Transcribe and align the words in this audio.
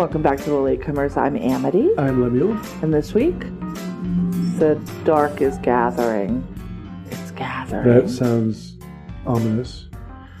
welcome 0.00 0.22
back 0.22 0.38
to 0.38 0.48
the 0.48 0.56
Latecomers. 0.56 1.14
I'm 1.18 1.36
Amity, 1.36 1.90
I'm 1.98 2.22
Lemuel. 2.22 2.58
and 2.80 2.94
this 2.94 3.12
week, 3.12 3.38
the 4.58 4.80
dark 5.04 5.42
is 5.42 5.58
gathering. 5.58 6.42
It's 7.10 7.32
gathering. 7.32 7.86
That 7.86 8.08
sounds 8.08 8.78
ominous. 9.26 9.88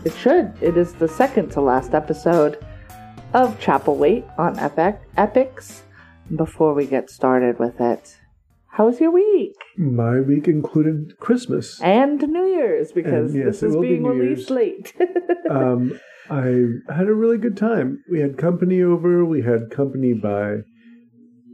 It 0.06 0.14
should. 0.14 0.54
It 0.62 0.78
is 0.78 0.94
the 0.94 1.06
second 1.06 1.50
to 1.50 1.60
last 1.60 1.92
episode 1.92 2.56
of 3.34 3.60
Chapelwaite 3.60 4.24
on 4.38 4.58
Epic 4.58 4.98
EPIX. 5.18 5.82
Before 6.34 6.72
we 6.72 6.86
get 6.86 7.10
started 7.10 7.58
with 7.58 7.82
it, 7.82 8.16
how 8.68 8.86
was 8.86 8.98
your 8.98 9.10
week? 9.10 9.56
My 9.76 10.20
week 10.20 10.48
included 10.48 11.18
Christmas. 11.20 11.78
And 11.82 12.18
New 12.22 12.46
Year's, 12.46 12.92
because 12.92 13.34
And 13.34 13.44
yes, 13.44 13.60
this 13.60 13.64
is 13.64 13.76
be 13.76 13.82
being 13.82 14.04
New 14.04 14.12
released 14.12 14.48
late. 14.48 14.94
Um, 15.50 15.98
I 16.30 16.94
had 16.94 17.08
a 17.08 17.14
really 17.14 17.38
good 17.38 17.56
time. 17.56 18.02
We 18.10 18.20
had 18.20 18.38
company 18.38 18.82
over. 18.82 19.24
We 19.24 19.42
had 19.42 19.70
company 19.70 20.12
by 20.14 20.58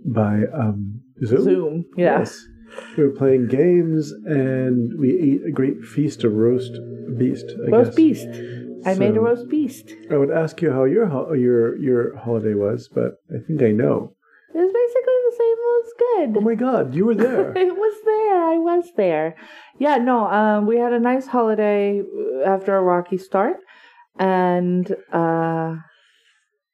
by 0.04 0.42
um, 0.54 1.00
Zoom. 1.24 1.42
Zoom, 1.44 1.84
yeah. 1.96 2.18
Yes. 2.20 2.44
We 2.96 3.04
were 3.04 3.10
playing 3.12 3.46
games 3.48 4.12
and 4.26 4.98
we 4.98 5.08
ate 5.18 5.48
a 5.48 5.52
great 5.52 5.82
feast 5.84 6.24
of 6.24 6.32
roast 6.32 6.72
beast. 7.16 7.46
I 7.66 7.70
Roast 7.70 7.90
guess. 7.90 7.96
beast. 7.96 8.28
I 8.84 8.94
made 8.94 9.16
a 9.16 9.20
roast 9.20 9.48
beast. 9.48 9.92
I 10.10 10.16
would 10.16 10.30
ask 10.30 10.60
you 10.62 10.70
how 10.72 10.84
your 10.84 11.06
ho- 11.06 11.32
your 11.32 11.76
your 11.78 12.16
holiday 12.18 12.54
was, 12.54 12.88
but 12.92 13.12
I 13.34 13.38
think 13.46 13.62
I 13.62 13.70
know. 13.72 14.12
It 14.54 14.58
was 14.58 14.72
basically 14.72 15.18
the 15.28 15.36
same. 15.40 15.56
It 15.66 15.74
was 15.80 15.92
good. 15.98 16.36
Oh 16.38 16.40
my 16.40 16.54
God, 16.54 16.94
you 16.94 17.06
were 17.06 17.14
there. 17.14 17.50
it 17.56 17.74
was 17.76 17.94
there. 18.04 18.42
I 18.44 18.58
was 18.58 18.84
there. 18.96 19.36
Yeah, 19.78 19.96
no, 19.96 20.26
um, 20.26 20.66
we 20.66 20.76
had 20.78 20.92
a 20.92 21.00
nice 21.00 21.26
holiday 21.26 22.02
after 22.46 22.76
a 22.76 22.82
rocky 22.82 23.18
start. 23.18 23.56
And 24.18 24.90
uh, 25.12 25.76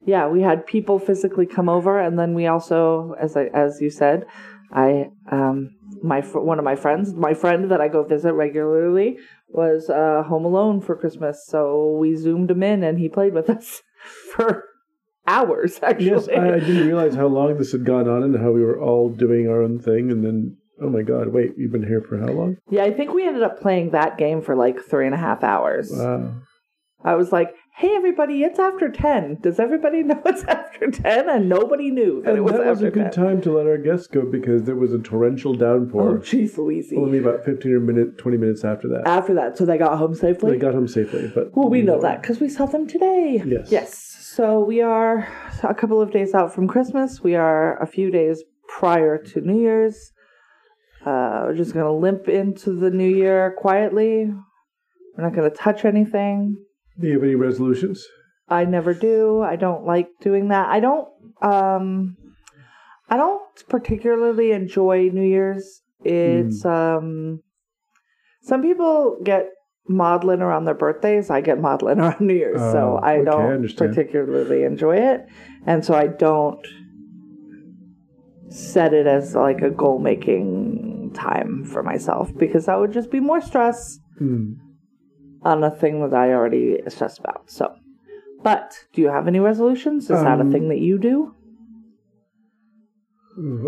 yeah, 0.05 0.29
we 0.29 0.43
had 0.43 0.67
people 0.67 0.99
physically 0.99 1.47
come 1.47 1.69
over. 1.69 2.01
And 2.01 2.19
then 2.19 2.35
we 2.35 2.47
also, 2.47 3.15
as 3.21 3.37
I, 3.37 3.45
as 3.55 3.81
you 3.81 3.91
said, 3.91 4.25
I, 4.73 5.11
um, 5.31 5.71
my 6.03 6.23
fr- 6.23 6.41
one 6.41 6.59
of 6.59 6.65
my 6.65 6.77
friends, 6.77 7.15
my 7.15 7.35
friend 7.35 7.71
that 7.71 7.81
I 7.81 7.89
go 7.89 8.03
visit 8.03 8.33
regularly, 8.33 9.19
was 9.49 9.91
uh, 9.91 10.23
home 10.27 10.45
alone 10.45 10.81
for 10.81 10.97
Christmas. 10.97 11.45
So 11.47 11.97
we 12.01 12.17
zoomed 12.17 12.51
him 12.51 12.63
in 12.63 12.83
and 12.83 12.99
he 12.99 13.09
played 13.09 13.35
with 13.35 13.51
us 13.51 13.83
for 14.35 14.65
hours, 15.27 15.79
actually. 15.83 16.07
Yes, 16.07 16.29
I, 16.29 16.55
I 16.55 16.59
didn't 16.59 16.87
realize 16.87 17.15
how 17.15 17.27
long 17.27 17.59
this 17.59 17.73
had 17.73 17.85
gone 17.85 18.09
on 18.09 18.23
and 18.23 18.37
how 18.39 18.51
we 18.51 18.63
were 18.63 18.81
all 18.81 19.11
doing 19.11 19.49
our 19.49 19.63
own 19.63 19.79
thing. 19.79 20.11
And 20.11 20.25
then, 20.25 20.57
oh 20.83 20.89
my 20.89 21.03
God, 21.03 21.29
wait, 21.29 21.53
you've 21.57 21.73
been 21.73 21.87
here 21.87 22.01
for 22.01 22.19
how 22.19 22.33
long? 22.33 22.57
Yeah, 22.71 22.85
I 22.85 22.93
think 22.93 23.13
we 23.13 23.27
ended 23.27 23.43
up 23.43 23.61
playing 23.61 23.91
that 23.91 24.17
game 24.17 24.41
for 24.41 24.57
like 24.57 24.81
three 24.81 25.07
and 25.07 25.15
a 25.15 25.19
half 25.19 25.45
hours. 25.45 25.93
Wow. 25.93 26.35
I 27.05 27.15
was 27.17 27.33
like, 27.33 27.55
"Hey, 27.77 27.95
everybody, 27.97 28.43
it's 28.45 28.59
after 28.59 28.89
ten. 28.91 29.39
Does 29.41 29.59
everybody 29.59 30.03
know 30.11 30.21
it's 30.25 30.45
after 30.45 30.91
10? 30.91 31.29
And 31.29 31.49
nobody 31.49 31.91
knew 31.91 32.23
that 32.23 32.31
And 32.31 32.39
it 32.39 32.41
was 32.43 32.53
that 32.55 32.67
was 32.67 32.83
a 32.83 32.91
good 32.91 33.13
10. 33.13 33.25
time 33.25 33.41
to 33.43 33.53
let 33.57 33.67
our 33.67 33.79
guests 33.79 34.07
go 34.07 34.23
because 34.25 34.63
there 34.65 34.77
was 34.77 34.93
a 34.93 34.99
torrential 34.99 35.55
downpour. 35.55 36.11
Oh, 36.11 36.19
jeez, 36.19 36.57
Louise. 36.59 36.93
Only 36.97 37.19
about 37.19 37.45
15 37.45 37.73
or 37.73 37.81
minute, 37.81 38.19
20 38.19 38.37
minutes 38.37 38.65
after 38.65 38.89
that. 38.89 39.03
After 39.07 39.35
that, 39.35 39.57
so 39.59 39.65
they 39.65 39.79
got 39.79 39.99
home 39.99 40.15
safely. 40.15 40.53
they 40.53 40.59
got 40.59 40.75
home 40.75 40.89
safely. 40.89 41.31
But 41.35 41.57
well, 41.57 41.69
we 41.69 41.83
know 41.83 42.01
that 42.01 42.23
because 42.23 42.41
we 42.41 42.49
saw 42.49 42.67
them 42.67 42.87
today. 42.87 43.43
Yes. 43.45 43.69
Yes. 43.71 43.97
So 44.37 44.65
we 44.65 44.81
are 44.81 45.29
a 45.63 45.75
couple 45.75 46.01
of 46.01 46.11
days 46.11 46.35
out 46.35 46.55
from 46.55 46.67
Christmas. 46.69 47.21
We 47.23 47.35
are 47.35 47.81
a 47.83 47.87
few 47.87 48.11
days 48.11 48.43
prior 48.69 49.19
to 49.19 49.41
New 49.41 49.61
Year's. 49.61 50.13
Uh, 51.05 51.45
we're 51.47 51.57
just 51.57 51.75
gonna 51.75 51.93
limp 51.93 52.29
into 52.29 52.73
the 52.79 52.91
new 52.91 53.09
year 53.09 53.55
quietly. 53.59 54.33
We're 55.17 55.25
not 55.25 55.35
gonna 55.35 55.51
touch 55.51 55.85
anything. 55.85 56.57
Do 57.01 57.07
you 57.07 57.15
have 57.15 57.23
any 57.23 57.35
resolutions? 57.35 58.07
I 58.49 58.65
never 58.65 58.93
do. 58.95 59.41
I 59.43 59.57
don't 59.57 59.85
like 59.87 60.09
doing 60.21 60.49
that. 60.49 60.69
I 60.69 60.81
don't 60.81 61.09
um 61.41 62.17
I 63.09 63.17
don't 63.17 63.43
particularly 63.69 64.53
enjoy 64.53 65.11
New 65.13 65.27
Year's. 65.27 65.81
It's 66.05 66.65
um 66.65 67.41
some 68.43 68.63
people 68.63 69.19
get 69.23 69.47
maudlin 69.89 70.43
around 70.43 70.65
their 70.65 70.75
birthdays. 70.75 71.31
I 71.31 71.41
get 71.41 71.61
maudlin 71.61 71.99
around 72.01 72.21
New 72.21 72.35
Year's. 72.35 72.61
so 72.61 72.99
Oh, 72.99 73.01
I 73.03 73.17
okay, 73.17 73.25
don't 73.25 73.53
understand. 73.53 73.95
particularly 73.95 74.65
enjoy 74.65 74.97
it. 74.97 75.27
And 75.67 75.85
so 75.85 75.95
I 75.95 76.09
don't 76.09 76.65
set 78.49 78.93
it 78.93 79.07
as 79.07 79.35
like 79.35 79.63
a 79.63 79.71
goal 79.71 79.99
making 79.99 81.11
time 81.15 81.65
for 81.65 81.83
myself 81.83 82.31
because 82.37 82.67
that 82.67 82.79
would 82.79 82.93
just 82.93 83.11
be 83.11 83.21
more 83.21 83.41
stress 83.41 83.99
Hmm. 84.19 84.53
On 85.45 85.63
a 85.65 85.71
thing 85.71 86.01
that 86.09 86.15
I 86.15 86.33
already 86.33 86.81
stressed 86.89 87.19
about. 87.19 87.51
So, 87.51 87.75
but 88.43 88.85
do 88.93 89.03
you 89.03 89.09
have 89.09 89.27
any 89.29 89.41
resolutions? 89.41 90.05
Is 90.05 90.23
that 90.23 90.39
a 90.39 90.43
Um, 90.43 90.53
thing 90.53 90.69
that 90.69 90.79
you 90.81 90.99
do? 90.99 91.35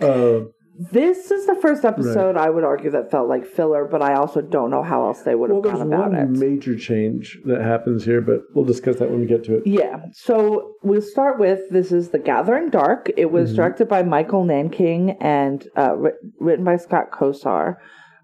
uh, 0.06 0.46
This 0.92 1.32
is 1.32 1.48
the 1.48 1.56
first 1.56 1.84
episode 1.86 2.38
I 2.38 2.50
would 2.52 2.64
argue 2.64 2.92
that 2.92 3.10
felt 3.10 3.28
like 3.28 3.46
filler, 3.46 3.86
but 3.86 4.02
I 4.04 4.14
also 4.14 4.42
don't 4.42 4.70
know 4.70 4.84
how 4.84 5.06
else 5.08 5.22
they 5.24 5.34
would 5.34 5.50
have 5.50 5.56
well, 5.56 5.62
there's 5.64 5.80
gone 5.80 5.94
about 5.94 6.12
one 6.12 6.20
it. 6.22 6.30
major 6.30 6.76
change 6.78 7.40
that 7.46 7.62
happens 7.62 8.06
here, 8.06 8.22
but 8.22 8.42
we'll 8.54 8.66
discuss 8.66 8.98
that 9.00 9.10
when 9.10 9.22
we 9.22 9.26
get 9.26 9.44
to 9.46 9.56
it. 9.58 9.64
Yeah. 9.66 10.06
So 10.12 10.74
we'll 10.84 11.02
start 11.02 11.40
with 11.40 11.62
this 11.72 11.92
is 11.92 12.10
The 12.10 12.20
Gathering 12.20 12.70
Dark. 12.70 13.10
It 13.18 13.32
was 13.32 13.54
Mhm. 13.54 13.56
directed 13.56 13.88
by 13.88 14.04
Michael 14.04 14.44
Nankin 14.46 15.16
and 15.22 15.68
uh, 15.76 15.96
writ- 15.96 16.20
written 16.40 16.66
by 16.66 16.76
Scott 16.76 17.10
Kosar, 17.12 17.78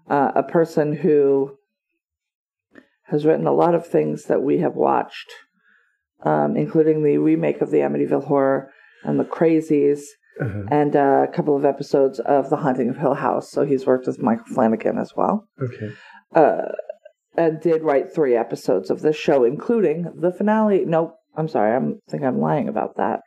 uh, 0.08 0.32
a 0.36 0.42
person 0.44 0.92
who 0.92 1.56
has 3.04 3.24
written 3.26 3.46
a 3.46 3.52
lot 3.52 3.74
of 3.74 3.86
things 3.86 4.24
that 4.26 4.42
we 4.42 4.58
have 4.58 4.76
watched, 4.76 5.30
um, 6.24 6.56
including 6.56 7.02
the 7.02 7.18
remake 7.18 7.60
of 7.60 7.70
the 7.70 7.78
Amityville 7.78 8.26
Horror 8.26 8.70
and 9.04 9.18
The 9.20 9.24
Crazies, 9.24 10.02
Uh-huh. 10.40 10.62
and 10.70 10.96
uh, 10.96 11.26
a 11.28 11.32
couple 11.32 11.56
of 11.56 11.64
episodes 11.64 12.18
of 12.20 12.48
The 12.50 12.56
Haunting 12.56 12.88
of 12.90 12.96
Hill 12.96 13.14
House. 13.14 13.50
So 13.50 13.64
he's 13.64 13.86
worked 13.86 14.06
with 14.06 14.18
Michael 14.22 14.46
Flanagan 14.54 14.96
as 14.98 15.12
well 15.16 15.46
Okay. 15.60 15.92
uh, 16.34 16.68
and 17.36 17.60
did 17.60 17.82
write 17.82 18.14
three 18.14 18.34
episodes 18.36 18.90
of 18.90 19.00
this 19.02 19.16
show, 19.16 19.44
including 19.44 20.06
the 20.20 20.32
finale. 20.32 20.84
Nope, 20.86 21.14
I'm 21.36 21.48
sorry. 21.48 21.74
I'm 21.76 21.98
think 22.10 22.22
I'm 22.22 22.40
lying 22.40 22.68
about 22.68 22.96
that. 22.96 23.20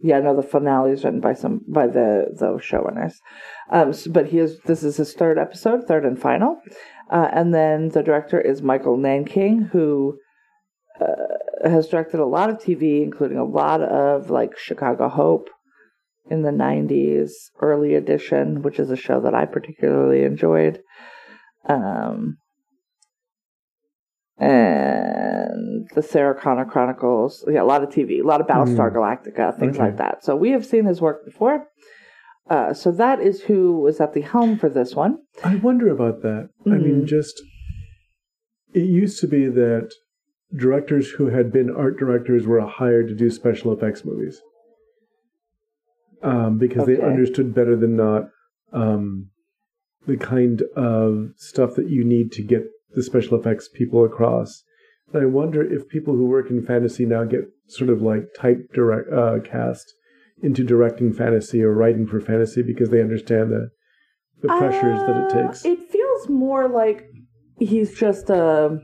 Yeah, 0.00 0.20
no, 0.20 0.36
the 0.36 0.42
finale 0.42 0.90
is 0.92 1.04
written 1.04 1.20
by 1.20 1.32
some 1.34 1.60
by 1.68 1.86
the 1.86 2.26
the 2.38 2.58
showrunners. 2.58 3.14
Um, 3.70 3.90
s- 3.90 4.06
but 4.06 4.26
he 4.26 4.38
is 4.38 4.58
this 4.66 4.82
is 4.82 4.96
his 4.98 5.14
third 5.14 5.38
episode, 5.38 5.84
third 5.86 6.04
and 6.04 6.20
final. 6.20 6.58
Uh, 7.10 7.28
and 7.32 7.54
then 7.54 7.88
the 7.90 8.02
director 8.02 8.40
is 8.40 8.60
Michael 8.62 8.96
Nanking, 8.98 9.70
who 9.72 10.18
uh, 11.00 11.68
has 11.68 11.88
directed 11.88 12.20
a 12.20 12.24
lot 12.26 12.50
of 12.50 12.58
TV, 12.58 13.02
including 13.02 13.38
a 13.38 13.44
lot 13.44 13.82
of 13.82 14.30
like 14.30 14.56
Chicago 14.58 15.08
Hope 15.08 15.48
in 16.30 16.42
the 16.42 16.50
90s, 16.50 17.30
Early 17.60 17.94
Edition, 17.94 18.62
which 18.62 18.78
is 18.78 18.90
a 18.90 18.96
show 18.96 19.20
that 19.20 19.34
I 19.34 19.44
particularly 19.44 20.24
enjoyed. 20.24 20.80
Um, 21.68 22.38
and 24.38 25.88
the 25.94 26.02
Sarah 26.02 26.34
Connor 26.34 26.64
Chronicles. 26.64 27.44
Yeah, 27.50 27.62
a 27.62 27.64
lot 27.64 27.82
of 27.82 27.90
TV, 27.90 28.20
a 28.20 28.26
lot 28.26 28.40
of 28.40 28.46
Battlestar 28.46 28.90
Hmm. 28.90 28.98
Galactica, 28.98 29.58
things 29.58 29.76
Okay. 29.76 29.84
like 29.84 29.96
that. 29.98 30.24
So 30.24 30.34
we 30.36 30.50
have 30.50 30.66
seen 30.66 30.84
his 30.86 31.00
work 31.00 31.24
before. 31.24 31.66
Uh, 32.48 32.74
so 32.74 32.90
that 32.92 33.20
is 33.20 33.42
who 33.42 33.80
was 33.80 34.00
at 34.00 34.12
the 34.12 34.20
helm 34.20 34.58
for 34.58 34.68
this 34.68 34.94
one. 34.94 35.18
I 35.42 35.56
wonder 35.56 35.88
about 35.88 36.20
that. 36.22 36.50
I 36.66 36.76
mean, 36.76 37.02
Mhm. 37.02 37.06
just 37.06 37.40
it 38.74 38.80
used 38.80 39.20
to 39.20 39.28
be 39.28 39.46
that 39.48 39.90
directors 40.56 41.10
who 41.10 41.26
had 41.26 41.52
been 41.52 41.70
art 41.70 41.98
directors 41.98 42.46
were 42.46 42.60
hired 42.60 43.08
to 43.08 43.14
do 43.14 43.30
special 43.30 43.72
effects 43.72 44.04
movies 44.04 44.40
um, 46.22 46.58
because 46.58 46.86
they 46.86 47.00
understood 47.00 47.54
better 47.54 47.76
than 47.76 47.96
not 47.96 48.24
um, 48.72 49.30
the 50.06 50.16
kind 50.16 50.62
of 50.76 51.28
stuff 51.36 51.74
that 51.74 51.88
you 51.88 52.04
need 52.04 52.32
to 52.32 52.42
get 52.42 52.62
the 52.94 53.02
special 53.02 53.38
effects 53.38 53.68
people 53.68 54.04
across. 54.04 54.62
And 55.12 55.22
I 55.22 55.26
wonder 55.26 55.62
if 55.62 55.88
people 55.88 56.14
who 56.14 56.26
work 56.26 56.50
in 56.50 56.64
fantasy 56.64 57.04
now 57.04 57.24
get 57.24 57.42
sort 57.68 57.90
of 57.90 58.02
like 58.02 58.28
type 58.38 58.72
direct 58.72 59.12
uh, 59.12 59.38
cast 59.44 59.92
into 60.42 60.64
directing 60.64 61.12
fantasy 61.12 61.62
or 61.62 61.72
writing 61.72 62.06
for 62.06 62.20
fantasy 62.20 62.62
because 62.62 62.90
they 62.90 63.00
understand 63.00 63.50
the 63.50 63.70
the 64.42 64.48
pressures 64.48 65.00
that 65.06 65.16
it 65.16 65.32
Uh, 65.32 65.46
takes. 65.46 65.64
It 65.64 65.78
feels 65.90 66.28
more 66.28 66.68
like 66.68 67.06
he's 67.58 67.94
just 67.98 68.28
a 68.28 68.78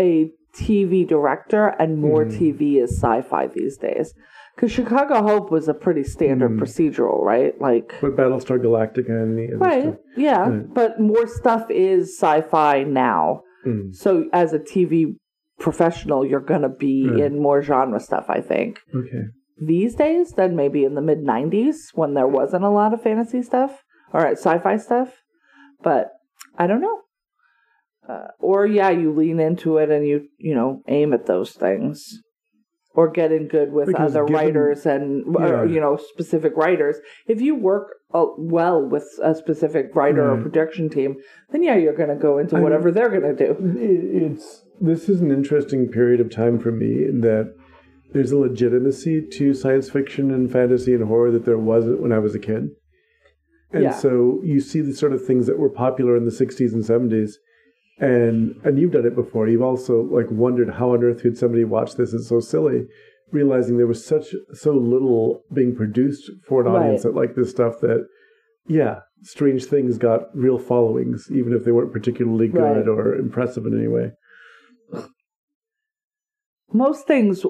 a 0.00 0.30
TV 0.54 1.06
director, 1.06 1.66
and 1.78 1.98
more 1.98 2.24
Mhm. 2.24 2.36
TV 2.38 2.78
is 2.78 2.90
sci-fi 3.00 3.46
these 3.46 3.76
days. 3.76 4.12
Because 4.56 4.72
Chicago 4.72 5.22
Hope 5.22 5.50
was 5.50 5.68
a 5.68 5.74
pretty 5.74 6.02
standard 6.02 6.50
Mhm. 6.52 6.58
procedural, 6.60 7.22
right? 7.22 7.54
Like, 7.60 7.94
but 8.00 8.16
Battlestar 8.16 8.58
Galactica 8.58 9.10
and 9.22 9.38
the 9.38 9.56
right? 9.56 9.82
stuff. 9.82 9.96
Yeah, 10.16 10.48
Right. 10.50 10.74
but 10.74 11.00
more 11.00 11.26
stuff 11.28 11.70
is 11.70 12.18
sci-fi 12.18 12.82
now. 12.82 13.42
Mm, 13.64 13.94
So, 13.94 14.24
as 14.32 14.52
a 14.52 14.58
TV 14.58 15.16
professional, 15.60 16.24
you're 16.26 16.40
gonna 16.52 16.68
be 16.68 17.08
Right. 17.08 17.20
in 17.20 17.38
more 17.38 17.62
genre 17.62 18.00
stuff. 18.00 18.26
I 18.28 18.40
think 18.40 18.80
okay. 18.94 19.24
these 19.60 19.94
days 19.94 20.32
than 20.32 20.56
maybe 20.56 20.84
in 20.84 20.94
the 20.94 21.02
mid 21.02 21.22
90s 21.22 21.90
when 21.94 22.14
there 22.14 22.26
wasn't 22.26 22.64
a 22.64 22.70
lot 22.70 22.92
of 22.94 23.02
fantasy 23.02 23.42
stuff 23.42 23.82
or 24.12 24.20
sci-fi 24.26 24.76
stuff 24.76 25.22
but 25.82 26.12
i 26.58 26.66
don't 26.66 26.80
know 26.80 26.98
uh, 28.08 28.28
or 28.38 28.66
yeah 28.66 28.90
you 28.90 29.12
lean 29.12 29.38
into 29.40 29.76
it 29.78 29.90
and 29.90 30.06
you 30.06 30.28
you 30.38 30.54
know 30.54 30.82
aim 30.88 31.12
at 31.12 31.26
those 31.26 31.52
things 31.52 32.20
or 32.94 33.08
get 33.08 33.30
in 33.30 33.46
good 33.46 33.72
with 33.72 33.86
Because 33.86 34.16
other 34.16 34.24
given- 34.26 34.34
writers 34.34 34.86
and 34.86 35.24
Yeah. 35.38 35.60
or, 35.60 35.66
you 35.66 35.80
know 35.80 35.96
specific 35.96 36.56
writers 36.56 36.96
if 37.26 37.40
you 37.40 37.54
work 37.54 37.88
uh, 38.12 38.26
well 38.36 38.82
with 38.84 39.06
a 39.22 39.34
specific 39.34 39.94
writer 39.94 40.24
or 40.30 40.34
Right. 40.34 40.42
production 40.42 40.88
team 40.88 41.16
then 41.50 41.62
yeah 41.62 41.76
you're 41.76 41.94
going 41.96 42.08
to 42.08 42.16
go 42.16 42.38
into 42.38 42.56
I 42.56 42.58
mean- 42.58 42.64
whatever 42.64 42.90
they're 42.90 43.08
going 43.10 43.36
to 43.36 43.46
do 43.46 43.56
it's 43.78 44.64
this 44.80 45.08
is 45.08 45.20
an 45.20 45.30
interesting 45.30 45.88
period 45.88 46.20
of 46.20 46.30
time 46.30 46.58
for 46.58 46.72
me 46.72 47.04
in 47.04 47.20
that 47.20 47.54
there's 48.12 48.32
a 48.32 48.38
legitimacy 48.38 49.24
to 49.34 49.54
science 49.54 49.88
fiction 49.90 50.32
and 50.32 50.50
fantasy 50.50 50.94
and 50.94 51.04
horror 51.04 51.30
that 51.30 51.44
there 51.44 51.58
wasn't 51.58 52.00
when 52.02 52.10
I 52.12 52.18
was 52.18 52.34
a 52.34 52.40
kid. 52.40 52.70
And 53.72 53.84
Yeah. 53.84 53.90
so 53.92 54.40
you 54.42 54.58
see 54.60 54.80
the 54.80 54.94
sort 54.94 55.12
of 55.12 55.24
things 55.24 55.46
that 55.46 55.60
were 55.60 55.68
popular 55.68 56.16
in 56.16 56.24
the 56.24 56.32
60s 56.32 56.72
and 56.74 56.82
70s 56.82 57.34
and 58.00 58.54
and 58.64 58.78
you've 58.78 58.92
done 58.92 59.06
it 59.06 59.14
before. 59.14 59.48
You've 59.48 59.62
also 59.62 60.02
like 60.02 60.26
wondered 60.30 60.70
how 60.74 60.92
on 60.94 61.04
earth 61.04 61.22
could 61.22 61.36
somebody 61.38 61.64
watch 61.64 61.94
this? 61.96 62.12
It's 62.14 62.28
so 62.28 62.40
silly, 62.40 62.86
realizing 63.30 63.76
there 63.76 63.86
was 63.86 64.04
such 64.04 64.26
so 64.54 64.72
little 64.72 65.42
being 65.52 65.76
produced 65.76 66.30
for 66.46 66.62
an 66.62 66.68
audience 66.68 67.04
Right. 67.04 67.12
that 67.14 67.20
like 67.20 67.34
this 67.34 67.50
stuff 67.50 67.80
that 67.80 68.06
yeah, 68.66 69.00
strange 69.22 69.64
things 69.64 69.98
got 69.98 70.34
real 70.34 70.58
followings, 70.58 71.28
even 71.32 71.52
if 71.52 71.64
they 71.64 71.72
weren't 71.72 71.92
particularly 71.92 72.48
good 72.48 72.86
Right. 72.86 72.88
or 72.88 73.14
impressive 73.16 73.66
in 73.66 73.76
any 73.78 73.88
way. 73.88 74.12
most 76.72 77.06
things 77.06 77.44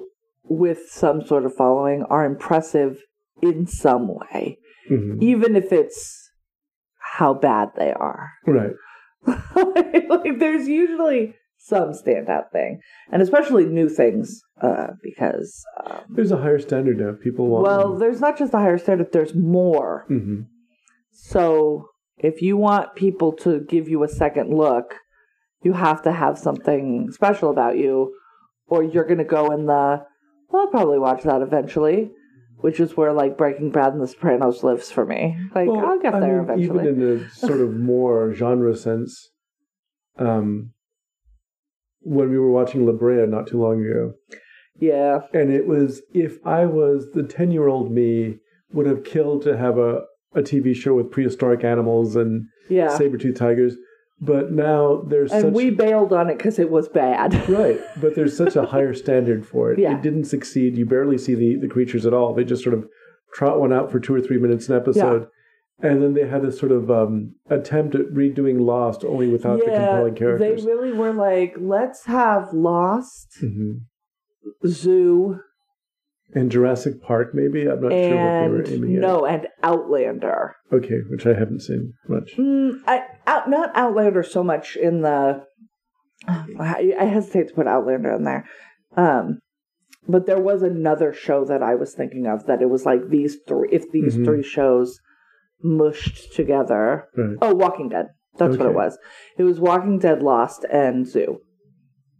with 0.45 0.89
some 0.89 1.25
sort 1.27 1.45
of 1.45 1.55
following 1.55 2.03
are 2.05 2.25
impressive 2.25 3.03
in 3.43 3.67
some 3.67 4.09
way, 4.09 4.59
hmm 4.89 5.19
even 5.23 5.55
if 5.57 5.73
it's 5.73 6.31
how 7.17 7.35
bad 7.35 7.69
they 7.77 7.93
are. 7.93 8.31
Right. 8.47 8.73
like, 9.27 10.39
there's 10.39 10.69
usually 10.69 11.35
some 11.59 11.93
standout 11.93 12.51
thing, 12.53 12.81
and 13.13 13.21
especially 13.21 13.67
new 13.67 13.89
things, 13.89 14.41
uh, 14.63 14.89
because 15.03 15.63
um, 15.85 16.03
There's 16.09 16.31
a 16.33 16.39
higher 16.39 16.59
standard 16.59 16.99
now. 16.99 17.13
People 17.23 17.49
want. 17.49 17.65
well, 17.65 17.99
there's 17.99 18.21
not 18.21 18.39
just 18.39 18.55
a 18.55 18.59
higher 18.59 18.79
standard; 18.79 19.13
there's 19.13 19.35
more. 19.35 20.05
hmm 20.09 20.43
So 21.13 21.89
if 22.17 22.41
you 22.43 22.57
want 22.57 22.95
people 22.95 23.33
to 23.45 23.61
give 23.61 23.89
you 23.89 24.03
a 24.03 24.09
second 24.09 24.55
look, 24.55 24.95
you 25.63 25.73
have 25.75 26.03
to 26.03 26.13
have 26.13 26.39
something 26.39 27.11
special 27.13 27.51
about 27.51 27.77
you, 27.77 28.15
or 28.67 28.83
you're 28.83 29.05
going 29.05 29.19
to 29.19 29.25
go 29.25 29.51
in 29.51 29.67
the, 29.67 30.03
well, 30.49 30.63
I'll 30.63 30.69
probably 30.69 30.99
watch 30.99 31.23
that 31.25 31.43
eventually, 31.43 32.11
which 32.61 32.81
is 32.81 32.97
where 32.97 33.13
like 33.13 33.37
Breaking 33.39 33.71
Bad 33.71 33.93
and 33.93 34.03
The 34.03 34.09
Sopranos 34.09 34.63
lives 34.63 34.91
for 34.91 35.05
me. 35.05 35.37
Like, 35.55 35.69
Well, 35.69 35.85
I'll 35.85 35.99
get 36.01 36.15
I 36.15 36.21
there 36.21 36.43
mean, 36.43 36.45
eventually. 36.51 36.89
Even 36.89 37.03
in 37.03 37.19
a 37.21 37.31
sort 37.31 37.61
of 37.61 37.75
more 37.77 38.33
genre 38.35 38.77
sense, 38.77 39.31
um, 40.19 40.73
when 42.03 42.31
we 42.31 42.39
were 42.39 42.51
watching 42.51 42.87
La 42.87 42.93
Brea 42.93 43.27
not 43.27 43.47
too 43.47 43.61
long 43.61 43.85
ago, 43.85 44.15
yeah. 44.79 45.21
and 45.35 45.53
it 45.53 45.67
was 45.67 46.03
if 46.15 46.39
I 46.47 46.67
was 46.67 47.11
the 47.13 47.23
ten 47.23 47.51
year 47.51 47.69
old 47.69 47.91
me 47.93 48.39
would 48.73 48.87
have 48.87 49.05
killed 49.05 49.43
to 49.43 49.57
have 49.57 49.79
a, 49.79 50.03
a 50.35 50.41
TV 50.43 50.75
show 50.75 50.95
with 50.95 51.11
prehistoric 51.11 51.65
animals 51.65 52.17
and 52.17 52.47
Yeah. 52.69 52.89
saber 52.97 53.19
tooth 53.19 53.37
tigers, 53.39 53.77
but 54.21 54.53
now 54.53 55.03
there's 55.09 55.33
and 55.33 55.43
such 55.43 55.53
we 55.53 55.71
bailed 55.71 56.13
on 56.13 56.29
it 56.29 56.37
because 56.37 56.59
it 56.59 56.71
was 56.71 56.89
bad. 56.89 57.35
right, 57.49 57.81
but 58.01 58.15
there's 58.15 58.37
such 58.37 58.57
a 58.57 58.67
higher 58.67 58.95
standard 58.95 59.47
for 59.47 59.73
it. 59.73 59.79
Yeah. 59.79 59.97
It 59.97 60.03
didn't 60.03 60.25
succeed. 60.25 60.77
You 60.77 60.87
barely 60.87 61.19
see 61.19 61.35
the 61.35 61.57
the 61.57 61.69
creatures 61.69 62.05
at 62.07 62.13
all. 62.13 62.35
They 62.35 62.45
just 62.45 62.63
sort 62.63 62.75
of 62.75 62.87
trot 63.35 63.61
one 63.61 63.73
out 63.73 63.91
for 63.91 63.99
two 64.01 64.15
or 64.15 64.21
three 64.21 64.39
minutes 64.39 64.69
an 64.69 64.77
episode. 64.77 65.29
And 65.83 66.03
then 66.03 66.13
they 66.13 66.29
had 66.29 66.43
this 66.43 66.59
sort 66.59 66.73
of 66.73 66.91
um, 66.91 67.37
attempt 67.49 67.95
at 67.95 68.09
redoing 68.13 68.61
Lost, 68.61 69.03
only 69.03 69.29
without 69.29 69.61
the 69.61 69.65
compelling 69.65 70.15
characters. 70.15 70.63
they 70.63 70.71
really 70.71 70.93
were 70.93 71.15
like, 71.15 71.55
let's 71.59 72.05
have 72.05 72.53
Lost, 72.53 73.29
hmm 73.41 73.79
Zoo, 74.67 75.41
And 76.33 76.51
Jurassic 76.51 77.03
Park, 77.03 77.31
maybe 77.35 77.63
I'm 77.69 77.81
not 77.83 77.91
sure 77.91 78.17
what 78.17 78.41
they 78.41 78.49
were 78.49 78.59
and 78.61 78.69
aiming 78.69 78.95
at. 78.97 79.01
no, 79.01 79.27
and 79.27 79.49
Outlander. 79.65 80.55
Okay, 80.73 80.99
which 81.11 81.27
I 81.27 81.35
haven't 81.35 81.61
seen 81.63 81.95
much. 82.09 82.37
Mm, 82.39 82.81
I 82.87 83.03
out 83.27 83.51
not 83.51 83.71
Outlander 83.75 84.23
so 84.23 84.45
much 84.45 84.77
in 84.77 85.03
the. 85.03 85.45
I, 86.29 86.93
I 86.99 87.05
hesitate 87.05 87.49
to 87.49 87.55
put 87.55 87.67
Outlander 87.67 88.13
in 88.13 88.25
there, 88.25 88.45
um, 88.97 89.41
but 90.07 90.27
there 90.27 90.41
was 90.41 90.63
another 90.63 91.13
show 91.13 91.45
that 91.47 91.63
I 91.63 91.75
was 91.75 91.95
thinking 91.95 92.27
of 92.27 92.47
that 92.47 92.63
it 92.63 92.71
was 92.71 92.85
like 92.87 93.09
these 93.09 93.39
three. 93.49 93.69
If 93.73 93.91
these 93.91 94.17
Mhm. 94.17 94.25
three 94.25 94.43
shows 94.43 95.01
mushed 95.63 96.33
together, 96.35 97.07
Right. 97.17 97.37
oh, 97.43 97.55
Walking 97.55 97.89
Dead. 97.89 98.09
That's 98.39 98.57
what 98.57 98.67
it 98.69 98.75
was. 98.75 98.97
It 99.37 99.43
was 99.43 99.59
Walking 99.61 99.99
Dead, 99.99 100.23
Lost, 100.23 100.65
and 100.71 101.07
Zoo. 101.07 101.41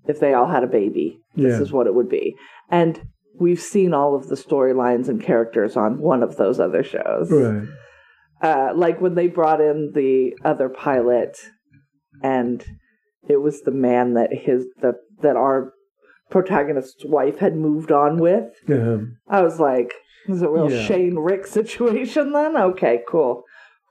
If 0.07 0.19
they 0.19 0.35
all 0.35 0.49
had 0.49 0.65
a 0.65 0.67
baby, 0.67 1.21
this 1.37 1.57
Yeah. 1.57 1.63
is 1.63 1.73
what 1.73 1.87
it 1.87 1.95
would 1.95 2.09
be. 2.09 2.35
And 2.69 3.01
we've 3.41 3.61
seen 3.61 3.93
all 3.95 4.15
of 4.15 4.29
the 4.29 4.37
storylines 4.37 5.09
and 5.09 5.21
characters 5.23 5.77
on 5.77 5.99
one 5.99 6.23
of 6.23 6.37
those 6.37 6.61
other 6.61 6.85
shows 6.85 7.31
Right. 7.33 7.67
uh, 8.43 8.73
like 8.77 9.01
when 9.01 9.15
they 9.17 9.27
brought 9.29 9.61
in 9.61 9.93
the 9.95 10.35
other 10.45 10.69
pilot, 10.69 11.37
and 12.23 12.65
it 13.29 13.39
was 13.43 13.63
the 13.63 13.71
man 13.73 14.15
that 14.15 14.31
his 14.33 14.67
that 14.83 14.97
that 15.23 15.37
our 15.37 15.73
protagonist's 16.31 17.05
wife 17.05 17.39
had 17.39 17.57
moved 17.57 17.91
on 17.91 18.19
with. 18.19 18.49
Um, 18.69 19.17
I 19.29 19.43
was 19.43 19.59
like, 19.59 19.93
"Is 20.29 20.43
it 20.43 20.47
a 20.47 20.51
real 20.51 20.71
Yeah. 20.71 20.83
Shane 20.87 21.17
Rick 21.17 21.47
situation?" 21.47 22.33
Then 22.33 22.57
okay, 22.57 23.03
cool, 23.09 23.43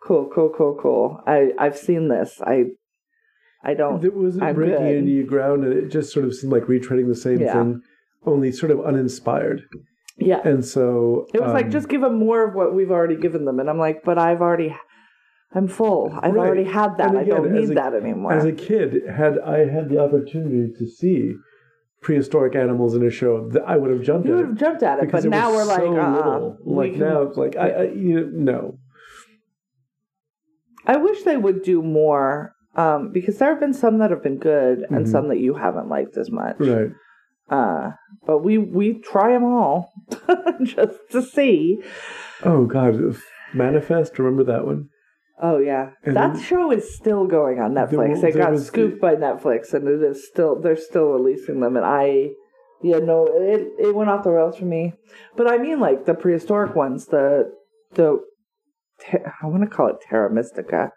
cool, 0.05 0.29
cool, 0.33 0.49
cool, 0.55 0.77
cool. 0.81 1.19
I 1.27 1.51
I've 1.57 1.77
seen 1.77 2.07
this. 2.07 2.39
I 2.45 2.65
I 3.63 3.73
don't. 3.73 4.03
it 4.05 4.15
wasn't 4.15 4.43
I'm 4.45 4.55
breaking 4.55 4.77
good. 4.77 4.95
any 4.97 5.23
ground, 5.23 5.63
and 5.65 5.73
it 5.73 5.89
just 5.89 6.13
sort 6.13 6.25
of 6.25 6.33
seemed 6.33 6.53
like 6.53 6.63
retreading 6.63 7.07
the 7.07 7.15
same 7.15 7.39
Yeah. 7.41 7.53
thing, 7.53 7.81
only 8.25 8.51
sort 8.51 8.71
of 8.71 8.81
uninspired. 8.81 9.63
Yeah, 10.17 10.41
And 10.43 10.65
so 10.65 11.27
it 11.33 11.41
was 11.41 11.53
like 11.53 11.65
um, 11.65 11.71
just 11.71 11.87
give 11.87 12.01
them 12.01 12.19
more 12.19 12.45
of 12.45 12.53
what 12.53 12.73
we've 12.75 12.91
already 12.91 13.15
given 13.15 13.45
them, 13.45 13.57
and 13.59 13.69
I'm 13.69 13.77
like, 13.79 14.03
but 14.03 14.17
I've 14.17 14.41
already. 14.41 14.75
I'm 15.55 15.67
full. 15.67 16.11
I've 16.21 16.33
Right. 16.35 16.45
already 16.45 16.63
had 16.65 16.97
that. 16.97 17.09
And 17.09 17.17
I 17.17 17.23
don't 17.23 17.51
need 17.53 17.71
a- 17.71 17.73
that 17.75 17.93
anymore. 17.95 18.33
As 18.33 18.45
a 18.45 18.51
kid, 18.51 19.01
had 19.09 19.39
I 19.39 19.59
had 19.65 19.89
the 19.89 19.97
opportunity 19.97 20.71
to 20.77 20.85
see 20.85 21.35
prehistoric 22.01 22.53
animals 22.55 22.95
in 22.95 23.03
a 23.03 23.09
show, 23.09 23.49
I 23.65 23.77
would 23.77 23.89
have 23.91 24.01
jumped 24.03 24.27
you 24.27 24.35
would 24.35 24.45
have 24.45 24.57
jumped 24.57 24.83
at 24.83 24.99
it, 25.01 25.09
but 25.11 25.23
it 25.25 25.29
now 25.29 25.51
we're 25.51 25.63
like, 25.65 25.79
so 25.79 25.97
uh, 25.97 26.55
like 26.65 26.93
now 26.97 27.21
it's 27.23 27.37
like 27.37 27.55
I, 27.55 27.69
I 27.69 27.83
you 27.85 28.29
know, 28.31 28.51
no. 28.53 28.77
I 30.85 30.97
wish 30.97 31.23
they 31.23 31.37
would 31.37 31.63
do 31.63 31.81
more 31.81 32.53
um, 32.75 33.11
because 33.11 33.37
there 33.37 33.49
have 33.49 33.59
been 33.59 33.73
some 33.73 33.97
that 33.99 34.11
have 34.11 34.23
been 34.23 34.37
good 34.37 34.85
and 34.89 35.05
Mhm. 35.05 35.09
some 35.11 35.27
that 35.29 35.39
you 35.39 35.55
haven't 35.55 35.89
liked 35.89 36.17
as 36.17 36.29
much. 36.31 36.57
Right. 36.59 36.91
Uh, 37.49 37.91
but 38.25 38.39
we 38.43 38.57
we 38.57 38.99
try 39.01 39.31
them 39.31 39.43
all 39.43 39.91
just 40.63 40.97
to 41.11 41.21
see. 41.21 41.81
Oh 42.43 42.65
God, 42.65 43.15
Manifest. 43.53 44.17
Remember 44.19 44.43
that 44.43 44.65
one? 44.65 44.89
Oh 45.41 45.57
yeah, 45.57 45.91
And 46.03 46.15
that 46.17 46.33
then- 46.33 46.43
show 46.43 46.71
is 46.71 46.95
still 46.95 47.25
going 47.25 47.59
on 47.59 47.73
Netflix. 47.73 48.21
There- 48.21 48.29
it 48.29 48.35
got 48.37 48.51
was 48.51 48.61
the- 48.61 48.67
scooped 48.67 49.01
by 49.01 49.15
Netflix, 49.15 49.73
and 49.73 49.87
it 49.87 50.01
is 50.03 50.27
still 50.27 50.59
they're 50.59 50.75
still 50.75 51.07
releasing 51.11 51.59
them. 51.61 51.75
And 51.77 51.85
I, 51.85 52.29
yeah, 52.83 52.99
no, 52.99 53.25
it 53.25 53.67
it 53.79 53.95
went 53.95 54.09
off 54.09 54.23
the 54.23 54.31
rails 54.31 54.57
for 54.57 54.65
me. 54.65 54.93
But 55.37 55.47
I 55.51 55.57
mean, 55.57 55.79
like 55.79 56.05
the 56.05 56.13
prehistoric 56.13 56.75
ones, 56.75 57.07
the 57.07 57.51
the 57.93 58.19
I 59.13 59.47
want 59.47 59.63
to 59.63 59.69
call 59.69 59.87
it 59.87 60.01
Terra 60.01 60.31
Mystica. 60.31 60.91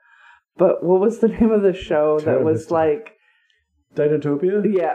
But 0.59 0.85
what 0.85 1.01
was 1.01 1.21
the 1.21 1.29
name 1.29 1.51
of 1.51 1.63
the 1.63 1.73
show 1.73 2.19
Terra 2.19 2.39
that 2.39 2.45
was 2.45 2.59
Mystica. 2.63 2.75
like? 2.75 3.13
Dinotopia. 3.95 4.63
Yeah, 4.75 4.95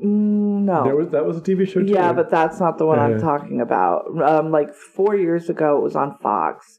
no, 0.00 0.84
There 0.84 0.96
was 0.96 1.10
that 1.10 1.24
was 1.26 1.36
a 1.36 1.40
TV 1.40 1.66
show 1.68 1.80
too. 1.80 1.86
yeah, 1.92 2.12
but 2.12 2.30
that's 2.30 2.58
not 2.60 2.78
the 2.78 2.86
one 2.86 2.98
I'm 2.98 3.20
talking 3.20 3.60
about. 3.60 4.06
Um, 4.22 4.50
like 4.50 4.74
four 4.74 5.16
years 5.16 5.48
ago, 5.50 5.76
it 5.78 5.82
was 5.82 5.96
on 5.96 6.16
Fox. 6.22 6.78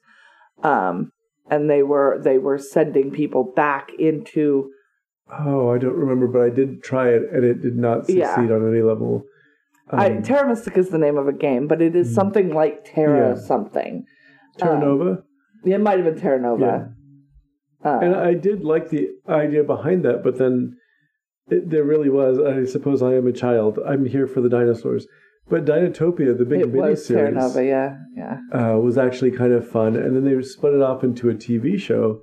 um, 0.64 1.12
and 1.50 1.70
they 1.70 1.82
were 1.84 2.20
they 2.22 2.38
were 2.38 2.58
sending 2.58 3.12
people 3.12 3.44
back 3.56 3.90
into 4.00 4.70
Oh, 5.30 5.70
I 5.70 5.78
don't 5.78 5.96
remember, 5.96 6.28
but 6.28 6.42
I 6.42 6.50
did 6.50 6.82
try 6.84 7.10
it 7.10 7.24
and 7.34 7.44
it 7.44 7.62
did 7.62 7.76
not 7.76 8.06
succeed 8.06 8.18
Yeah. 8.18 8.36
on 8.56 8.68
any 8.74 8.82
level. 8.82 9.24
I, 9.92 10.10
Um, 10.12 10.22
Terra 10.24 10.48
Mystica 10.48 10.80
is 10.80 10.90
the 10.90 10.98
name 10.98 11.18
of 11.18 11.28
a 11.28 11.34
game, 11.34 11.68
but 11.68 11.82
it 11.82 11.96
is 11.98 12.14
something 12.16 12.50
like 12.54 12.86
Terra 12.86 13.30
Yeah. 13.30 13.36
something. 13.36 14.06
Terra 14.58 14.76
um, 14.76 14.80
Nova. 14.82 15.24
It 15.66 15.80
might 15.82 15.98
have 16.00 16.06
been 16.06 16.18
Terra 16.18 16.40
Nova. 16.40 16.94
Uh, 17.84 18.00
And 18.02 18.16
I 18.16 18.34
did 18.36 18.64
like 18.64 18.90
the 18.90 19.10
idea 19.28 19.64
behind 19.66 20.04
that, 20.06 20.24
but 20.24 20.38
then 20.38 20.77
it, 21.50 21.70
there 21.70 21.84
really 21.84 22.10
was. 22.10 22.40
I 22.40 22.66
suppose 22.70 23.02
I 23.02 23.14
am 23.16 23.28
a 23.28 23.32
child. 23.32 23.80
I'm 23.86 24.06
here 24.06 24.28
for 24.28 24.42
the 24.42 24.50
dinosaurs. 24.50 25.08
But 25.50 25.64
Dinotopia, 25.64 26.38
the 26.38 26.44
big 26.44 26.60
it 26.62 26.74
Terra 26.74 26.92
miniseries, 26.92 27.66
yeah, 27.68 27.96
yeah. 28.18 28.38
uh, 28.74 28.78
was 28.80 28.98
actually 28.98 29.32
kind 29.32 29.54
of 29.54 29.66
fun. 29.66 29.96
And 29.96 30.14
then 30.14 30.26
they 30.26 30.42
split 30.42 30.74
it 30.74 30.82
off 30.82 31.06
into 31.06 31.30
a 31.30 31.34
TV 31.34 31.80
show 31.80 32.20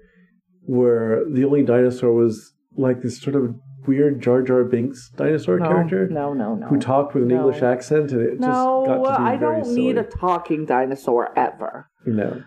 where 0.66 1.24
the 1.30 1.44
only 1.44 1.62
dinosaur 1.62 2.12
was 2.12 2.52
like 2.76 3.00
this 3.02 3.20
sort 3.20 3.36
of 3.36 3.54
weird 3.86 4.20
Jar 4.20 4.42
Jar 4.42 4.64
Binks 4.64 5.10
dinosaur 5.16 5.58
No, 5.58 5.66
character 5.68 6.06
no, 6.08 6.34
no, 6.34 6.54
no. 6.54 6.66
who 6.66 6.78
talked 6.78 7.14
with 7.14 7.22
an 7.22 7.30
No. 7.30 7.36
English 7.36 7.62
accent, 7.62 8.12
and 8.12 8.20
it 8.20 8.30
just 8.32 8.40
got 8.42 8.94
to 8.96 9.00
be 9.02 9.06
I 9.08 9.36
very 9.36 9.62
don't 9.62 9.74
need 9.74 9.96
a 9.98 10.04
talking 10.04 10.66
dinosaur 10.66 11.36
ever. 11.38 11.88
no. 12.06 12.42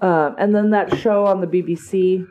Um, 0.00 0.34
and 0.36 0.52
then 0.54 0.70
that 0.70 0.96
show 0.98 1.26
on 1.26 1.40
the 1.42 1.46
BBC, 1.46 2.26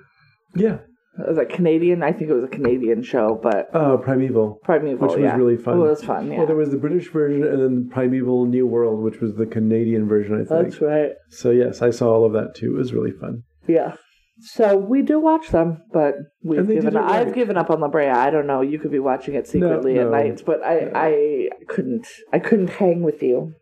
Yeah, 0.55 0.79
uh, 1.27 1.41
a 1.41 1.45
Canadian, 1.45 2.03
I 2.03 2.11
think 2.11 2.29
it 2.29 2.33
was 2.33 2.43
a 2.43 2.47
Canadian 2.47 3.03
show, 3.03 3.39
but 3.41 3.73
uh, 3.73 3.97
Primeval. 3.97 4.59
Primeval, 4.63 5.07
Which 5.07 5.17
was 5.17 5.23
yeah. 5.23 5.35
really 5.35 5.57
fun. 5.57 5.77
It 5.77 5.81
was 5.81 6.03
fun, 6.03 6.31
yeah. 6.31 6.39
Well, 6.39 6.47
there 6.47 6.55
was 6.55 6.71
the 6.71 6.77
British 6.77 7.09
version 7.11 7.43
and 7.43 7.61
then 7.61 7.89
Primeval 7.89 8.45
New 8.45 8.67
World, 8.67 9.01
which 9.01 9.19
was 9.19 9.35
the 9.35 9.45
Canadian 9.45 10.07
version, 10.07 10.35
I 10.35 10.45
think. 10.45 10.49
That's 10.49 10.81
right. 10.81 11.11
So 11.29 11.51
yes, 11.51 11.81
I 11.81 11.89
saw 11.89 12.13
all 12.13 12.25
of 12.25 12.33
that 12.33 12.55
too. 12.55 12.75
It 12.75 12.77
was 12.77 12.93
really 12.93 13.11
fun. 13.11 13.43
Yeah. 13.67 13.95
So 14.39 14.75
we 14.75 15.03
do 15.03 15.19
watch 15.19 15.49
them, 15.49 15.83
but 15.93 16.15
we've 16.43 16.67
given 16.67 16.87
it 16.87 16.95
up. 16.95 17.11
I've 17.11 17.33
given 17.35 17.57
up 17.57 17.69
on 17.69 17.79
La 17.79 17.87
Brea. 17.87 18.07
I 18.07 18.31
don't 18.31 18.47
know. 18.47 18.61
You 18.61 18.79
could 18.79 18.91
be 18.91 18.99
watching 18.99 19.35
it 19.35 19.47
secretly 19.47 19.93
no. 19.93 20.05
at 20.05 20.11
night, 20.11 20.41
but 20.45 20.63
I, 20.65 20.89
I 20.95 21.49
couldn't. 21.67 22.07
I 22.33 22.39
couldn't 22.39 22.71
hang 22.71 23.03
with 23.03 23.21
you. 23.21 23.53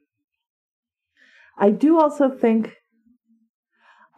I 1.57 1.71
do 1.71 1.99
also 1.99 2.29
think. 2.29 2.75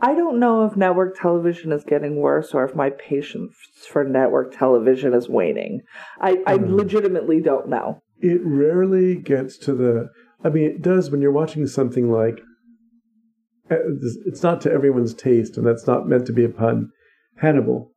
I 0.02 0.16
don't 0.16 0.40
know 0.40 0.66
if 0.66 0.76
network 0.76 1.20
television 1.20 1.72
is 1.72 1.84
getting 1.84 2.16
worse 2.18 2.54
or 2.54 2.64
if 2.66 2.76
my 2.76 2.90
patience 2.90 3.56
for 3.90 4.04
network 4.04 4.58
television 4.58 5.14
is 5.14 5.30
waning. 5.30 5.82
I, 6.20 6.42
I 6.48 6.58
Hmm. 6.58 6.74
legitimately 6.76 7.40
don't 7.42 7.70
know. 7.70 8.02
It 8.20 8.42
rarely 8.44 9.16
gets 9.16 9.58
to 9.60 9.74
the. 9.74 10.10
I 10.44 10.50
mean, 10.50 10.64
it 10.64 10.82
does 10.82 11.12
when 11.12 11.22
you're 11.22 11.32
watching 11.32 11.68
something 11.68 12.12
like. 12.12 12.42
uh, 13.70 13.76
It's 14.26 14.44
not 14.44 14.60
to 14.62 14.72
everyone's 14.72 15.14
taste, 15.14 15.56
and 15.58 15.66
that's 15.66 15.86
not 15.88 16.08
meant 16.08 16.26
to 16.28 16.34
be 16.34 16.44
a 16.44 16.50
pun. 16.50 16.90
Hannibal, 17.38 17.92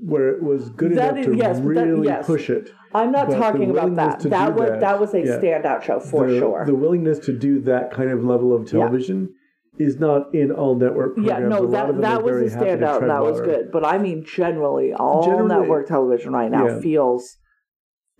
where 0.00 0.28
it 0.30 0.42
was 0.42 0.68
good 0.70 0.92
That 0.92 1.16
enough 1.16 1.18
is- 1.18 1.26
to 1.26 1.36
yes, 1.36 1.60
but 1.60 1.74
that- 1.74 1.86
really 1.88 2.06
yes. 2.06 2.26
push 2.26 2.50
it. 2.50 2.70
I'm 2.94 3.10
not 3.12 3.28
But 3.28 3.38
talking 3.38 3.70
about 3.70 3.94
that. 3.96 4.20
That 4.20 4.54
was 4.54 4.68
that, 4.70 4.80
that 4.80 5.00
was 5.00 5.14
a 5.14 5.20
yeah. 5.20 5.38
standout 5.38 5.82
show 5.82 6.00
for 6.00 6.26
the, 6.30 6.38
sure. 6.38 6.64
The 6.66 6.74
willingness 6.74 7.18
to 7.26 7.32
do 7.32 7.60
that 7.62 7.90
kind 7.90 8.10
of 8.10 8.24
level 8.24 8.54
of 8.54 8.66
television 8.66 9.34
is 9.78 9.98
not 9.98 10.34
in 10.34 10.50
all 10.50 10.74
network 10.74 11.14
programs. 11.14 11.42
Yeah, 11.42 11.48
no, 11.48 11.66
that 11.68 12.00
that 12.00 12.22
was 12.22 12.52
a 12.52 12.56
standout, 12.56 13.00
that 13.06 13.22
was 13.22 13.40
good. 13.40 13.70
But 13.72 13.84
I 13.84 13.98
mean, 13.98 14.24
generally, 14.24 14.92
all 14.92 15.22
Generally- 15.24 15.48
network 15.60 15.86
television 15.88 16.32
right 16.32 16.50
now 16.50 16.66
Yeah. 16.66 16.80
feels 16.80 17.36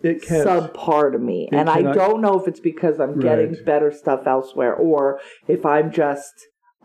It 0.02 0.22
can't. 0.22 0.46
subpar 0.46 1.12
to 1.12 1.18
me, 1.18 1.48
and 1.52 1.68
I 1.70 1.80
don't 1.92 2.20
know 2.20 2.38
if 2.38 2.46
it's 2.46 2.60
because 2.60 3.00
I'm 3.00 3.18
getting 3.18 3.52
Right. 3.54 3.64
better 3.64 3.90
stuff 3.90 4.26
elsewhere, 4.26 4.74
or 4.74 5.18
if 5.48 5.64
I'm 5.64 5.90
just 5.90 6.34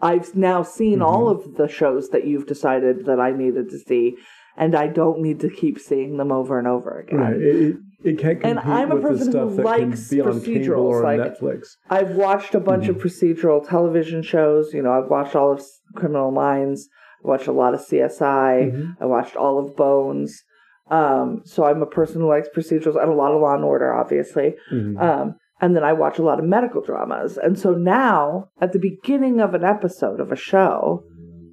I've 0.03 0.35
now 0.35 0.63
seen 0.63 0.99
all 1.03 1.25
Mm-hmm. 1.35 1.49
of 1.51 1.55
the 1.57 1.67
shows 1.67 2.09
that 2.09 2.25
you've 2.25 2.47
decided 2.47 3.05
that 3.05 3.19
I 3.19 3.31
needed 3.33 3.69
to 3.69 3.77
see, 3.77 4.17
and 4.57 4.75
I 4.75 4.87
don't 4.87 5.21
need 5.21 5.39
to 5.41 5.49
keep 5.49 5.79
seeing 5.79 6.17
them 6.17 6.31
over 6.31 6.59
and 6.59 6.67
over 6.67 6.99
again. 6.99 7.19
Right. 7.19 7.35
It, 7.35 7.75
it, 8.03 8.19
can't 8.19 8.41
compete 8.41 8.45
And 8.45 8.59
I'm 8.59 8.91
a 8.91 8.95
with 8.95 9.03
the 9.03 9.09
person 9.09 9.25
who 9.27 9.31
stuff 9.31 9.55
that 9.57 9.65
likes 9.65 10.09
can 10.09 10.17
be 10.17 10.21
on 10.21 10.41
cable 10.41 10.73
or 10.81 11.03
like- 11.03 11.19
Netflix. 11.19 11.67
I've 11.89 12.11
watched 12.11 12.55
a 12.55 12.59
bunch 12.59 12.87
of 12.87 12.97
procedural 12.97 13.67
television 13.67 14.23
shows. 14.23 14.73
You 14.73 14.81
know, 14.81 14.91
I've 14.91 15.09
watched 15.09 15.35
all 15.35 15.51
of 15.51 15.63
Criminal 15.95 16.31
Minds. 16.31 16.87
I 17.23 17.27
watched 17.27 17.47
a 17.47 17.51
lot 17.51 17.73
of 17.73 17.81
CSI. 17.81 18.95
I 18.99 19.05
watched 19.05 19.35
all 19.35 19.59
of 19.59 19.75
Bones. 19.75 20.43
Um, 20.89 21.41
so 21.45 21.63
I'm 21.65 21.81
a 21.81 21.85
person 21.85 22.19
who 22.21 22.27
likes 22.27 22.49
procedurals 22.55 23.01
and 23.01 23.09
a 23.09 23.15
lot 23.15 23.31
of 23.33 23.41
Law 23.41 23.55
and 23.55 23.63
Order, 23.63 23.93
obviously. 23.93 24.55
Mhm. 24.73 25.01
Um, 25.01 25.35
and 25.61 25.75
then 25.75 25.83
I 25.83 25.93
watch 25.93 26.17
a 26.17 26.23
lot 26.23 26.39
of 26.39 26.45
medical 26.45 26.81
dramas. 26.81 27.37
And 27.37 27.57
so 27.57 27.73
now, 27.73 28.49
at 28.59 28.73
the 28.73 28.79
beginning 28.79 29.39
of 29.39 29.53
an 29.53 29.63
episode 29.63 30.19
of 30.19 30.31
a 30.31 30.35
show, 30.35 31.03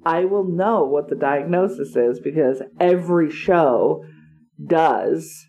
I 0.05 0.25
will 0.25 0.45
know 0.45 0.83
what 0.83 1.09
the 1.09 1.15
diagnosis 1.15 1.95
is 1.95 2.19
because 2.19 2.61
every 2.79 3.31
show 3.31 4.05
does 4.65 5.45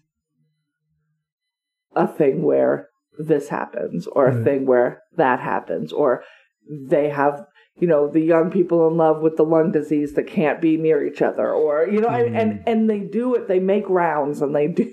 a 1.94 2.06
thing 2.06 2.42
where 2.42 2.88
this 3.18 3.48
happens 3.48 4.06
or 4.06 4.28
a 4.28 4.34
Right. 4.34 4.44
thing 4.44 4.66
where 4.66 5.02
that 5.16 5.40
happens 5.40 5.92
or 5.92 6.22
they 6.68 7.08
have 7.08 7.44
you 7.80 7.88
know 7.88 8.08
the 8.08 8.20
young 8.20 8.50
people 8.50 8.86
in 8.88 8.96
love 8.96 9.22
with 9.22 9.36
the 9.36 9.42
lung 9.42 9.72
disease 9.72 10.14
that 10.14 10.26
can't 10.26 10.60
be 10.60 10.76
near 10.76 11.04
each 11.04 11.22
other 11.22 11.50
or 11.52 11.88
you 11.88 12.00
know 12.00 12.08
and, 12.08 12.36
and 12.36 12.52
mm-hmm. 12.52 12.62
and 12.68 12.90
they 12.90 13.00
do 13.00 13.34
it 13.34 13.48
they 13.48 13.58
make 13.58 13.88
rounds 13.88 14.40
and 14.42 14.54
they 14.54 14.68
do 14.68 14.92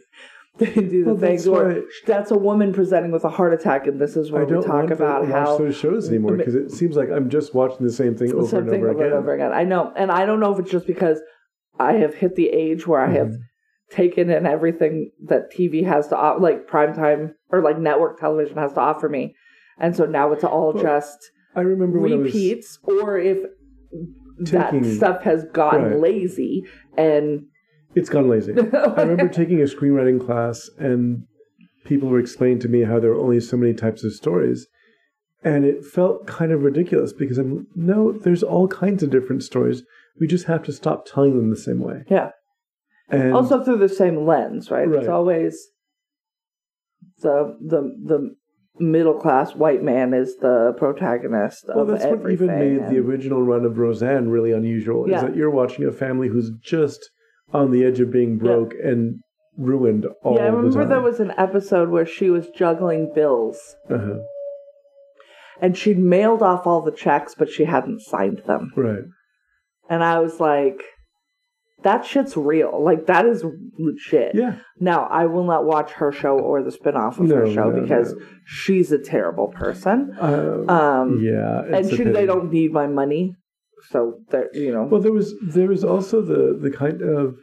they 0.58 0.74
do 0.74 1.04
the 1.04 1.14
Well, 1.14 1.18
things 1.18 1.46
that's 1.46 1.86
that's 2.06 2.32
a 2.32 2.38
woman 2.38 2.74
presenting 2.74 3.12
with 3.12 3.24
a 3.24 3.30
heart 3.30 3.54
attack 3.54 3.88
and 3.88 4.00
this 4.02 4.16
is 4.16 4.32
where 4.32 4.42
I 4.42 4.46
we 4.46 4.62
talk 4.64 4.90
about 4.92 5.22
to 5.22 5.28
how 5.28 5.52
watch 5.52 5.58
those 5.60 5.76
shows 5.76 6.10
anymore 6.10 6.38
because 6.38 6.56
it 6.56 6.72
seems 6.72 6.96
like 6.96 7.10
I'm 7.10 7.30
just 7.30 7.54
watching 7.54 7.86
the 7.86 7.92
same 7.92 8.16
thing 8.16 8.32
over 8.34 8.60
and 8.60 8.68
over 8.70 8.76
over 8.76 8.92
again. 8.92 9.06
and 9.06 9.14
over 9.14 9.34
again. 9.34 9.54
I 9.54 9.64
know, 9.64 9.94
and 9.96 10.12
I 10.12 10.26
don't 10.26 10.40
know 10.40 10.54
if 10.54 10.60
it's 10.60 10.72
just 10.72 10.88
because 10.88 11.20
I 11.80 11.94
have 11.94 12.16
hit 12.16 12.36
the 12.36 12.50
age 12.50 12.88
where 12.88 13.02
I 13.02 13.12
have 13.12 13.28
Mm-hmm. 13.28 13.96
taken 13.96 14.30
in 14.30 14.46
everything 14.46 15.12
that 15.26 15.52
TV 15.56 15.86
has 15.86 16.08
to 16.10 16.18
offer, 16.18 16.40
like 16.42 16.68
primetime 16.68 17.34
or 17.52 17.62
like 17.62 17.78
network 17.80 18.20
television 18.20 18.58
has 18.58 18.74
to 18.74 18.80
offer 18.82 19.08
me, 19.08 19.36
and 19.80 19.96
so 19.96 20.06
now 20.06 20.32
it's 20.34 20.44
all 20.44 20.74
Well, 20.74 20.84
just 20.84 21.32
I 21.56 21.62
remember 21.62 22.00
when 22.00 22.12
I 22.12 22.16
repeats, 22.18 22.80
or 22.84 23.18
if 23.18 23.38
that 24.40 24.74
stuff 24.86 25.24
has 25.24 25.46
gotten 25.54 25.92
Right. 25.92 26.00
lazy 26.02 26.66
and 26.98 27.46
It's 27.96 28.10
gone 28.10 28.30
lazy. 28.30 28.54
I 28.74 29.02
remember 29.02 29.28
taking 29.30 29.62
a 29.62 29.66
screenwriting 29.66 30.24
class 30.24 30.70
and 30.78 31.24
people 31.86 32.10
were 32.10 32.20
explaining 32.20 32.60
to 32.60 32.68
me 32.68 32.84
how 32.84 33.00
there 33.00 33.12
are 33.12 33.20
only 33.20 33.40
so 33.40 33.58
many 33.58 33.74
types 33.74 34.04
of 34.04 34.14
stories. 34.14 34.68
And 35.44 35.66
it 35.66 35.86
felt 35.86 36.28
kind 36.28 36.52
of 36.52 36.64
ridiculous 36.64 37.14
because 37.14 37.38
I'm 37.38 37.68
no, 37.76 38.12
there's 38.12 38.44
all 38.44 38.68
kinds 38.68 39.04
of 39.04 39.10
different 39.10 39.44
stories. 39.44 39.84
We 40.20 40.28
just 40.28 40.46
have 40.46 40.64
to 40.64 40.74
stop 40.74 41.06
telling 41.06 41.38
them 41.38 41.50
the 41.50 41.56
same 41.56 41.80
way. 41.80 42.04
yeah, 42.10 42.32
And 43.10 43.34
also 43.34 43.64
through 43.64 43.78
the 43.78 43.90
same 43.90 44.26
lens, 44.26 44.72
right? 44.72 44.88
Right. 44.88 45.00
It's 45.00 45.08
always 45.08 45.58
the 47.20 47.58
the 47.62 47.82
the 48.04 48.36
middle 48.80 49.14
class 49.16 49.56
white 49.56 49.82
man 49.84 50.14
is 50.14 50.36
the 50.38 50.74
protagonist 50.78 51.66
well, 51.74 51.86
that's 51.86 52.06
what 52.06 52.32
even 52.32 52.48
made 52.48 52.90
the 52.90 53.00
original 53.00 53.42
run 53.42 53.66
of 53.66 53.78
Roseanne 53.78 54.30
really 54.30 54.52
unusual. 54.52 55.10
Yeah. 55.10 55.18
Is 55.18 55.22
that 55.24 55.36
you're 55.36 55.50
watching 55.50 55.86
a 55.86 55.92
family 55.92 56.28
who's 56.28 56.52
just 56.62 57.10
on 57.54 57.72
the 57.72 57.84
edge 57.86 58.00
of 58.00 58.12
being 58.12 58.38
broke 58.38 58.74
and 58.84 59.20
ruined 59.58 60.06
all 60.24 60.36
yeah, 60.36 60.42
I 60.48 60.52
the 60.52 60.58
remember 60.58 60.80
time. 60.82 60.90
there 60.90 61.02
was 61.02 61.20
an 61.20 61.34
episode 61.38 61.90
where 61.90 62.06
she 62.06 62.30
was 62.30 62.48
juggling 62.50 63.12
bills 63.16 63.58
uh-huh. 63.90 64.20
and 65.62 65.78
she'd 65.78 65.98
mailed 65.98 66.42
off 66.42 66.68
all 66.68 66.82
the 66.82 66.92
checks, 66.92 67.34
but 67.38 67.50
she 67.50 67.66
hadn't 67.66 68.02
signed 68.02 68.42
them. 68.46 68.72
right. 68.76 69.04
And 69.90 70.04
I 70.04 70.20
was 70.20 70.40
like, 70.42 70.84
that 71.84 72.06
shit's 72.06 72.36
real. 72.36 72.84
Like, 72.84 73.06
that 73.06 73.26
is 73.26 73.46
legit. 73.80 74.36
Yeah. 74.36 74.58
Now, 74.80 75.06
I 75.06 75.28
will 75.28 75.46
not 75.46 75.64
watch 75.64 75.92
her 75.92 76.12
show 76.12 76.38
or 76.38 76.62
the 76.62 76.72
spinoff 76.72 77.20
of 77.20 77.28
No, 77.28 77.36
her 77.38 77.54
show 77.54 77.70
no, 77.70 77.82
because 77.82 78.14
no. 78.14 78.26
she's 78.46 78.92
a 78.92 78.98
terrible 78.98 79.48
person. 79.48 80.14
Um, 80.20 80.70
Um, 80.70 81.22
yeah, 81.24 81.62
and 81.74 81.90
she, 81.90 82.04
they 82.04 82.26
don't 82.26 82.52
need 82.52 82.74
my 82.74 82.88
money. 82.88 83.36
So, 83.90 84.20
they're, 84.30 84.50
you 84.54 84.72
know. 84.74 84.84
Well, 84.84 85.02
there 85.02 85.12
was 85.12 85.34
there 85.42 85.68
was 85.68 85.84
also 85.84 86.22
the 86.22 86.58
the 86.60 86.72
kind 86.72 87.02
of 87.02 87.36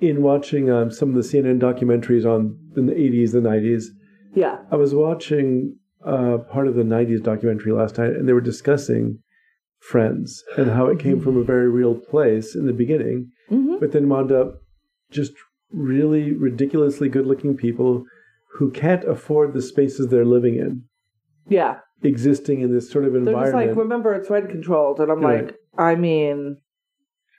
in 0.00 0.22
watching 0.22 0.70
um, 0.70 0.90
some 0.90 1.08
of 1.10 1.14
the 1.14 1.22
CNN 1.22 1.58
documentaries 1.60 2.26
on 2.26 2.58
in 2.76 2.86
the 2.86 2.92
80s, 2.92 3.32
the 3.32 3.38
90s. 3.40 3.84
yeah. 4.34 4.58
I 4.70 4.76
was 4.76 4.94
watching 4.94 5.76
uh, 6.04 6.38
part 6.52 6.68
of 6.68 6.74
the 6.74 6.82
90s 6.82 7.22
documentary 7.22 7.72
last 7.72 7.96
night, 7.96 8.10
and 8.10 8.28
they 8.28 8.34
were 8.34 8.40
discussing 8.42 9.18
Friends 9.78 10.42
and 10.56 10.70
how 10.70 10.86
it 10.86 10.98
came 10.98 11.20
from 11.20 11.36
a 11.36 11.44
very 11.44 11.68
real 11.68 11.94
place 11.94 12.54
in 12.56 12.66
the 12.66 12.72
beginning, 12.72 13.30
hmm 13.48 13.76
but 13.78 13.92
then 13.92 14.08
wound 14.08 14.32
up 14.32 14.54
just 15.10 15.32
really 15.70 16.32
ridiculously 16.32 17.08
good-looking 17.08 17.56
people 17.56 18.04
who 18.54 18.70
can't 18.70 19.04
afford 19.04 19.52
the 19.52 19.62
spaces 19.62 20.08
they're 20.08 20.24
living 20.24 20.56
in, 20.56 20.82
Yeah. 21.48 21.78
existing 22.02 22.60
in 22.60 22.72
this 22.72 22.90
sort 22.90 23.04
of 23.04 23.12
They're 23.12 23.20
just 23.22 23.28
environment. 23.30 23.68
like, 23.68 23.76
remember, 23.76 24.14
it's 24.14 24.28
rent 24.30 24.50
controlled. 24.50 25.00
And 25.00 25.10
I'm 25.10 25.20
Right. 25.20 25.46
like, 25.46 25.56
I 25.78 25.94
mean, 25.94 26.58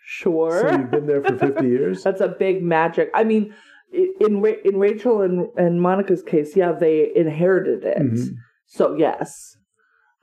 sure. 0.06 0.60
so 0.62 0.72
you've 0.78 0.92
been 0.92 1.06
there 1.08 1.24
for 1.24 1.38
50 1.38 1.68
years. 1.76 2.04
That's 2.04 2.22
a 2.22 2.28
big 2.30 2.64
magic. 2.64 3.10
I 3.14 3.24
mean, 3.24 3.54
in 3.92 4.44
in 4.66 4.78
Rachel 4.78 5.22
and 5.22 5.48
and 5.58 5.82
Monica's 5.82 6.22
case, 6.24 6.56
yeah, 6.58 6.72
they 6.74 7.12
inherited 7.16 7.84
it. 7.84 7.98
Mhm. 7.98 8.28
So 8.66 8.96
yes, 8.96 9.56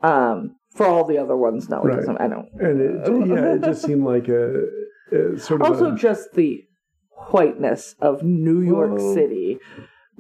um, 0.03 0.57
For 0.75 0.87
all 0.87 1.05
the 1.05 1.19
other 1.19 1.37
ones, 1.37 1.69
no, 1.71 1.81
it 1.83 1.87
Right. 1.87 1.97
doesn't. 1.97 2.21
I 2.21 2.27
don't. 2.29 2.49
and 2.61 2.81
it 2.81 3.29
yeah, 3.29 3.55
it 3.55 3.63
just 3.63 3.83
seemed 3.87 4.05
like 4.05 4.29
a, 4.29 4.65
a 5.13 5.39
sort 5.39 5.63
of 5.63 5.69
Also, 5.69 5.93
a, 5.95 5.97
just 5.97 6.33
the 6.35 6.65
whiteness 7.31 7.95
of 8.01 8.23
New 8.25 8.61
York 8.61 8.93
Well- 8.99 9.15
City. 9.15 9.59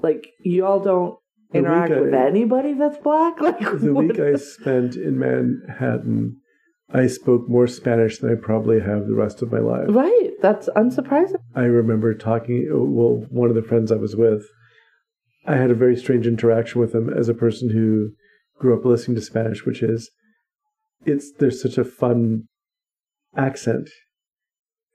Like 0.02 0.28
y'all 0.40 0.80
don't 0.80 1.18
interact 1.58 1.90
week 1.90 1.98
I- 1.98 2.02
with 2.02 2.14
anybody 2.14 2.74
that's 2.74 2.98
black. 2.98 3.40
Like 3.40 3.58
the 3.80 3.94
week 3.94 4.18
I 4.20 4.36
spent 4.36 4.96
in 4.96 5.18
Manhattan, 5.18 6.36
I 6.90 7.06
spoke 7.06 7.48
more 7.48 7.66
Spanish 7.66 8.18
than 8.18 8.30
I 8.30 8.34
probably 8.40 8.80
have 8.80 9.06
the 9.06 9.14
rest 9.14 9.42
of 9.42 9.50
my 9.52 9.58
life. 9.58 9.86
right? 9.88 10.30
That's 10.40 10.68
unsurprising. 10.76 11.36
I 11.54 11.62
remember 11.62 12.14
talking. 12.14 12.66
Well, 12.70 13.26
one 13.30 13.48
of 13.48 13.54
the 13.56 13.62
friends 13.62 13.90
I 13.90 13.96
was 13.96 14.14
with, 14.16 14.44
I 15.46 15.56
had 15.56 15.70
a 15.70 15.74
very 15.74 15.96
strange 15.96 16.26
interaction 16.26 16.80
with 16.80 16.94
him 16.94 17.08
as 17.12 17.28
a 17.28 17.34
person 17.34 17.70
who 17.70 18.10
grew 18.58 18.78
up 18.78 18.84
listening 18.84 19.16
to 19.16 19.20
Spanish, 19.22 19.64
which 19.66 19.82
is, 19.82 20.10
it's 21.04 21.32
there's 21.38 21.60
such 21.60 21.76
a 21.78 21.84
fun 21.84 22.44
accent, 23.36 23.88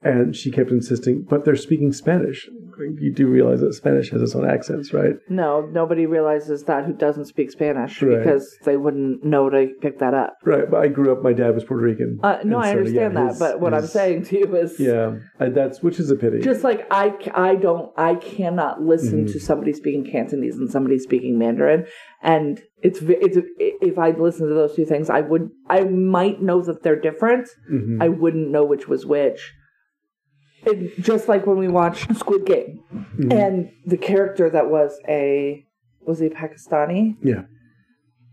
and 0.02 0.34
she 0.34 0.50
kept 0.50 0.70
insisting, 0.70 1.22
but 1.28 1.44
they're 1.44 1.56
speaking 1.56 1.92
Spanish. 1.92 2.48
You 2.98 3.12
do 3.12 3.26
realize 3.28 3.60
that 3.60 3.74
Spanish 3.74 4.10
has 4.10 4.22
its 4.22 4.34
own 4.34 4.48
accents, 4.48 4.94
right? 4.94 5.16
No, 5.28 5.60
nobody 5.70 6.06
realizes 6.06 6.64
that 6.64 6.86
who 6.86 6.94
doesn't 6.94 7.26
speak 7.26 7.50
Spanish 7.50 8.00
Right. 8.00 8.18
because 8.18 8.56
they 8.64 8.78
wouldn't 8.78 9.22
know 9.22 9.50
to 9.50 9.68
pick 9.82 9.98
that 9.98 10.14
up. 10.14 10.38
Right. 10.44 10.70
But 10.70 10.80
I 10.80 10.88
grew 10.88 11.12
up. 11.12 11.22
My 11.22 11.34
dad 11.34 11.54
was 11.54 11.64
Puerto 11.64 11.84
Rican. 11.84 12.18
Uh, 12.22 12.38
no, 12.44 12.56
I 12.58 12.72
so, 12.72 12.78
understand 12.78 13.12
yeah, 13.14 13.20
that, 13.20 13.28
his- 13.30 13.38
but 13.38 13.60
what 13.60 13.74
I'm 13.74 13.86
saying 13.86 14.24
to 14.26 14.38
you 14.38 14.56
is, 14.56 14.80
Yeah, 14.80 15.16
I, 15.38 15.50
that's 15.50 15.82
which 15.82 16.00
is 16.00 16.10
a 16.10 16.16
pity. 16.16 16.40
just 16.40 16.64
like 16.64 16.86
I, 16.90 17.12
I 17.34 17.56
don't, 17.56 17.92
I 17.98 18.14
cannot 18.14 18.80
listen 18.80 19.26
Mhm. 19.26 19.32
to 19.32 19.40
somebody 19.40 19.74
speaking 19.74 20.10
Cantonese 20.10 20.56
and 20.56 20.70
somebody 20.70 20.98
speaking 20.98 21.38
Mandarin, 21.38 21.84
and 22.22 22.62
it's 22.82 23.00
it's 23.02 23.36
if 23.58 23.98
I 23.98 24.12
listen 24.12 24.48
to 24.48 24.54
those 24.54 24.74
two 24.74 24.86
things, 24.86 25.10
I 25.10 25.20
would, 25.20 25.50
I 25.68 25.84
might 25.84 26.40
know 26.40 26.62
that 26.62 26.82
they're 26.82 26.98
different. 26.98 27.48
Mhm. 27.70 27.98
I 28.02 28.08
wouldn't 28.08 28.50
know 28.50 28.64
which 28.64 28.88
was 28.88 29.04
which. 29.04 29.52
It, 30.66 31.00
just 31.00 31.28
like 31.28 31.46
when 31.46 31.58
we 31.58 31.68
watched 31.68 32.14
Squid 32.22 32.44
Game, 32.46 32.80
Mhm. 33.16 33.32
and 33.32 33.70
the 33.86 33.96
character 33.96 34.50
that 34.50 34.70
was 34.70 34.98
a 35.08 35.64
was 36.06 36.18
he 36.18 36.28
Pakistani? 36.28 37.16
yeah. 37.22 37.42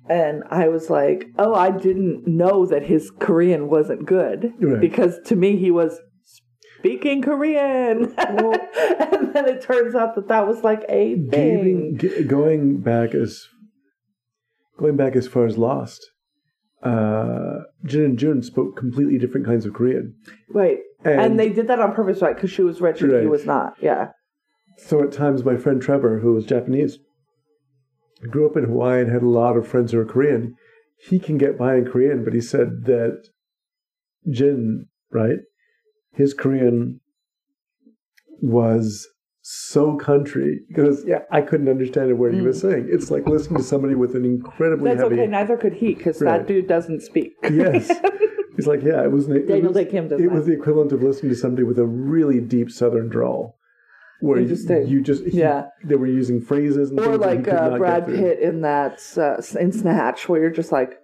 And 0.09 0.43
I 0.49 0.69
was 0.69 0.89
like, 0.89 1.25
oh, 1.37 1.53
I 1.53 1.69
didn't 1.69 2.25
know 2.25 2.65
that 2.65 2.83
his 2.83 3.11
Korean 3.11 3.67
wasn't 3.69 4.05
good 4.05 4.53
Right. 4.61 4.79
because 4.79 5.19
to 5.25 5.35
me 5.35 5.57
he 5.57 5.69
was 5.69 5.99
speaking 6.23 7.21
Korean, 7.21 8.13
Well- 8.17 8.53
and 9.11 9.33
then 9.33 9.47
it 9.49 9.61
turns 9.61 9.95
out 9.95 10.15
that 10.15 10.27
that 10.29 10.47
was 10.47 10.63
like 10.63 10.83
a 10.87 11.15
thing. 11.29 11.99
Going 12.27 12.77
back 12.81 13.13
as 13.13 13.47
going 14.79 14.95
back 14.95 15.15
as 15.15 15.27
far 15.27 15.45
as 15.45 15.57
Lost, 15.57 15.99
uh, 16.83 17.59
Jin 17.83 18.03
and 18.05 18.17
Jun 18.19 18.41
spoke 18.41 18.77
completely 18.77 19.17
different 19.17 19.45
kinds 19.45 19.65
of 19.65 19.73
Korean, 19.73 20.15
right? 20.49 20.77
And, 21.11 21.21
And, 21.21 21.39
they 21.39 21.49
did 21.49 21.67
that 21.67 21.79
on 21.79 21.93
purpose, 21.93 22.21
right? 22.21 22.35
Because 22.35 22.51
she 22.51 22.61
was 22.63 22.81
rich 22.81 23.01
and 23.01 23.21
he 23.21 23.27
was 23.27 23.45
not. 23.45 23.75
Yeah. 23.81 24.09
so 24.77 25.03
at 25.03 25.11
times 25.11 25.43
my 25.43 25.57
friend 25.57 25.81
Trevor, 25.81 26.19
who 26.19 26.33
was 26.33 26.45
Japanese, 26.45 26.99
grew 28.29 28.49
up 28.49 28.57
in 28.57 28.65
Hawaii 28.65 29.01
and 29.01 29.11
had 29.11 29.23
a 29.23 29.29
lot 29.29 29.57
of 29.57 29.67
friends 29.67 29.91
who 29.91 29.97
were 29.97 30.05
Korean. 30.05 30.55
He 31.09 31.19
can 31.19 31.37
get 31.37 31.57
by 31.57 31.75
in 31.75 31.85
Korean, 31.85 32.23
but 32.23 32.33
he 32.33 32.41
said 32.41 32.85
that 32.85 33.23
Jin, 34.31 34.87
right, 35.11 35.37
his 36.13 36.33
Korean 36.33 36.99
was 38.41 39.07
so 39.41 39.95
country 39.95 40.59
because 40.67 41.05
Yeah. 41.05 41.19
I 41.31 41.41
couldn't 41.41 41.69
understand 41.69 42.11
a 42.11 42.15
word 42.15 42.33
he 42.35 42.41
was 42.41 42.57
mm. 42.57 42.69
saying. 42.69 42.89
It's 42.91 43.09
like 43.09 43.25
listening 43.27 43.59
to 43.59 43.63
somebody 43.63 43.95
with 43.95 44.15
an 44.15 44.25
incredibly 44.25 44.89
That's 44.89 45.03
heavy. 45.03 45.21
okay. 45.21 45.27
Neither 45.27 45.55
could 45.57 45.73
he 45.73 45.93
because 45.93 46.21
Right. 46.21 46.39
that 46.39 46.47
dude 46.47 46.67
doesn't 46.67 47.01
speak. 47.01 47.33
Yes. 47.43 47.89
He's 48.57 48.67
like, 48.67 48.81
yeah, 48.83 49.03
it 49.03 49.11
was. 49.11 49.29
It 49.29 49.47
Daniel 49.47 49.71
Dae 49.71 49.85
Kim 49.85 50.07
does 50.09 50.19
It 50.19 50.23
that. 50.23 50.31
was 50.33 50.45
the 50.45 50.51
equivalent 50.53 50.91
of 50.91 51.01
listening 51.03 51.29
to 51.31 51.35
somebody 51.37 51.63
with 51.63 51.79
a 51.79 51.85
really 51.85 52.39
deep 52.41 52.69
Southern 52.71 53.07
drawl, 53.07 53.55
where 54.19 54.37
you, 54.37 54.43
Interesting. 54.43 54.87
you 54.87 55.01
just 55.01 55.23
he- 55.25 55.39
Yeah. 55.39 55.67
they 55.85 55.95
were 55.95 56.07
using 56.07 56.41
phrases 56.41 56.89
and 56.89 56.99
or 56.99 57.03
things 57.03 57.19
that 57.19 57.29
he 57.29 57.35
like 57.37 57.45
could 57.45 57.53
uh, 57.53 57.69
not 57.69 57.77
Brad 57.79 58.05
get 58.07 58.15
through. 58.15 58.17
Pitt 58.23 58.39
in 58.39 58.61
that 58.61 58.99
uh, 59.17 59.59
in 59.59 59.71
Snatch, 59.71 60.27
where 60.27 60.41
you're 60.41 60.49
just 60.51 60.71
like, 60.71 60.97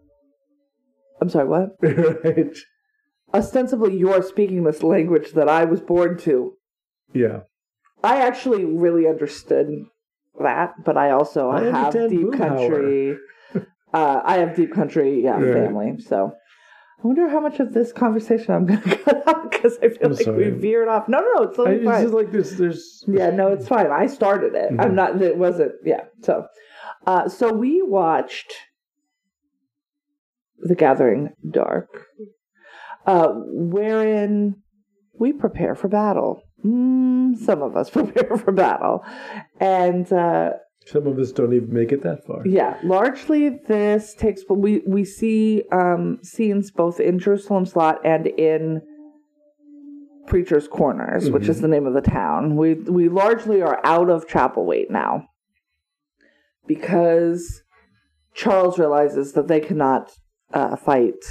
I'm 1.21 1.29
sorry, 1.29 1.47
what? 1.47 1.69
right? 1.81 2.57
Ostensibly, 3.33 3.97
you're 3.97 4.21
speaking 4.21 4.63
this 4.63 4.83
language 4.83 5.31
that 5.33 5.49
I 5.49 5.63
was 5.65 5.81
born 5.81 6.17
to. 6.19 6.53
Yeah. 7.13 7.41
I 8.03 8.17
actually 8.21 8.65
really 8.65 9.07
understood 9.07 9.67
that, 10.41 10.73
but 10.83 10.97
I 10.97 11.11
also 11.11 11.49
I 11.49 11.63
have 11.63 11.75
understand 11.75 12.09
deep 12.11 12.27
Boomhauer. 12.27 12.37
country. 12.37 13.17
uh, 13.93 14.21
I 14.23 14.37
have 14.39 14.55
deep 14.55 14.73
country, 14.73 15.23
yeah, 15.23 15.39
Right. 15.39 15.53
family. 15.53 15.99
So 15.99 16.33
I 17.03 17.07
wonder 17.07 17.27
how 17.27 17.41
much 17.41 17.59
of 17.59 17.73
this 17.73 17.91
conversation 17.91 18.53
I'm 18.53 18.65
going 18.65 18.81
to 18.83 18.95
cut 18.97 19.27
out 19.27 19.51
because 19.51 19.77
I 19.83 19.89
feel 19.89 20.07
I'm 20.07 20.13
like 20.13 20.25
we 20.27 20.49
veered 20.51 20.87
off. 20.87 21.09
No, 21.09 21.19
no, 21.19 21.33
no, 21.35 21.43
it's 21.43 21.53
I, 21.59 21.63
totally 21.63 21.75
it's 21.77 21.85
fine. 21.85 22.01
just 22.03 22.13
like 22.13 22.31
there's 22.31 22.57
there's 22.57 23.03
Yeah, 23.07 23.29
no, 23.29 23.49
it's 23.49 23.67
fine. 23.67 23.87
I 23.91 24.07
started 24.07 24.55
it. 24.55 24.71
I'm 24.79 24.91
Mhm. 24.91 24.93
not. 24.93 25.21
It 25.21 25.37
wasn't. 25.37 25.73
Yeah. 25.83 26.05
So, 26.21 26.47
uh, 27.05 27.27
so 27.27 27.51
we 27.51 27.81
watched 27.81 28.53
The 30.59 30.75
Gathering 30.75 31.33
Dark, 31.49 31.89
uh, 33.05 33.33
wherein 33.33 34.55
we 35.19 35.33
prepare 35.33 35.75
for 35.75 35.89
battle. 35.89 36.41
Mm, 36.65 37.37
some 37.37 37.61
of 37.61 37.75
us 37.75 37.89
prepare 37.97 38.37
for 38.37 38.53
battle, 38.53 39.03
and 39.59 40.11
uh, 40.13 40.51
some 40.85 41.07
of 41.07 41.17
us 41.19 41.31
don't 41.31 41.53
even 41.53 41.73
make 41.73 41.91
it 41.91 42.03
that 42.03 42.25
far. 42.25 42.45
yeah, 42.45 42.77
largely 42.83 43.49
this 43.49 44.13
takes. 44.13 44.41
We 44.49 44.81
we 44.87 45.05
see 45.05 45.63
um, 45.71 46.19
scenes 46.23 46.71
both 46.71 46.99
in 46.99 47.19
Jerusalem's 47.19 47.75
Lot 47.75 48.05
and 48.05 48.27
in 48.27 48.81
Preacher's 50.27 50.67
Corners, 50.67 51.29
which 51.29 51.47
is 51.49 51.61
the 51.61 51.67
name 51.67 51.85
of 51.85 51.93
the 51.93 52.01
town. 52.01 52.55
We 52.55 52.73
we 52.75 53.09
largely 53.09 53.61
are 53.61 53.79
out 53.83 54.09
of 54.09 54.27
Chapelwaite 54.27 54.89
now 54.89 55.27
because 56.67 57.61
Charles 58.33 58.79
realizes 58.79 59.33
that 59.33 59.47
they 59.47 59.59
cannot 59.59 60.11
uh, 60.53 60.75
fight 60.75 61.23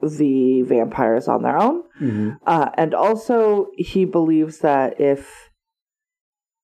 the 0.00 0.62
vampires 0.62 1.28
on 1.28 1.42
their 1.42 1.58
own. 1.58 1.82
hmm 1.98 2.30
Uh, 2.46 2.70
and 2.76 2.92
also, 2.94 3.68
he 3.76 4.04
believes 4.04 4.58
that 4.58 5.00
if 5.00 5.50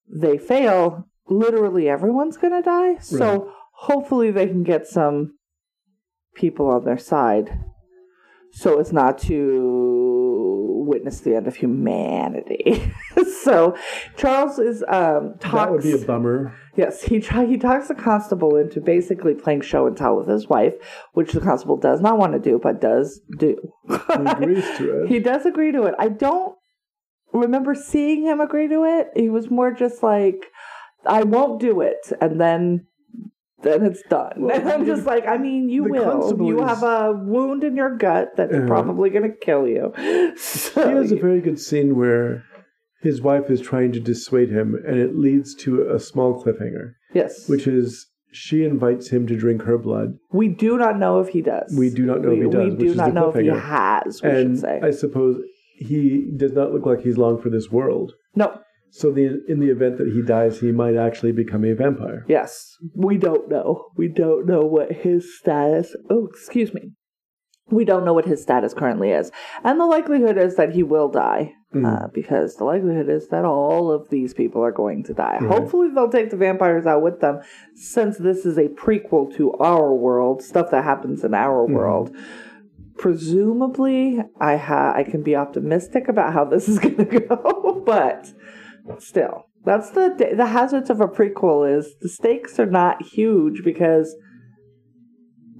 they 0.07 0.37
fail, 0.37 1.08
literally 1.29 1.89
everyone's 1.89 2.37
going 2.37 2.53
to 2.53 2.61
die. 2.61 2.97
So 2.99 3.51
hopefully, 3.73 4.31
they 4.31 4.47
can 4.47 4.63
get 4.63 4.87
some 4.87 5.37
people 6.35 6.67
on 6.67 6.85
their 6.85 6.97
side 6.97 7.63
so 8.51 8.79
as 8.79 8.91
not 8.91 9.17
to 9.19 10.83
witness 10.87 11.19
the 11.21 11.35
end 11.35 11.47
of 11.47 11.55
humanity. 11.55 12.91
so 13.43 13.75
Charles 14.17 14.57
is 14.59 14.83
um 14.87 15.35
talks 15.39 15.53
That 15.53 15.71
would 15.71 15.83
be 15.83 15.91
a 15.91 15.97
bummer. 15.99 16.55
Yes, 16.75 17.03
he 17.03 17.19
try, 17.19 17.45
he 17.45 17.57
talks 17.57 17.89
the 17.89 17.95
constable 17.95 18.55
into 18.55 18.79
basically 18.79 19.33
playing 19.35 19.61
show 19.61 19.85
and 19.85 19.95
tell 19.95 20.17
with 20.17 20.27
his 20.27 20.47
wife, 20.47 20.73
which 21.13 21.33
the 21.33 21.41
constable 21.41 21.77
does 21.77 22.01
not 22.01 22.17
want 22.17 22.33
to 22.33 22.39
do, 22.39 22.59
but 22.61 22.81
does 22.81 23.21
do. 23.37 23.57
He 23.87 23.95
agrees 23.95 24.65
to 24.77 25.03
it. 25.03 25.09
He 25.09 25.19
does 25.19 25.45
agree 25.45 25.71
to 25.73 25.83
it. 25.83 25.95
I 25.99 26.07
don't 26.07 26.55
remember 27.33 27.75
seeing 27.75 28.23
him 28.23 28.39
agree 28.39 28.67
to 28.69 28.85
it. 28.85 29.09
He 29.15 29.29
was 29.29 29.51
more 29.51 29.71
just 29.71 30.01
like, 30.01 30.45
"I 31.05 31.23
won't 31.23 31.59
do 31.59 31.81
it," 31.81 32.11
and 32.21 32.39
then 32.39 32.85
then 33.61 33.83
it's 33.83 34.01
done. 34.09 34.33
Well, 34.37 34.55
and 34.55 34.69
I'm 34.73 34.85
just 34.85 35.05
like, 35.05 35.27
I 35.27 35.37
mean, 35.37 35.67
you 35.69 35.83
will. 35.83 36.33
You 36.41 36.61
is- 36.63 36.69
have 36.69 36.83
a 36.83 37.11
wound 37.13 37.63
in 37.63 37.75
your 37.75 37.95
gut 37.97 38.29
that's 38.37 38.53
Uh-huh. 38.53 38.67
probably 38.67 39.09
going 39.09 39.29
to 39.29 39.35
kill 39.37 39.67
you. 39.67 39.93
So, 40.37 40.87
He 40.89 40.95
has 40.95 41.11
a 41.11 41.17
very 41.17 41.41
good 41.41 41.59
scene 41.59 41.97
where 41.97 42.43
his 43.01 43.21
wife 43.21 43.49
is 43.49 43.59
trying 43.61 43.91
to 43.93 43.99
dissuade 43.99 44.49
him, 44.49 44.75
and 44.87 44.97
it 44.97 45.15
leads 45.17 45.55
to 45.55 45.89
a 45.89 45.99
small 45.99 46.41
cliffhanger, 46.41 46.93
yes, 47.13 47.49
which 47.49 47.67
is 47.67 48.07
she 48.31 48.63
invites 48.63 49.09
him 49.09 49.25
to 49.27 49.35
drink 49.35 49.63
her 49.63 49.77
blood, 49.77 50.13
we 50.31 50.47
do 50.47 50.77
not 50.77 50.99
know 50.99 51.19
if 51.19 51.29
he 51.29 51.41
does. 51.41 51.73
We 51.77 51.89
do 51.89 52.05
not 52.05 52.21
know 52.21 52.31
if 52.31 52.37
he 52.43 52.49
does, 52.49 52.75
We 52.77 52.87
do 52.89 52.93
not 52.95 53.13
know 53.13 53.29
if 53.29 53.35
he 53.41 53.47
has. 53.47 54.21
We 54.21 54.29
and 54.29 54.55
should 54.55 54.61
say 54.61 54.79
I 54.83 54.91
suppose 54.91 55.41
he 55.77 56.29
does 56.37 56.53
not 56.53 56.71
look 56.71 56.85
like 56.85 57.01
he's 57.01 57.17
long 57.17 57.41
for 57.41 57.49
this 57.49 57.69
world. 57.71 58.13
no. 58.35 58.59
So 58.91 59.11
the 59.11 59.43
in 59.47 59.59
the 59.59 59.69
event 59.69 59.97
that 59.99 60.07
he 60.11 60.21
dies, 60.21 60.59
he 60.59 60.71
might 60.71 60.95
actually 60.95 61.31
become 61.31 61.63
a 61.63 61.73
vampire. 61.73 62.25
Yes, 62.27 62.75
we 62.95 63.17
don't 63.17 63.47
know. 63.49 63.85
We 63.95 64.07
don't 64.07 64.45
know 64.47 64.61
what 64.61 64.91
his 64.91 65.37
status. 65.37 65.95
Oh, 66.09 66.27
excuse 66.27 66.73
me. 66.73 66.93
We 67.71 67.85
don't 67.85 68.03
know 68.03 68.13
what 68.13 68.25
his 68.25 68.41
status 68.41 68.73
currently 68.73 69.11
is, 69.11 69.31
and 69.63 69.79
the 69.79 69.85
likelihood 69.85 70.37
is 70.39 70.55
that 70.55 70.73
he 70.73 70.81
will 70.83 71.07
die. 71.09 71.53
Mm. 71.75 71.85
Uh, 71.85 72.07
because 72.11 72.55
the 72.55 72.63
likelihood 72.63 73.09
is 73.09 73.27
that 73.27 73.45
all 73.45 73.91
of 73.91 74.09
these 74.09 74.33
people 74.33 74.63
are 74.63 74.71
going 74.71 75.03
to 75.03 75.13
die. 75.13 75.37
Right. 75.39 75.51
Hopefully, 75.51 75.89
they'll 75.93 76.09
take 76.09 76.31
the 76.31 76.35
vampires 76.35 76.87
out 76.87 77.03
with 77.03 77.19
them, 77.21 77.41
since 77.75 78.17
this 78.17 78.43
is 78.43 78.57
a 78.57 78.69
prequel 78.69 79.31
to 79.37 79.53
our 79.59 79.93
world, 79.93 80.41
stuff 80.41 80.71
that 80.71 80.83
happens 80.83 81.23
in 81.23 81.35
our 81.35 81.65
Mm-hmm. 81.67 81.75
world. 81.75 82.15
Presumably, 82.97 84.19
I 84.41 84.57
ha- 84.57 84.93
I 84.95 85.03
can 85.03 85.23
be 85.23 85.35
optimistic 85.35 86.07
about 86.07 86.33
how 86.33 86.43
this 86.45 86.67
is 86.67 86.79
going 86.85 86.97
to 86.97 87.05
go, 87.19 87.83
but 87.85 88.31
still, 88.97 89.43
that's 89.65 89.91
the 89.91 90.33
the 90.35 90.47
hazards 90.47 90.89
of 90.89 90.99
a 91.01 91.07
prequel 91.07 91.77
is 91.77 91.95
the 92.01 92.09
stakes 92.09 92.59
are 92.59 92.65
not 92.65 93.01
huge 93.03 93.61
because 93.63 94.15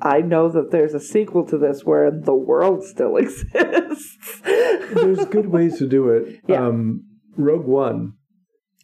I 0.02 0.22
know 0.22 0.50
that 0.50 0.72
there's 0.72 0.94
a 0.94 1.00
sequel 1.00 1.46
to 1.48 1.58
this 1.58 1.84
where 1.84 2.10
the 2.10 2.34
world 2.34 2.84
still 2.84 3.18
exists. 3.26 4.42
There's 4.44 5.26
good 5.26 5.48
ways 5.48 5.78
to 5.80 5.88
do 5.88 6.10
it. 6.10 6.40
Yeah. 6.48 6.66
Um, 6.68 7.04
Rogue 7.38 7.66
One, 7.68 8.14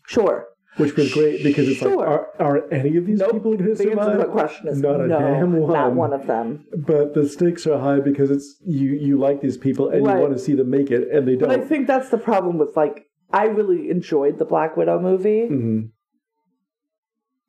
sure. 0.08 0.46
which 0.78 0.96
was 0.96 1.14
great 1.14 1.42
because 1.44 1.68
it's 1.68 1.80
Sure. 1.80 1.96
like, 1.98 2.08
are, 2.08 2.28
are 2.40 2.72
any 2.74 2.96
of 2.98 3.06
these 3.06 3.20
Nope. 3.20 3.32
people 3.34 3.54
going 3.56 3.66
to 3.70 3.76
survive? 3.76 3.96
The 3.96 4.02
answer 4.02 4.12
to 4.14 4.18
the 4.20 4.32
question 4.32 4.68
is 4.68 4.82
Not 4.82 5.02
a 5.02 5.08
damn 5.08 5.54
one. 5.58 5.74
not 5.74 5.94
one 5.94 6.14
of 6.14 6.28
them. 6.28 6.66
But 6.78 7.14
the 7.16 7.28
stakes 7.28 7.66
are 7.66 7.80
high 7.80 8.00
because 8.02 8.30
it's 8.30 8.58
you. 8.66 8.90
You 8.92 9.18
like 9.18 9.42
these 9.42 9.58
people 9.58 9.90
and 9.90 10.06
Right. 10.06 10.16
you 10.18 10.22
want 10.22 10.34
to 10.34 10.40
see 10.40 10.54
them 10.54 10.70
make 10.70 10.92
it, 10.92 11.10
and 11.12 11.28
they 11.28 11.36
don't. 11.36 11.50
But 11.50 11.60
I 11.60 11.64
think 11.66 11.88
that's 11.88 12.10
the 12.10 12.18
problem 12.18 12.58
with 12.58 12.76
like 12.76 13.04
I 13.36 13.46
really 13.46 13.90
enjoyed 13.90 14.38
the 14.40 14.46
Black 14.46 14.78
Widow 14.78 15.00
movie, 15.02 15.48
Mhm. 15.52 15.90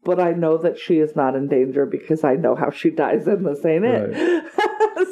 but 0.05 0.19
I 0.21 0.33
know 0.33 0.57
that 0.59 0.79
she 0.79 0.99
is 0.99 1.15
not 1.15 1.35
in 1.37 1.49
danger 1.49 1.87
because 1.87 2.25
I 2.25 2.35
know 2.35 2.55
how 2.55 2.71
she 2.71 2.91
dies 2.91 3.27
in 3.29 3.45
this 3.45 3.65
ain't 3.65 3.85
it. 3.85 4.45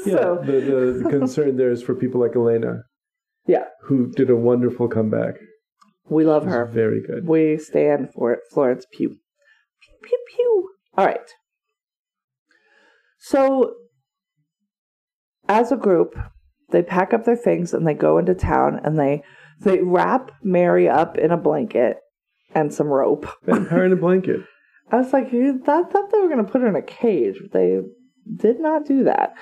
Yeah, 0.06 0.16
so 0.16 0.42
the, 0.44 0.52
the, 0.52 1.00
the 1.04 1.10
concern 1.18 1.56
there 1.56 1.70
is 1.70 1.82
for 1.82 1.94
people 1.94 2.20
like 2.20 2.34
Elena, 2.36 2.84
yeah, 3.46 3.66
who 3.82 4.10
did 4.10 4.28
a 4.30 4.36
wonderful 4.36 4.88
comeback. 4.88 5.34
we 6.08 6.24
love 6.24 6.44
was 6.44 6.52
her. 6.54 6.64
Very 6.66 7.00
good. 7.06 7.26
We 7.28 7.58
stand 7.58 8.12
for 8.14 8.32
it, 8.32 8.40
Florence 8.50 8.86
Pugh. 8.92 9.10
Pew 9.10 9.94
pew 10.02 10.18
pew. 10.34 10.68
All 10.96 11.06
right. 11.06 11.28
So, 13.18 13.74
as 15.48 15.70
a 15.72 15.76
group, 15.76 16.14
they 16.70 16.82
pack 16.82 17.12
up 17.14 17.24
their 17.24 17.36
things 17.36 17.72
and 17.74 17.86
they 17.86 17.94
go 17.94 18.18
into 18.18 18.34
town 18.34 18.80
and 18.84 18.98
they 18.98 19.22
they 19.64 19.80
wrap 19.82 20.30
Mary 20.42 20.88
up 20.88 21.18
in 21.18 21.30
a 21.30 21.36
blanket 21.36 21.96
and 22.54 22.72
some 22.72 22.86
rope. 22.88 23.26
Vampire 23.44 23.84
in 23.86 23.92
a 23.92 23.96
blanket. 23.96 24.40
I 24.92 24.96
was 24.98 25.12
like, 25.12 25.28
I 25.32 25.52
thought 25.62 26.10
they 26.12 26.18
were 26.20 26.28
going 26.28 26.44
to 26.44 26.50
put 26.50 26.60
her 26.60 26.68
in 26.68 26.76
a 26.76 26.82
cage. 26.82 27.36
but 27.42 27.52
They 27.52 27.80
did 28.36 28.60
not 28.60 28.86
do 28.86 29.04
that. 29.04 29.34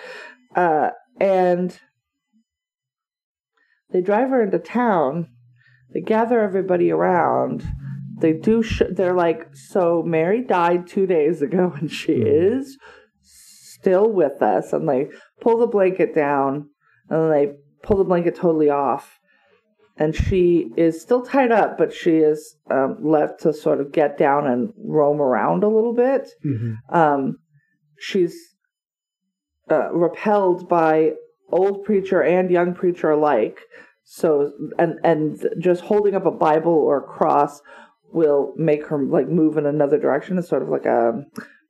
Uh, 0.55 0.91
and 1.21 1.79
they 3.91 4.01
drive 4.01 4.31
her 4.31 4.43
into 4.43 4.59
town. 4.59 5.29
They 5.93 6.01
gather 6.01 6.41
everybody 6.41 6.91
around. 6.91 7.65
They 8.19 8.33
do. 8.33 8.63
Sh- 8.63 8.83
they're 8.91 9.15
like, 9.15 9.55
so 9.55 10.03
Mary 10.07 10.43
died 10.43 10.87
two 10.87 11.07
days 11.07 11.43
ago, 11.43 11.75
and 11.81 11.91
she 11.91 12.15
Mhm. 12.21 12.57
is 12.59 12.79
still 13.23 14.11
with 14.11 14.41
us. 14.43 14.73
And 14.73 14.89
they 14.89 15.09
pull 15.41 15.59
the 15.59 15.67
blanket 15.67 16.15
down, 16.15 16.71
and 17.11 17.23
then 17.25 17.31
they 17.31 17.53
pull 17.83 17.97
the 17.99 18.05
blanket 18.05 18.37
totally 18.37 18.71
off. 18.71 19.19
And 19.99 20.15
she 20.17 20.73
is 20.77 21.01
still 21.03 21.23
tied 21.23 21.53
up, 21.53 21.77
but 21.77 21.93
she 21.93 22.13
is 22.19 22.57
um, 22.71 22.97
left 23.03 23.41
to 23.43 23.53
sort 23.53 23.81
of 23.81 23.93
get 23.93 24.17
down 24.17 24.47
and 24.47 24.73
roam 24.79 25.21
around 25.21 25.63
a 25.65 25.69
little 25.69 25.93
bit 25.95 26.29
Mhm. 26.45 26.77
um, 26.89 27.39
she's 27.99 28.35
uh, 29.71 29.93
repelled 29.93 30.69
by 30.69 31.13
old 31.51 31.85
preacher 31.85 32.23
and 32.23 32.51
young 32.51 32.75
preacher 32.75 33.11
alike. 33.11 33.59
So 34.05 34.53
and 34.79 34.99
and 35.05 35.47
just 35.59 35.83
holding 35.83 36.15
up 36.15 36.27
a 36.27 36.31
Bible 36.31 36.73
or 36.73 36.99
a 36.99 37.03
cross 37.03 37.61
will 38.13 38.53
make 38.57 38.87
her 38.89 38.99
like 39.03 39.29
move 39.29 39.57
in 39.57 39.67
another 39.67 39.99
direction. 39.99 40.37
It's 40.39 40.49
sort 40.49 40.63
of 40.63 40.69
like 40.69 40.87
a 40.87 41.23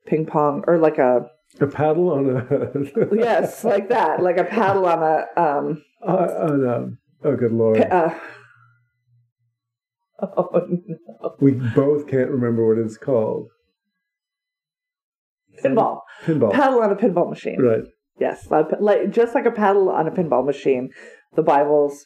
ping 0.07 0.25
pong 0.25 0.63
or 0.67 0.77
like 0.77 0.97
a 0.97 1.29
A 1.61 1.67
paddle 1.67 2.09
on 2.09 2.29
a. 2.29 3.15
yes, 3.15 3.63
like 3.63 3.89
that, 3.89 4.21
like 4.23 4.37
a 4.37 4.43
paddle 4.45 4.85
on 4.87 5.03
a 5.03 5.25
um. 5.41 5.83
Uh, 6.05 6.11
on 6.49 6.65
a 6.65 6.87
oh, 7.23 7.35
good 7.35 7.51
lord. 7.51 7.79
Uh, 7.81 8.13
oh 10.21 10.67
no, 10.69 11.35
we 11.39 11.51
both 11.51 12.07
can't 12.07 12.29
remember 12.29 12.67
what 12.67 12.77
it's 12.83 12.97
called. 12.97 13.49
pinball 15.63 16.01
Pinball. 16.25 16.51
paddle 16.51 16.81
on 16.81 16.91
a 16.91 16.95
pinball 16.95 17.29
machine. 17.29 17.61
right. 17.61 17.83
Yes, 18.19 18.47
like, 18.51 19.09
just 19.09 19.33
like 19.33 19.45
a 19.45 19.51
paddle 19.51 19.89
on 19.89 20.07
a 20.07 20.11
pinball 20.11 20.45
machine, 20.45 20.91
the 21.35 21.41
Bibles 21.41 22.05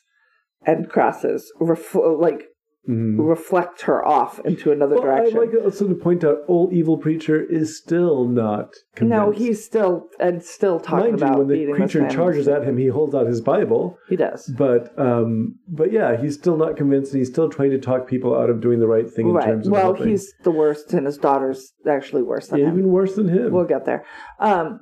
and 0.66 0.90
crosses 0.90 1.52
ref- 1.60 1.96
like 1.96 2.46
Mhm. 2.88 3.18
reflect 3.20 3.82
her 3.82 4.06
off 4.08 4.40
into 4.46 4.72
another 4.72 4.96
direction. 4.96 5.36
Well, 5.38 5.44
I'd 5.44 5.52
direction. 5.52 5.60
like 5.60 5.66
also 5.66 5.88
to 5.90 5.96
point 5.96 6.24
out, 6.24 6.38
old 6.48 6.72
evil 6.72 6.98
preacher 6.98 7.42
is 7.44 7.78
still 7.78 8.26
not 8.26 8.74
convinced. 8.96 9.20
no, 9.26 9.32
he's 9.32 9.64
still 9.66 10.08
and 10.20 10.42
still 10.42 10.80
talking 10.80 11.18
Mind 11.18 11.22
you, 11.22 11.38
when 11.38 11.48
the 11.48 11.74
creature 11.74 12.08
charges 12.08 12.48
at 12.48 12.64
him, 12.64 12.78
he 12.78 12.88
holds 12.88 13.14
out 13.14 13.28
his 13.28 13.42
Bible. 13.42 13.98
He 14.08 14.16
does. 14.16 14.48
But 14.58 14.98
um, 14.98 15.56
but 15.68 15.92
yeah, 15.92 16.16
he's 16.16 16.36
still 16.36 16.56
not 16.56 16.78
convinced, 16.78 17.12
and 17.14 17.20
he's 17.20 17.30
still 17.30 17.50
trying 17.50 17.72
to 17.72 17.80
talk 17.80 18.08
people 18.08 18.34
out 18.38 18.50
of 18.50 18.62
doing 18.62 18.80
the 18.80 18.88
right 18.88 19.10
thing 19.10 19.28
in 19.28 19.34
Right. 19.34 19.46
terms 19.48 19.68
of 19.68 19.74
Well, 19.74 19.82
helping. 19.94 20.08
he's 20.08 20.34
the 20.44 20.52
worst, 20.52 20.94
and 20.94 21.06
his 21.06 21.18
daughter's 21.18 21.74
actually 21.86 22.24
worse 22.24 22.48
than 22.48 22.60
Yeah, 22.60 22.68
him. 22.70 22.80
even 22.80 22.92
worse 22.92 23.16
than 23.16 23.28
him. 23.28 23.52
We'll 23.52 23.66
get 23.66 23.84
there. 23.86 24.06
Um, 24.40 24.80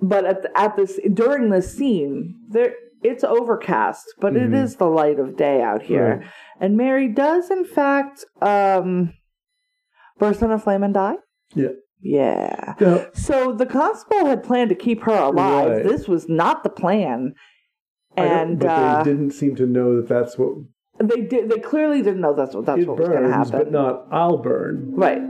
but 0.00 0.24
at 0.24 0.42
the, 0.42 0.58
at 0.58 0.76
this 0.76 0.98
during 1.12 1.50
this 1.50 1.76
scene, 1.76 2.36
there 2.50 2.74
it's 3.02 3.24
overcast, 3.24 4.14
but 4.20 4.36
it 4.36 4.50
Mhm. 4.50 4.62
is 4.62 4.76
the 4.76 4.86
light 4.88 5.18
of 5.18 5.36
day 5.36 5.60
out 5.62 5.82
here, 5.82 6.18
Right. 6.20 6.26
and 6.60 6.76
Mary 6.76 7.08
does 7.08 7.50
in 7.50 7.64
fact 7.64 8.24
um, 8.40 9.12
burst 10.18 10.42
in 10.42 10.50
a 10.50 10.58
flame 10.58 10.82
and 10.82 10.94
die. 10.94 11.16
yeah. 11.54 11.68
Yeah. 12.04 12.74
Now, 12.80 13.06
So 13.12 13.52
the 13.52 13.64
constable 13.66 14.26
had 14.26 14.42
planned 14.42 14.70
to 14.70 14.74
keep 14.74 15.02
her 15.02 15.12
alive. 15.12 15.70
Right. 15.70 15.82
This 15.84 16.08
was 16.08 16.28
not 16.28 16.64
the 16.64 16.68
plan, 16.70 17.34
and 18.16 18.58
but 18.58 18.66
uh, 18.68 19.02
they 19.04 19.10
didn't 19.12 19.30
seem 19.30 19.54
to 19.56 19.66
know 19.66 19.94
that 19.96 20.08
that's 20.08 20.36
what 20.36 20.54
they 20.98 21.20
did. 21.22 21.48
They 21.48 21.60
clearly 21.60 22.02
didn't 22.02 22.20
know 22.20 22.34
that's 22.34 22.56
what 22.56 22.66
that's 22.66 22.82
it 22.82 22.88
what 22.88 22.98
was 22.98 23.08
going 23.08 23.22
to 23.22 23.30
happen. 23.32 23.52
but 23.52 23.70
not 23.70 24.06
I'll 24.10 24.38
burn. 24.38 24.92
Right. 24.96 25.22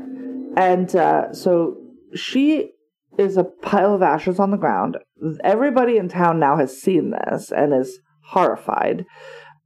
And 0.56 0.96
uh, 0.96 1.32
so 1.34 1.76
she 2.14 2.71
is 3.18 3.36
a 3.36 3.44
pile 3.44 3.94
of 3.94 4.02
ashes 4.02 4.38
on 4.38 4.50
the 4.50 4.56
ground. 4.56 4.96
Everybody 5.44 5.96
in 5.96 6.08
town 6.08 6.38
now 6.38 6.56
has 6.56 6.80
seen 6.80 7.10
this 7.10 7.52
and 7.52 7.74
is 7.74 7.98
horrified. 8.28 9.04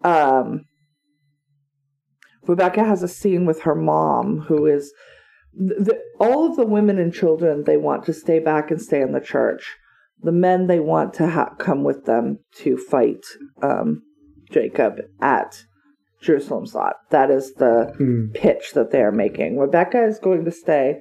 Um, 0.02 0.64
Rebecca 2.46 2.84
has 2.84 3.02
a 3.02 3.08
scene 3.08 3.46
with 3.46 3.62
her 3.62 3.74
mom, 3.74 4.40
who 4.48 4.66
is 4.66 4.92
the, 5.52 5.98
all 6.20 6.46
of 6.46 6.56
the 6.56 6.66
women 6.66 6.98
and 6.98 7.12
children 7.12 7.64
they 7.64 7.76
want 7.76 8.04
to 8.04 8.12
stay 8.12 8.38
back 8.38 8.70
and 8.70 8.80
stay 8.80 9.00
in 9.00 9.12
the 9.12 9.20
church. 9.20 9.74
The 10.22 10.32
men 10.32 10.66
they 10.66 10.80
want 10.80 11.14
to 11.14 11.28
ha- 11.28 11.54
come 11.58 11.82
with 11.84 12.04
them 12.04 12.38
to 12.56 12.76
fight 12.76 13.24
um, 13.62 14.02
Jacob 14.50 14.94
at 15.20 15.64
Jerusalem's 16.22 16.74
lot. 16.74 16.96
That 17.10 17.30
is 17.30 17.54
the 17.54 17.92
Hmm. 17.96 18.32
pitch 18.32 18.72
that 18.74 18.90
they're 18.90 19.12
making. 19.12 19.58
Rebecca 19.58 20.04
is 20.04 20.18
going 20.18 20.44
to 20.44 20.50
stay, 20.50 21.00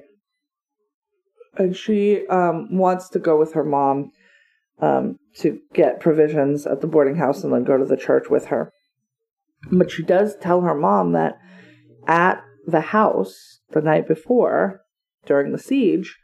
and 1.58 1.76
she 1.76 2.26
um, 2.28 2.76
wants 2.76 3.08
to 3.10 3.18
go 3.18 3.38
with 3.38 3.52
her 3.54 3.64
mom 3.64 4.12
um, 4.80 5.18
to 5.38 5.60
get 5.72 6.00
provisions 6.00 6.66
at 6.66 6.80
the 6.80 6.86
boarding 6.86 7.16
house 7.16 7.42
and 7.42 7.52
then 7.52 7.64
go 7.64 7.76
to 7.76 7.84
the 7.84 7.96
church 7.96 8.28
with 8.30 8.46
her. 8.46 8.72
But 9.70 9.90
she 9.90 10.02
does 10.02 10.36
tell 10.36 10.60
her 10.62 10.74
mom 10.74 11.12
that 11.12 11.38
at 12.06 12.42
the 12.66 12.80
house 12.80 13.60
the 13.70 13.80
night 13.80 14.06
before, 14.06 14.82
during 15.24 15.52
the 15.52 15.58
siege, 15.58 16.16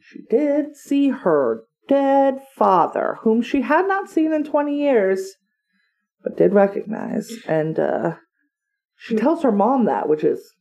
she 0.00 0.20
did 0.30 0.76
see 0.76 1.10
her 1.10 1.64
dead 1.88 2.40
father, 2.54 3.18
whom 3.22 3.42
she 3.42 3.62
had 3.62 3.86
not 3.86 4.08
seen 4.08 4.32
in 4.32 4.44
20 4.44 4.76
years, 4.76 5.32
but 6.22 6.36
did 6.36 6.52
recognize. 6.52 7.30
And 7.46 7.78
uh, 7.78 8.16
she 8.96 9.14
tells 9.14 9.42
her 9.42 9.52
mom 9.52 9.84
that, 9.86 10.08
which 10.08 10.24
is 10.24 10.54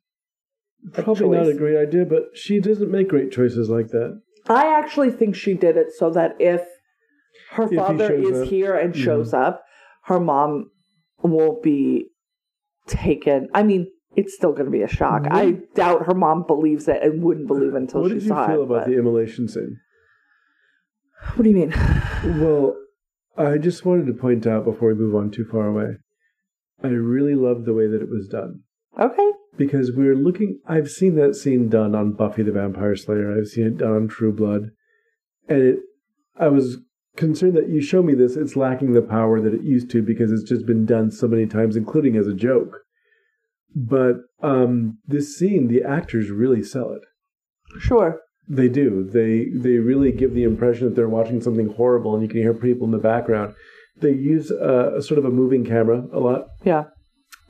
Probably 0.93 1.37
not 1.37 1.47
a 1.47 1.53
great 1.53 1.77
idea, 1.77 2.05
but 2.05 2.25
she 2.33 2.59
doesn't 2.59 2.91
make 2.91 3.07
great 3.09 3.31
choices 3.31 3.69
like 3.69 3.87
that. 3.89 4.21
I 4.47 4.67
actually 4.67 5.11
think 5.11 5.35
she 5.35 5.53
did 5.55 5.77
it 5.77 5.87
so 5.91 6.09
that 6.11 6.35
if 6.39 6.61
her 7.51 7.67
he 7.67 7.75
father 7.75 8.07
shows 8.07 8.29
is 8.29 8.41
up. 8.43 8.47
here 8.47 8.75
and 8.75 8.93
Mhm. 8.93 8.97
shows 8.97 9.33
up, 9.33 9.63
her 10.05 10.19
mom 10.19 10.69
will 11.23 11.59
be 11.61 12.11
taken. 12.87 13.47
I 13.53 13.63
mean, 13.63 13.87
it's 14.15 14.35
still 14.35 14.51
going 14.51 14.65
to 14.65 14.71
be 14.71 14.83
a 14.83 14.87
shock. 14.87 15.23
What- 15.23 15.33
I 15.33 15.51
doubt 15.73 16.05
her 16.05 16.13
mom 16.13 16.43
believes 16.45 16.87
it 16.87 17.01
and 17.01 17.23
wouldn't 17.23 17.47
believe 17.47 17.73
until 17.73 18.01
what 18.01 18.11
she 18.11 18.19
saw 18.19 18.25
it. 18.25 18.29
What 18.29 18.47
did 18.47 18.51
you 18.51 18.55
feel 18.55 18.61
it. 18.61 18.65
about 18.77 18.87
the 18.87 18.97
immolation 18.97 19.47
scene? 19.47 19.77
What 21.35 21.43
do 21.43 21.49
you 21.49 21.55
mean? 21.55 21.73
Well, 22.39 22.77
I 23.37 23.57
just 23.57 23.83
wanted 23.85 24.05
to 24.07 24.13
point 24.13 24.45
out 24.45 24.63
before 24.63 24.89
we 24.89 24.93
move 24.95 25.15
on 25.15 25.31
too 25.31 25.45
far 25.45 25.67
away, 25.67 25.97
I 26.83 26.89
really 26.89 27.33
loved 27.35 27.65
the 27.65 27.73
way 27.73 27.87
that 27.87 28.01
it 28.01 28.09
was 28.09 28.27
done. 28.27 28.61
Okay. 28.99 29.31
Because 29.57 29.91
we're 29.91 30.15
looking 30.15 30.59
I've 30.67 30.89
seen 30.89 31.15
that 31.15 31.35
scene 31.35 31.69
done 31.69 31.95
on 31.95 32.13
Buffy 32.13 32.43
the 32.43 32.51
Vampire 32.51 32.95
Slayer. 32.95 33.37
I've 33.37 33.47
seen 33.47 33.67
it 33.67 33.77
done 33.77 33.91
on 33.93 34.07
True 34.07 34.33
Blood. 34.33 34.71
And 35.47 35.61
it 35.61 35.79
I 36.37 36.47
was 36.47 36.77
concerned 37.15 37.55
that 37.55 37.69
you 37.69 37.81
show 37.81 38.03
me 38.03 38.13
this, 38.13 38.35
it's 38.35 38.57
lacking 38.57 38.93
the 38.93 39.01
power 39.01 39.39
that 39.39 39.53
it 39.53 39.63
used 39.63 39.89
to 39.91 40.01
because 40.01 40.31
it's 40.31 40.49
just 40.49 40.65
been 40.65 40.85
done 40.85 41.11
so 41.11 41.27
many 41.27 41.45
times, 41.45 41.75
including 41.77 42.17
as 42.17 42.27
a 42.27 42.33
joke. 42.33 42.79
But 43.75 44.17
um 44.41 44.99
this 45.05 45.37
scene, 45.37 45.67
the 45.67 45.83
actors 45.83 46.29
really 46.29 46.63
sell 46.63 46.91
it. 46.91 47.01
Sure. 47.79 48.19
They 48.47 48.67
do. 48.67 49.03
They 49.03 49.47
they 49.53 49.77
really 49.77 50.11
give 50.11 50.33
the 50.33 50.43
impression 50.43 50.87
that 50.87 50.95
they're 50.95 51.09
watching 51.09 51.41
something 51.41 51.73
horrible 51.73 52.13
and 52.13 52.23
you 52.23 52.29
can 52.29 52.41
hear 52.41 52.53
people 52.53 52.85
in 52.85 52.91
the 52.91 52.97
background. 52.97 53.55
They 53.97 54.11
use 54.11 54.51
a, 54.51 54.95
a 54.97 55.01
sort 55.01 55.17
of 55.17 55.25
a 55.25 55.29
moving 55.29 55.65
camera 55.65 56.05
a 56.11 56.19
lot 56.19 56.47
Yeah. 56.63 56.85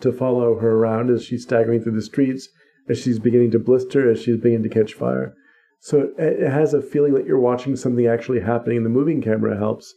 To 0.02 0.12
follow 0.12 0.60
her 0.60 0.72
around 0.72 1.10
as 1.10 1.24
she's 1.24 1.44
staggering 1.44 1.82
through 1.82 1.96
the 1.96 2.02
streets, 2.02 2.50
as 2.90 3.00
she's 3.00 3.20
beginning 3.20 3.52
to 3.52 3.60
blister, 3.60 4.10
as 4.10 4.22
she's 4.22 4.38
beginning 4.38 4.64
to 4.64 4.70
catch 4.70 4.94
fire. 4.94 5.34
So 5.80 6.10
it, 6.18 6.42
it 6.42 6.52
has 6.52 6.74
a 6.74 6.82
feeling 6.82 7.14
that 7.14 7.26
you're 7.26 7.40
watching 7.40 7.76
something 7.76 8.08
actually 8.08 8.42
happening. 8.42 8.78
And 8.78 8.86
the 8.86 8.90
moving 8.90 9.22
camera 9.22 9.58
helps 9.58 9.94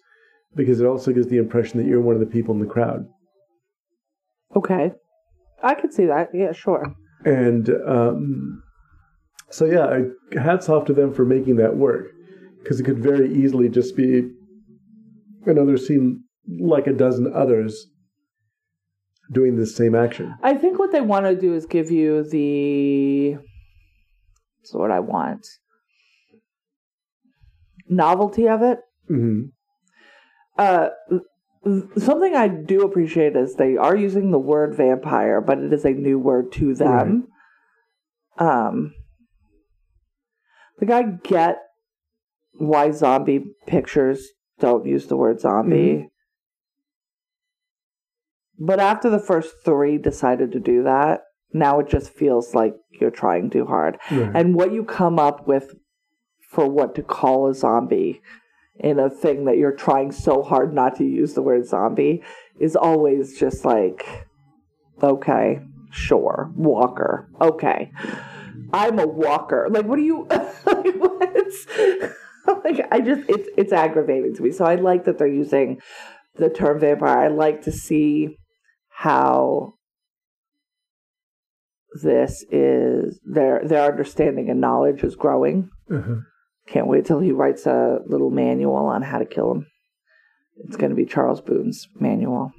because 0.55 0.81
it 0.81 0.87
also 0.87 1.13
gives 1.13 1.29
the 1.29 1.39
impression 1.39 1.81
that 1.81 1.89
you're 1.89 2.01
one 2.01 2.15
of 2.15 2.21
the 2.21 2.27
people 2.27 2.55
in 2.55 2.61
the 2.61 2.67
crowd. 2.67 3.07
Okay. 4.57 4.93
I 5.63 5.75
could 5.75 5.93
see 5.93 6.07
that. 6.07 6.29
Yeah, 6.33 6.53
sure. 6.53 6.95
And 7.25 7.69
um, 7.87 8.63
so, 9.51 9.65
yeah, 9.65 9.87
I, 9.87 10.39
hats 10.39 10.69
off 10.69 10.85
to 10.87 10.93
them 10.93 11.13
for 11.13 11.25
making 11.25 11.57
that 11.57 11.77
work 11.77 12.09
because 12.63 12.81
it 12.81 12.85
could 12.85 12.99
very 12.99 13.35
easily 13.35 13.69
just 13.69 13.97
be 13.97 14.31
another 15.47 15.77
scene 15.77 16.23
like 16.61 16.87
a 16.87 16.93
dozen 16.93 17.33
others 17.35 17.87
doing 19.31 19.57
the 19.57 19.67
same 19.67 19.95
action. 19.95 20.35
I 20.43 20.55
think 20.55 20.79
what 20.79 20.93
they 20.93 21.01
want 21.01 21.27
to 21.27 21.35
do 21.37 21.55
is 21.55 21.67
give 21.67 21.91
you 21.91 22.25
the. 22.25 23.37
That's 24.61 24.75
what 24.75 24.91
I 24.91 25.01
want. 25.01 25.47
Novelty 27.89 28.49
of 28.49 28.63
it. 28.63 28.81
hmm 29.07 29.45
Uh, 30.59 30.89
something 31.97 32.35
I 32.35 32.49
do 32.49 32.83
appreciate 32.83 33.37
is 33.37 33.55
they 33.55 33.77
are 33.77 33.97
using 33.97 34.31
the 34.31 34.39
word 34.39 34.75
vampire, 34.77 35.41
but 35.41 35.59
it 35.59 35.73
is 35.73 35.85
a 35.85 35.91
new 35.91 36.19
word 36.19 36.53
to 36.53 36.75
them. 36.75 37.29
Um, 38.39 38.95
like 40.81 40.91
I 40.91 41.03
get 41.23 41.59
why 42.53 42.91
zombie 42.91 43.45
pictures 43.67 44.29
don't 44.61 44.87
use 44.87 45.07
the 45.07 45.17
word 45.17 45.41
zombie. 45.41 46.09
But 48.59 48.81
after 48.81 49.09
the 49.09 49.21
first 49.21 49.57
three 49.65 49.99
decided 49.99 50.53
to 50.53 50.61
do 50.61 50.83
that, 50.83 51.23
now 51.53 51.79
it 51.81 51.89
just 51.89 52.11
feels 52.11 52.55
like 52.55 52.75
you're 53.01 53.11
trying 53.11 53.51
too 53.51 53.67
hard. 53.67 53.99
Right. 54.11 54.31
And 54.35 54.55
what 54.55 54.73
you 54.73 54.85
come 54.85 55.19
up 55.19 55.47
with 55.47 55.75
for 56.51 56.69
what 56.69 56.95
to 56.97 57.03
call 57.03 57.49
a 57.49 57.55
zombie 57.55 58.21
in 58.81 58.99
a 58.99 59.11
thing 59.11 59.45
that 59.45 59.59
you're 59.59 59.73
trying 59.73 60.13
so 60.13 60.43
hard 60.43 60.73
not 60.75 60.97
to 60.97 61.05
use 61.05 61.35
the 61.35 61.43
word 61.43 61.67
zombie 61.67 62.23
is 62.61 62.77
always 62.77 63.39
just 63.39 63.65
like, 63.65 64.27
okay, 65.03 65.61
sure, 65.91 66.51
walker, 66.57 67.29
okay. 67.41 67.93
I'm 68.73 68.99
a 68.99 69.07
walker. 69.07 69.69
Like, 69.71 69.87
what 69.87 69.97
do 69.97 70.03
you? 70.03 70.27
like, 70.31 70.95
what? 70.97 72.65
like, 72.65 72.87
I 72.91 73.01
just 73.01 73.23
it's 73.29 73.49
it's 73.57 73.73
aggravating 73.73 74.35
to 74.37 74.43
me. 74.43 74.53
So 74.53 74.65
I 74.65 74.75
like 74.75 75.05
that 75.05 75.19
they're 75.19 75.27
using 75.27 75.81
the 76.37 76.51
term 76.51 76.81
vampire. 76.81 77.19
I 77.19 77.29
like 77.29 77.63
to 77.63 77.73
see 77.73 78.37
how 78.99 79.75
this 82.03 82.45
is 82.51 83.21
their 83.25 83.63
their 83.65 83.89
understanding 83.89 84.51
and 84.51 84.61
knowledge 84.61 85.05
is 85.05 85.15
growing. 85.15 85.71
Uh-huh. 85.89 86.17
Can't 86.67 86.89
wait 86.89 87.07
till 87.07 87.21
he 87.21 87.31
writes 87.31 87.65
a 87.65 88.01
little 88.07 88.31
manual 88.31 88.75
on 88.75 89.03
how 89.03 89.19
to 89.19 89.25
kill 89.25 89.53
him. 89.53 89.67
It's 90.65 90.77
going 90.77 90.91
to 90.91 90.97
be 90.97 91.07
Charles 91.07 91.41
Boone's 91.41 91.87
manual. 92.01 92.51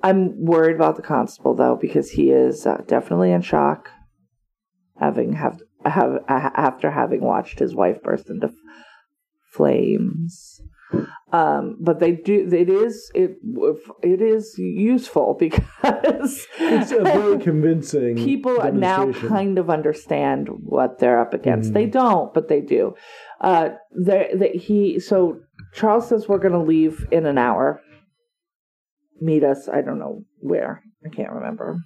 I'm 0.00 0.44
worried 0.44 0.76
about 0.76 0.94
the 0.94 1.02
constable 1.02 1.56
though 1.56 1.74
because 1.74 2.12
he 2.12 2.30
is 2.30 2.64
uh, 2.64 2.82
definitely 2.86 3.32
in 3.32 3.42
shock, 3.42 3.90
having 4.96 5.32
have 5.32 5.60
have 5.84 6.20
after 6.28 6.92
having 6.92 7.20
watched 7.20 7.58
his 7.58 7.74
wife 7.74 8.00
burst 8.04 8.30
into 8.30 8.52
flames. 9.52 10.60
Um, 11.30 11.76
but 11.78 12.00
they 12.00 12.12
do. 12.12 12.48
It 12.50 12.70
is 12.70 13.10
it 13.14 13.36
it 14.02 14.22
is 14.22 14.54
useful 14.58 15.34
because 15.38 16.46
It's 16.58 16.90
a 16.90 17.02
very 17.02 17.38
convincing. 17.50 18.16
people 18.16 18.56
now 18.72 19.12
kind 19.12 19.58
of 19.58 19.68
understand 19.68 20.48
what 20.64 20.98
they're 21.00 21.20
up 21.20 21.34
against. 21.34 21.70
Mhm. 21.70 21.74
They 21.74 21.86
don't, 21.86 22.32
but 22.32 22.48
they 22.48 22.62
do. 22.62 22.94
Uh, 23.42 23.70
they 23.94 24.52
he 24.54 24.98
so 25.00 25.40
Charles 25.74 26.08
says 26.08 26.28
we're 26.28 26.38
going 26.38 26.52
to 26.54 26.58
leave 26.74 27.06
in 27.10 27.26
an 27.26 27.36
hour. 27.36 27.82
Meet 29.20 29.44
us. 29.44 29.68
I 29.68 29.82
don't 29.82 29.98
know 29.98 30.22
where. 30.40 30.82
I 31.04 31.08
can't 31.14 31.32
remember. 31.32 31.76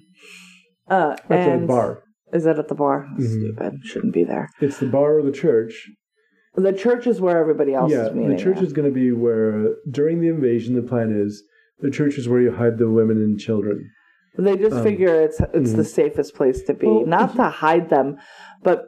Uh, 0.89 1.17
At 1.19 1.29
the 1.29 1.35
and 1.53 1.67
bar. 1.67 2.05
Is 2.33 2.45
that 2.45 2.59
at 2.59 2.69
the 2.69 2.75
bar? 2.75 3.09
Mhm. 3.19 3.29
Stupid. 3.29 3.73
Shouldn't 3.85 4.15
be 4.15 4.23
there. 4.25 4.49
It's 4.61 4.79
the 4.79 4.87
bar 4.87 5.19
or 5.19 5.23
the 5.23 5.33
church. 5.33 5.91
The 6.55 6.73
church 6.73 7.07
is 7.07 7.21
where 7.21 7.39
everybody 7.39 7.73
else 7.75 7.91
yeah, 7.91 8.07
is 8.09 8.13
meeting. 8.13 8.37
the 8.37 8.43
church 8.43 8.59
at. 8.59 8.65
is 8.65 8.73
going 8.73 8.89
to 8.89 8.95
be 8.95 9.11
where 9.13 9.75
during 9.91 10.21
the 10.21 10.29
invasion. 10.29 10.75
The 10.75 10.83
plan 10.83 11.11
is 11.19 11.43
the 11.81 11.91
church 11.91 12.19
is 12.19 12.29
where 12.29 12.41
you 12.41 12.53
hide 12.53 12.79
the 12.79 12.91
women 12.91 13.17
and 13.19 13.39
children. 13.39 13.91
They 14.37 14.57
just 14.57 14.77
Um, 14.77 14.83
figure 14.83 15.15
it's 15.23 15.41
it's 15.53 15.73
the 15.73 15.83
mhm. 15.83 15.87
safest 15.87 16.35
place 16.35 16.63
to 16.65 16.75
be, 16.75 16.87
Well, 16.87 17.07
not 17.07 17.35
to 17.37 17.45
hide 17.45 17.89
them, 17.91 18.17
but 18.63 18.85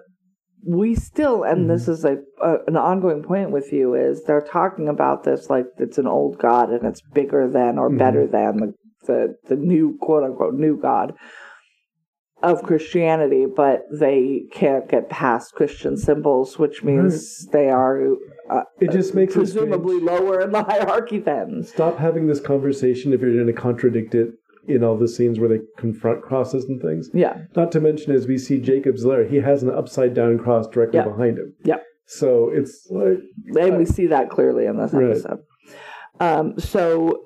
we 0.66 0.94
still, 0.94 1.42
and 1.42 1.60
Mm-hmm. 1.60 1.68
this 1.68 1.88
is 1.88 2.04
a, 2.04 2.16
a 2.42 2.56
an 2.66 2.76
ongoing 2.76 3.22
point 3.22 3.50
with 3.50 3.70
you, 3.72 3.94
is 3.94 4.24
they're 4.24 4.40
talking 4.40 4.88
about 4.88 5.24
this 5.24 5.48
like 5.50 5.66
it's 5.78 5.98
an 5.98 6.06
old 6.06 6.38
god 6.38 6.70
and 6.70 6.84
it's 6.86 7.02
bigger 7.12 7.48
than 7.48 7.78
or 7.78 7.90
Mhm. 7.90 7.98
better 7.98 8.26
than 8.26 8.56
the, 8.60 8.74
the 9.06 9.34
the 9.48 9.56
new 9.56 9.96
quote 10.00 10.24
unquote 10.24 10.54
new 10.54 10.78
god 10.78 11.14
of 12.44 12.62
Christianity, 12.62 13.46
but 13.46 13.84
they 13.90 14.44
can't 14.52 14.88
get 14.88 15.08
past 15.08 15.54
Christian 15.54 15.96
symbols, 15.96 16.58
which 16.58 16.82
means 16.84 17.46
they 17.46 17.70
are 17.70 18.14
uh, 18.50 18.62
It 18.80 18.90
just 18.92 19.14
makes 19.14 19.34
presumably 19.34 19.98
lower 19.98 20.40
in 20.40 20.52
the 20.52 20.62
hierarchy. 20.70 21.18
Then, 21.18 21.62
Stop 21.64 21.98
having 21.98 22.26
this 22.26 22.40
conversation 22.40 23.12
if 23.12 23.20
you're 23.20 23.32
going 23.34 23.46
to 23.46 23.52
contradict 23.52 24.14
it 24.14 24.28
in 24.68 24.84
all 24.84 24.96
the 24.96 25.08
scenes 25.08 25.38
where 25.38 25.48
they 25.48 25.60
confront 25.78 26.22
crosses 26.22 26.64
and 26.66 26.80
things. 26.80 27.10
yeah, 27.12 27.38
Not 27.56 27.72
to 27.72 27.80
mention, 27.80 28.12
as 28.14 28.26
we 28.26 28.38
see 28.38 28.58
Jacob's 28.60 29.04
lair, 29.04 29.24
he 29.24 29.36
has 29.36 29.62
an 29.62 29.70
upside 29.70 30.14
down 30.14 30.38
cross 30.38 30.66
directly 30.68 30.98
Yeah. 30.98 31.04
behind 31.08 31.38
him. 31.38 31.54
yeah. 31.64 31.78
So 32.06 32.50
it's 32.52 32.86
like 32.90 33.18
and 33.58 33.78
we 33.78 33.86
see 33.86 34.06
that 34.08 34.28
clearly 34.28 34.66
in 34.66 34.76
this 34.76 34.92
Right. 34.92 35.10
episode. 35.10 35.38
Um, 36.20 36.58
so 36.58 37.22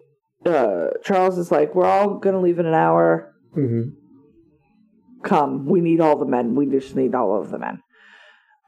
uh, 0.47 0.91
Charles 1.03 1.37
is 1.37 1.51
like, 1.51 1.75
"We're 1.75 1.85
all 1.85 2.15
gonna 2.19 2.41
leave 2.41 2.61
in 2.61 2.67
an 2.67 2.75
hour. 2.75 3.35
mhm. 3.57 3.93
Come, 5.23 5.67
we 5.67 5.81
need 5.81 6.01
all 6.01 6.17
the 6.19 6.27
men. 6.27 6.55
We 6.55 6.67
just 6.67 6.95
need 6.97 7.15
all 7.15 7.41
of 7.41 7.51
the 7.51 7.59
men." 7.59 7.81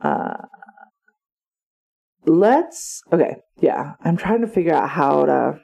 Uh, 0.03 0.35
let's. 2.27 3.03
Okay, 3.13 3.37
yeah. 3.61 3.93
I'm 4.03 4.17
trying 4.17 4.41
to 4.43 4.47
figure 4.49 4.75
out 4.75 4.89
how 4.91 5.27
to. 5.27 5.61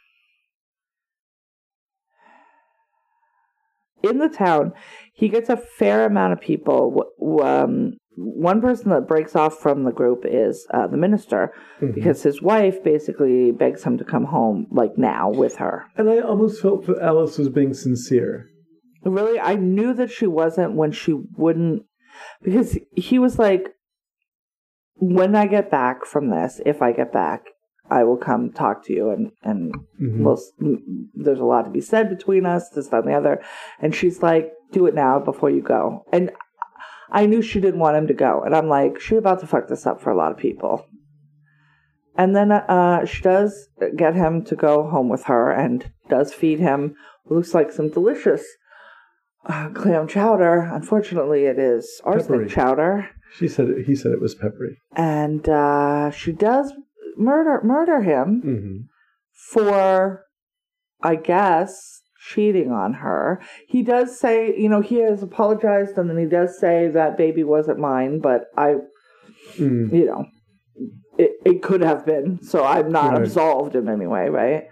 In 4.03 4.19
the 4.19 4.29
town, 4.29 4.73
he 5.15 5.29
gets 5.29 5.49
a 5.49 5.57
fair 5.57 6.07
amount 6.07 6.33
of 6.33 6.41
people. 6.41 7.03
Um, 7.43 7.95
one 8.17 8.61
person 8.61 8.91
that 8.91 9.09
breaks 9.09 9.35
off 9.35 9.59
from 9.59 9.85
the 9.85 9.91
group 9.91 10.25
is 10.25 10.67
uh, 10.73 10.87
the 10.87 10.97
minister, 10.97 11.53
Mhm. 11.81 11.95
because 11.95 12.23
his 12.23 12.41
wife 12.41 12.83
basically 12.85 13.51
begs 13.51 13.85
him 13.85 13.99
to 13.99 14.05
come 14.05 14.25
home 14.25 14.67
like 14.71 14.97
now 14.97 15.31
with 15.31 15.57
her. 15.57 15.85
And 15.97 16.09
I 16.09 16.21
almost 16.21 16.63
felt 16.63 16.87
that 16.87 16.99
Alice 17.03 17.37
was 17.39 17.49
being 17.49 17.75
sincere. 17.75 18.49
Really, 19.07 19.39
I 19.39 19.55
knew 19.55 19.95
that 19.95 20.11
she 20.11 20.27
wasn't 20.27 20.75
when 20.75 20.93
she 20.93 21.13
wouldn't, 21.13 21.85
because 22.43 22.77
he 22.95 23.19
was 23.19 23.39
like, 23.39 23.75
"When 24.97 25.37
I 25.37 25.47
get 25.47 25.71
back 25.71 26.05
from 26.05 26.31
this, 26.31 26.61
if 26.67 26.83
I 26.83 26.93
get 26.93 27.13
back, 27.13 27.43
I 27.89 28.03
will 28.05 28.17
come 28.17 28.51
talk 28.51 28.85
to 28.87 28.93
you, 28.93 29.11
and 29.11 29.31
and 29.43 29.75
Mhm. 30.03 30.25
we'll, 30.25 30.39
there's 31.15 31.39
a 31.41 31.45
lot 31.45 31.63
to 31.67 31.71
be 31.71 31.81
said 31.81 32.09
between 32.09 32.45
us, 32.47 32.69
this, 32.71 32.89
that, 32.89 33.05
and 33.05 33.09
the 33.13 33.17
other." 33.17 33.41
And 33.81 33.95
she's 33.95 34.23
like, 34.23 34.53
"Do 34.73 34.87
it 34.87 34.95
now 34.95 35.21
before 35.21 35.51
you 35.51 35.63
go." 35.63 36.05
And 36.13 36.33
I 37.11 37.27
knew 37.27 37.43
she 37.43 37.61
didn't 37.61 37.79
want 37.81 37.97
him 37.97 38.09
to 38.09 38.15
go, 38.15 38.43
and 38.43 38.55
I'm 38.57 38.69
like, 38.69 38.99
"She's 38.99 39.19
about 39.19 39.39
to 39.41 39.47
fuck 39.47 39.69
this 39.69 39.87
up 39.87 40.01
for 40.01 40.11
a 40.11 40.17
lot 40.17 40.33
of 40.33 40.39
people." 40.39 40.85
And 42.19 42.35
then 42.35 42.51
uh, 42.51 43.05
she 43.05 43.23
does 43.23 43.69
get 43.95 44.15
him 44.15 44.43
to 44.45 44.57
go 44.57 44.89
home 44.89 45.09
with 45.09 45.25
her, 45.25 45.51
and 45.53 45.93
does 46.09 46.33
feed 46.33 46.59
him. 46.59 46.97
Looks 47.29 47.55
like 47.55 47.71
some 47.71 47.91
delicious 47.91 48.45
uh, 49.47 49.69
clam 49.71 50.07
chowder. 50.09 50.61
Unfortunately, 50.73 51.45
it 51.45 51.59
is 51.59 52.01
arsenic 52.05 52.49
Peppery. 52.49 52.49
chowder, 52.55 53.11
She 53.37 53.49
said 53.49 53.69
it, 53.71 53.87
he 53.87 53.95
said 53.95 54.13
it 54.13 54.21
was 54.21 54.35
peppery. 54.35 54.79
and 54.95 55.49
uh, 55.49 56.11
she 56.11 56.33
does 56.33 56.73
murder 57.17 57.61
murder 57.65 58.03
him 58.03 58.41
hmm 58.43 58.77
for, 59.53 60.25
I 61.03 61.15
guess, 61.17 62.01
cheating 62.31 62.73
on 62.73 62.95
her. 62.95 63.41
He 63.69 63.83
does 63.83 64.19
say, 64.19 64.57
you 64.59 64.69
know, 64.69 64.81
he 64.81 64.97
has 65.03 65.23
apologized, 65.23 65.97
and 65.99 66.09
then 66.09 66.19
he 66.19 66.25
does 66.27 66.59
say 66.59 66.89
that 66.89 67.17
baby 67.19 67.45
wasn't 67.45 67.79
mine, 67.79 68.21
but 68.21 68.47
I, 68.57 68.77
Mm. 69.61 69.93
you 69.93 70.07
know, 70.07 70.25
it 71.19 71.33
it 71.45 71.63
could 71.63 71.81
have 71.83 72.05
been. 72.05 72.43
So 72.43 72.65
I'm 72.65 72.91
not 72.91 73.13
Right. 73.13 73.23
absolved 73.23 73.75
in 73.77 73.89
any 73.89 74.07
way, 74.07 74.29
right? 74.29 74.65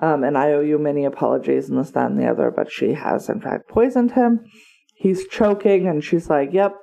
Um, 0.00 0.22
and 0.22 0.38
I 0.38 0.52
owe 0.52 0.60
you 0.60 0.78
many 0.78 1.04
apologies 1.04 1.68
and 1.68 1.78
this, 1.78 1.90
that, 1.90 2.10
and 2.10 2.20
the 2.20 2.26
other, 2.30 2.50
but 2.50 2.70
she 2.70 2.92
has 2.92 3.28
in 3.28 3.40
fact 3.40 3.68
poisoned 3.68 4.12
him. 4.12 4.44
He's 4.94 5.26
choking, 5.28 5.86
and 5.88 6.02
she's 6.04 6.28
like, 6.30 6.52
"Yep." 6.52 6.74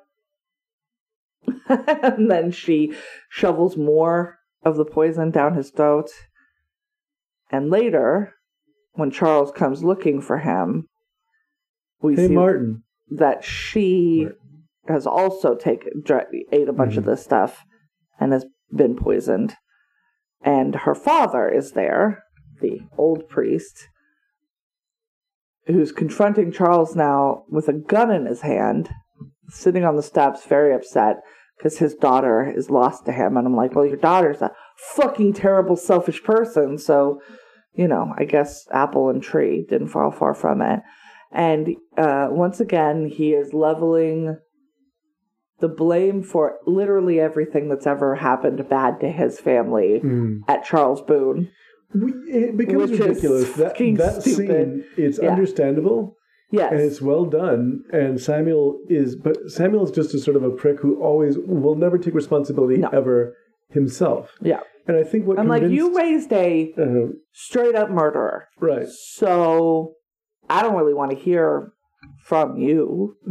and 1.69 2.29
then 2.29 2.51
she 2.51 2.93
shovels 3.29 3.77
more 3.77 4.39
of 4.63 4.75
the 4.77 4.85
poison 4.85 5.31
down 5.31 5.53
his 5.55 5.69
throat. 5.69 6.09
And 7.51 7.69
later, 7.69 8.33
when 8.93 9.11
Charles 9.11 9.51
comes 9.51 9.83
looking 9.83 10.21
for 10.21 10.39
him, 10.39 10.87
we 12.01 12.15
Hey, 12.15 12.27
see 12.27 12.33
Martin. 12.33 12.83
that 13.09 13.43
she 13.43 14.25
Right. 14.25 14.35
has 14.87 15.07
also 15.07 15.55
taken 15.55 16.03
ate 16.51 16.67
a 16.69 16.73
bunch 16.73 16.97
of 16.97 17.03
Mhm. 17.03 17.07
this 17.07 17.23
stuff 17.23 17.63
and 18.19 18.33
has 18.33 18.45
been 18.73 18.95
poisoned. 18.95 19.55
And 20.41 20.75
her 20.75 20.95
father 20.95 21.47
is 21.47 21.71
there, 21.71 22.23
the 22.61 22.81
old 22.97 23.27
priest, 23.29 23.87
who's 25.67 25.91
confronting 25.91 26.51
Charles 26.51 26.95
now 26.95 27.43
with 27.49 27.67
a 27.67 27.73
gun 27.73 28.11
in 28.11 28.25
his 28.25 28.41
hand, 28.41 28.89
sitting 29.49 29.83
on 29.83 29.95
the 29.95 30.03
steps, 30.03 30.45
very 30.45 30.73
upset 30.73 31.17
because 31.57 31.77
his 31.79 31.95
daughter 31.95 32.43
is 32.55 32.69
lost 32.69 33.05
to 33.05 33.11
him. 33.11 33.37
And 33.37 33.47
I'm 33.47 33.55
like, 33.55 33.73
well, 33.75 33.85
your 33.85 33.97
daughter's 33.97 34.41
a 34.41 34.51
fucking 34.95 35.33
terrible, 35.33 35.75
selfish 35.75 36.21
person. 36.23 36.77
So, 36.77 37.21
you 37.73 37.87
know, 37.87 38.13
I 38.17 38.25
guess 38.25 38.67
apple 38.71 39.09
and 39.09 39.23
tree 39.23 39.65
didn't 39.69 39.87
fall 39.87 40.11
far 40.11 40.33
from 40.33 40.61
it. 40.61 40.81
And 41.31 41.75
uh, 41.97 42.27
once 42.29 42.59
again, 42.59 43.07
he 43.07 43.31
is 43.33 43.53
leveling 43.53 44.37
the 45.59 45.67
blame 45.69 46.21
for 46.21 46.57
literally 46.67 47.19
everything 47.19 47.69
that's 47.69 47.87
ever 47.87 48.15
happened 48.15 48.67
bad 48.69 48.99
to 48.99 49.09
his 49.09 49.39
family 49.39 50.01
Mm. 50.03 50.41
at 50.49 50.65
Charles 50.65 51.01
Boone. 51.01 51.49
We, 51.93 52.11
it 52.27 52.57
becomes 52.57 52.91
Which 52.91 52.99
ridiculous. 52.99 53.51
That, 53.53 53.77
that 53.77 54.21
stupid. 54.21 54.23
scene, 54.23 54.85
it's 54.97 55.19
Yeah. 55.21 55.29
understandable 55.31 56.17
Yes. 56.51 56.71
and 56.71 56.81
it's 56.81 57.01
well 57.01 57.25
done. 57.25 57.83
And 57.91 58.19
Samuel 58.19 58.79
is, 58.89 59.15
but 59.15 59.49
Samuel 59.49 59.83
is 59.85 59.91
just 59.91 60.13
a 60.13 60.19
sort 60.19 60.35
of 60.37 60.43
a 60.43 60.51
prick 60.51 60.79
who 60.79 61.01
always 61.01 61.37
will 61.37 61.75
never 61.75 61.97
take 61.97 62.13
responsibility 62.13 62.77
No. 62.77 62.89
ever 62.89 63.35
himself. 63.69 64.31
yeah. 64.41 64.59
And 64.87 64.95
I 64.97 65.03
think 65.03 65.25
what 65.25 65.39
I'm 65.39 65.47
like, 65.47 65.63
you 65.63 65.97
raised 65.97 66.31
a 66.31 66.71
uh, 66.77 67.13
straight 67.33 67.73
up 67.73 67.89
murderer. 67.89 68.47
right. 68.59 68.87
So 68.87 69.93
I 70.47 70.61
don't 70.61 70.75
really 70.75 70.93
want 70.93 71.09
to 71.09 71.17
hear 71.17 71.71
from 72.23 72.57
you 72.57 73.15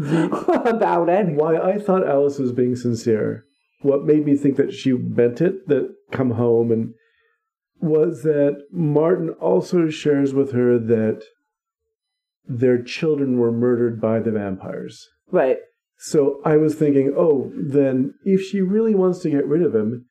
about 0.67 1.09
it. 1.09 1.27
Why 1.35 1.57
I 1.57 1.79
thought 1.79 2.05
Alice 2.07 2.41
was 2.41 2.51
being 2.53 2.75
sincere, 2.75 3.45
what 3.83 4.05
made 4.05 4.25
me 4.27 4.37
think 4.37 4.57
that 4.57 4.73
she 4.73 4.93
meant 4.95 5.41
it, 5.41 5.69
that 5.69 5.95
come 6.11 6.33
home, 6.33 6.73
and 6.73 6.93
was 7.85 8.23
that 8.23 8.57
Martin 8.73 9.31
also 9.41 9.89
shares 9.89 10.33
with 10.35 10.53
her 10.53 10.79
that 10.79 11.23
their 12.47 12.83
children 12.83 13.39
were 13.39 13.53
murdered 13.53 14.01
by 14.01 14.19
the 14.21 14.31
vampires. 14.33 15.09
Right. 15.31 15.59
So 15.99 16.41
I 16.45 16.57
was 16.57 16.75
thinking, 16.75 17.15
oh, 17.17 17.51
then 17.57 18.15
if 18.25 18.43
she 18.43 18.61
really 18.61 18.95
wants 18.95 19.21
to 19.21 19.31
get 19.31 19.47
rid 19.47 19.63
of 19.63 19.75
him, 19.75 20.07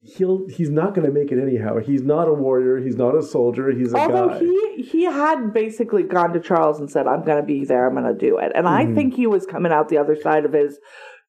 he'll 0.00 0.46
he's 0.48 0.70
not 0.70 0.94
going 0.94 1.06
to 1.06 1.12
make 1.12 1.30
it 1.30 1.40
anyhow. 1.40 1.78
He's 1.78 2.02
not 2.02 2.28
a 2.28 2.32
warrior. 2.32 2.78
He's 2.78 2.96
not 2.96 3.14
a 3.14 3.22
soldier. 3.22 3.70
He's 3.70 3.92
a 3.92 3.98
Although 3.98 4.28
guy. 4.28 4.38
he 4.40 4.82
he 4.82 5.04
had 5.04 5.52
basically 5.52 6.02
gone 6.02 6.32
to 6.32 6.40
Charles 6.40 6.80
and 6.80 6.90
said, 6.90 7.06
"I'm 7.06 7.24
going 7.24 7.40
to 7.40 7.46
be 7.46 7.64
there. 7.64 7.86
I'm 7.86 7.94
going 7.94 8.06
to 8.12 8.18
do 8.18 8.38
it," 8.38 8.52
and 8.54 8.66
I 8.66 8.84
Mhm. 8.86 8.94
think 8.94 9.14
he 9.14 9.26
was 9.26 9.44
coming 9.46 9.70
out 9.72 9.88
the 9.88 9.98
other 9.98 10.16
side 10.16 10.44
of 10.44 10.52
his 10.52 10.78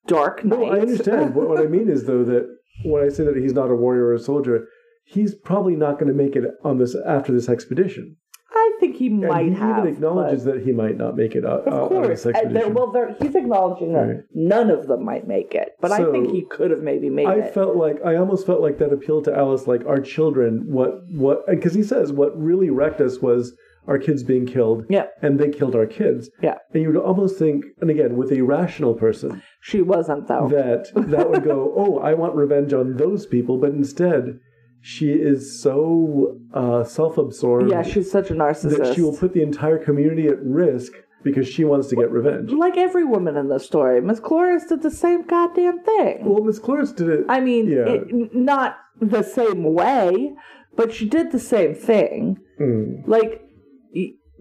dark 0.08 0.44
night. 0.46 0.60
No, 0.60 0.66
I 0.66 0.80
understand. 0.80 1.36
what, 1.36 1.50
what 1.50 1.60
I 1.60 1.68
mean 1.68 1.90
is 1.90 2.06
though 2.06 2.24
that 2.24 2.48
when 2.86 3.04
I 3.04 3.10
say 3.10 3.26
that 3.26 3.36
he's 3.36 3.54
not 3.54 3.70
a 3.70 3.76
warrior 3.76 4.06
or 4.06 4.14
a 4.14 4.20
soldier, 4.20 4.68
he's 5.12 5.36
probably 5.36 5.76
not 5.76 6.00
going 6.00 6.08
to 6.08 6.14
make 6.24 6.36
it 6.36 6.44
on 6.64 6.78
this 6.78 6.96
after 7.06 7.32
this 7.32 7.50
expedition. 7.50 8.16
I 8.52 8.72
think 8.80 8.96
he 8.96 9.10
might 9.10 9.46
and 9.46 9.54
he 9.56 9.60
have. 9.60 9.80
even 9.80 9.94
acknowledges 9.94 10.44
that 10.46 10.64
he 10.64 10.72
might 10.72 10.98
not 10.98 11.16
make 11.16 11.36
it 11.36 11.46
uh, 11.46 11.60
of 11.60 11.68
on 11.74 11.88
course. 11.90 12.08
this 12.08 12.26
And 12.26 12.36
expedition. 12.36 12.54
there- 12.66 12.74
well, 12.74 12.92
there, 12.92 13.16
he's 13.22 13.36
acknowledging 13.36 13.94
that 13.94 14.08
Right. 14.08 14.18
none 14.34 14.70
of 14.72 14.88
them 14.88 15.06
might 15.06 15.28
make 15.28 15.54
it, 15.54 15.70
but 15.80 15.92
I 15.92 16.10
think 16.12 16.32
he 16.32 16.46
could 16.50 16.72
have 16.72 16.82
maybe 16.82 17.10
made 17.10 17.28
I 17.28 17.36
it. 17.36 17.54
felt 17.54 17.76
like 17.76 17.98
I 18.04 18.16
almost 18.16 18.46
felt 18.48 18.62
like 18.62 18.78
that 18.80 18.92
appealed 18.92 19.26
to 19.26 19.36
Alice, 19.38 19.68
like 19.68 19.86
our 19.86 20.00
children. 20.02 20.66
What 20.68 21.02
what? 21.12 21.46
Because 21.48 21.74
he 21.76 21.84
says 21.84 22.12
what 22.12 22.38
really 22.40 22.70
wrecked 22.72 23.02
us 23.02 23.20
was 23.20 23.56
our 23.88 23.98
kids 24.00 24.24
being 24.24 24.46
killed, 24.46 24.84
yeah, 24.90 25.06
and 25.22 25.40
they 25.40 25.50
killed 25.50 25.76
our 25.76 25.86
kids. 25.88 26.30
yeah. 26.42 26.56
And 26.74 26.82
you 26.84 26.90
would 26.90 26.98
almost 26.98 27.38
think, 27.40 27.66
and 27.82 27.90
again, 27.90 28.18
with 28.18 28.32
a 28.32 28.42
rational 28.42 28.94
person, 28.94 29.42
She 29.62 29.82
wasn't 29.82 30.28
though. 30.28 30.48
that 30.50 30.88
that 30.96 31.30
would 31.30 31.44
go, 31.44 31.74
oh, 31.78 32.00
I 32.00 32.14
want 32.16 32.36
revenge 32.36 32.74
on 32.74 32.98
those 32.98 33.26
people, 33.26 33.58
but 33.60 33.72
instead, 33.72 34.40
she 34.82 35.10
is 35.12 35.62
so 35.62 36.38
uh, 36.54 36.84
self-absorbed 36.84 37.70
yeah, 37.70 37.82
she's 37.84 38.10
such 38.12 38.30
a 38.32 38.34
narcissist. 38.34 38.78
that 38.78 38.96
she 38.96 39.02
will 39.02 39.16
put 39.16 39.34
the 39.34 39.42
entire 39.42 39.78
community 39.78 40.28
at 40.28 40.42
risk 40.42 40.94
because 41.24 41.48
she 41.48 41.66
wants 41.66 41.88
to 41.90 41.96
get 41.98 42.10
revenge. 42.12 42.50
like 42.52 42.78
every 42.78 43.04
woman 43.04 43.36
in 43.36 43.50
this 43.50 43.66
story, 43.66 44.00
Miss 44.02 44.20
Cloris 44.22 44.66
did 44.66 44.82
the 44.82 44.92
same 44.92 45.24
goddamn 45.28 45.84
thing. 45.84 46.20
Well, 46.24 46.44
Miss 46.44 46.60
Cloris 46.60 46.94
did 46.94 47.10
it. 47.10 47.26
I 47.28 47.42
mean, 47.42 47.68
Yeah. 47.68 47.86
it, 47.90 48.34
not 48.34 48.78
the 49.02 49.24
same 49.24 49.74
way, 49.74 50.34
but 50.78 50.94
she 50.94 51.08
did 51.10 51.32
the 51.34 51.40
same 51.40 51.76
thing. 51.76 52.38
Mm, 52.60 53.06
Like 53.06 53.42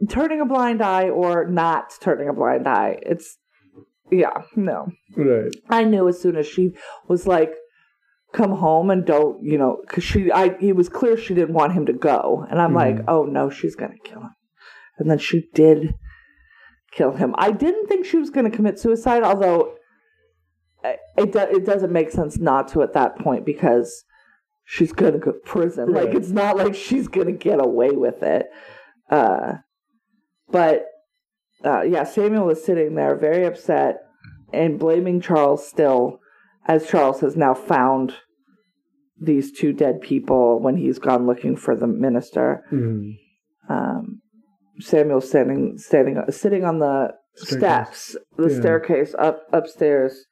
turning 0.08 0.40
a 0.40 0.46
blind 0.46 0.80
eye 0.80 1.08
or 1.08 1.46
not 1.48 1.92
turning 2.00 2.28
a 2.28 2.32
blind 2.32 2.68
eye. 2.68 2.98
It's 3.02 3.36
yeah, 4.10 4.42
no. 4.54 4.86
right. 5.16 5.50
I 5.68 5.84
knew 5.84 6.08
as 6.08 6.20
soon 6.20 6.36
as 6.36 6.46
she 6.46 6.74
was 7.08 7.26
like, 7.26 7.52
"Come 8.32 8.52
home 8.52 8.90
and 8.90 9.04
don't," 9.04 9.42
you 9.42 9.58
know, 9.58 9.78
because 9.86 10.04
she, 10.04 10.30
I, 10.30 10.56
it 10.60 10.76
was 10.76 10.88
clear 10.88 11.16
she 11.16 11.34
didn't 11.34 11.54
want 11.54 11.72
him 11.72 11.86
to 11.86 11.92
go, 11.92 12.46
and 12.50 12.60
I'm 12.60 12.74
like, 12.74 12.96
Mhm. 12.96 13.04
"Oh 13.08 13.24
no, 13.24 13.50
she's 13.50 13.74
gonna 13.76 13.98
kill 14.04 14.20
him," 14.20 14.34
and 14.98 15.10
then 15.10 15.18
she 15.18 15.48
did 15.54 15.94
kill 16.92 17.12
him. 17.12 17.34
I 17.38 17.50
didn't 17.52 17.86
think 17.88 18.04
she 18.06 18.16
was 18.18 18.30
gonna 18.30 18.50
commit 18.50 18.78
suicide, 18.78 19.22
although 19.22 19.74
it 21.16 21.32
do, 21.32 21.38
it 21.40 21.66
doesn't 21.66 21.92
make 21.92 22.10
sense 22.10 22.38
not 22.38 22.68
to 22.68 22.82
at 22.82 22.92
that 22.94 23.18
point 23.18 23.44
because 23.44 24.04
she's 24.64 24.92
gonna 24.92 25.18
go 25.18 25.32
to 25.32 25.38
prison. 25.44 25.92
Like 25.92 26.14
it's 26.14 26.30
not 26.30 26.56
like 26.56 26.74
she's 26.74 27.08
gonna 27.08 27.32
get 27.32 27.60
away 27.60 27.90
with 27.90 28.22
it. 28.22 28.46
Uh, 29.10 29.54
but 30.50 30.86
uh, 31.64 31.82
yeah, 31.82 32.04
Samuel 32.04 32.46
was 32.46 32.64
sitting 32.64 32.94
there 32.94 33.16
very 33.16 33.44
upset 33.44 33.96
and 34.52 34.78
blaming 34.78 35.20
Charles 35.20 35.66
still, 35.66 36.20
as 36.68 36.86
Charles 36.86 37.20
has 37.20 37.36
now 37.36 37.54
found 37.54 38.14
these 39.20 39.50
two 39.50 39.72
dead 39.72 40.00
people 40.00 40.60
when 40.60 40.76
he's 40.76 40.98
gone 40.98 41.26
looking 41.26 41.56
for 41.56 41.74
the 41.74 41.86
minister. 41.88 42.62
Mm. 42.72 43.14
Um, 43.68 44.20
Samuel's 44.80 45.28
standing, 45.28 45.76
standing, 45.78 46.22
sitting 46.30 46.64
on 46.64 46.78
the 46.78 47.12
Staircase. 47.34 47.58
steps, 47.98 48.16
the 48.36 48.48
Yeah. 48.48 48.60
staircase 48.60 49.14
up 49.18 49.42
upstairs, 49.52 50.24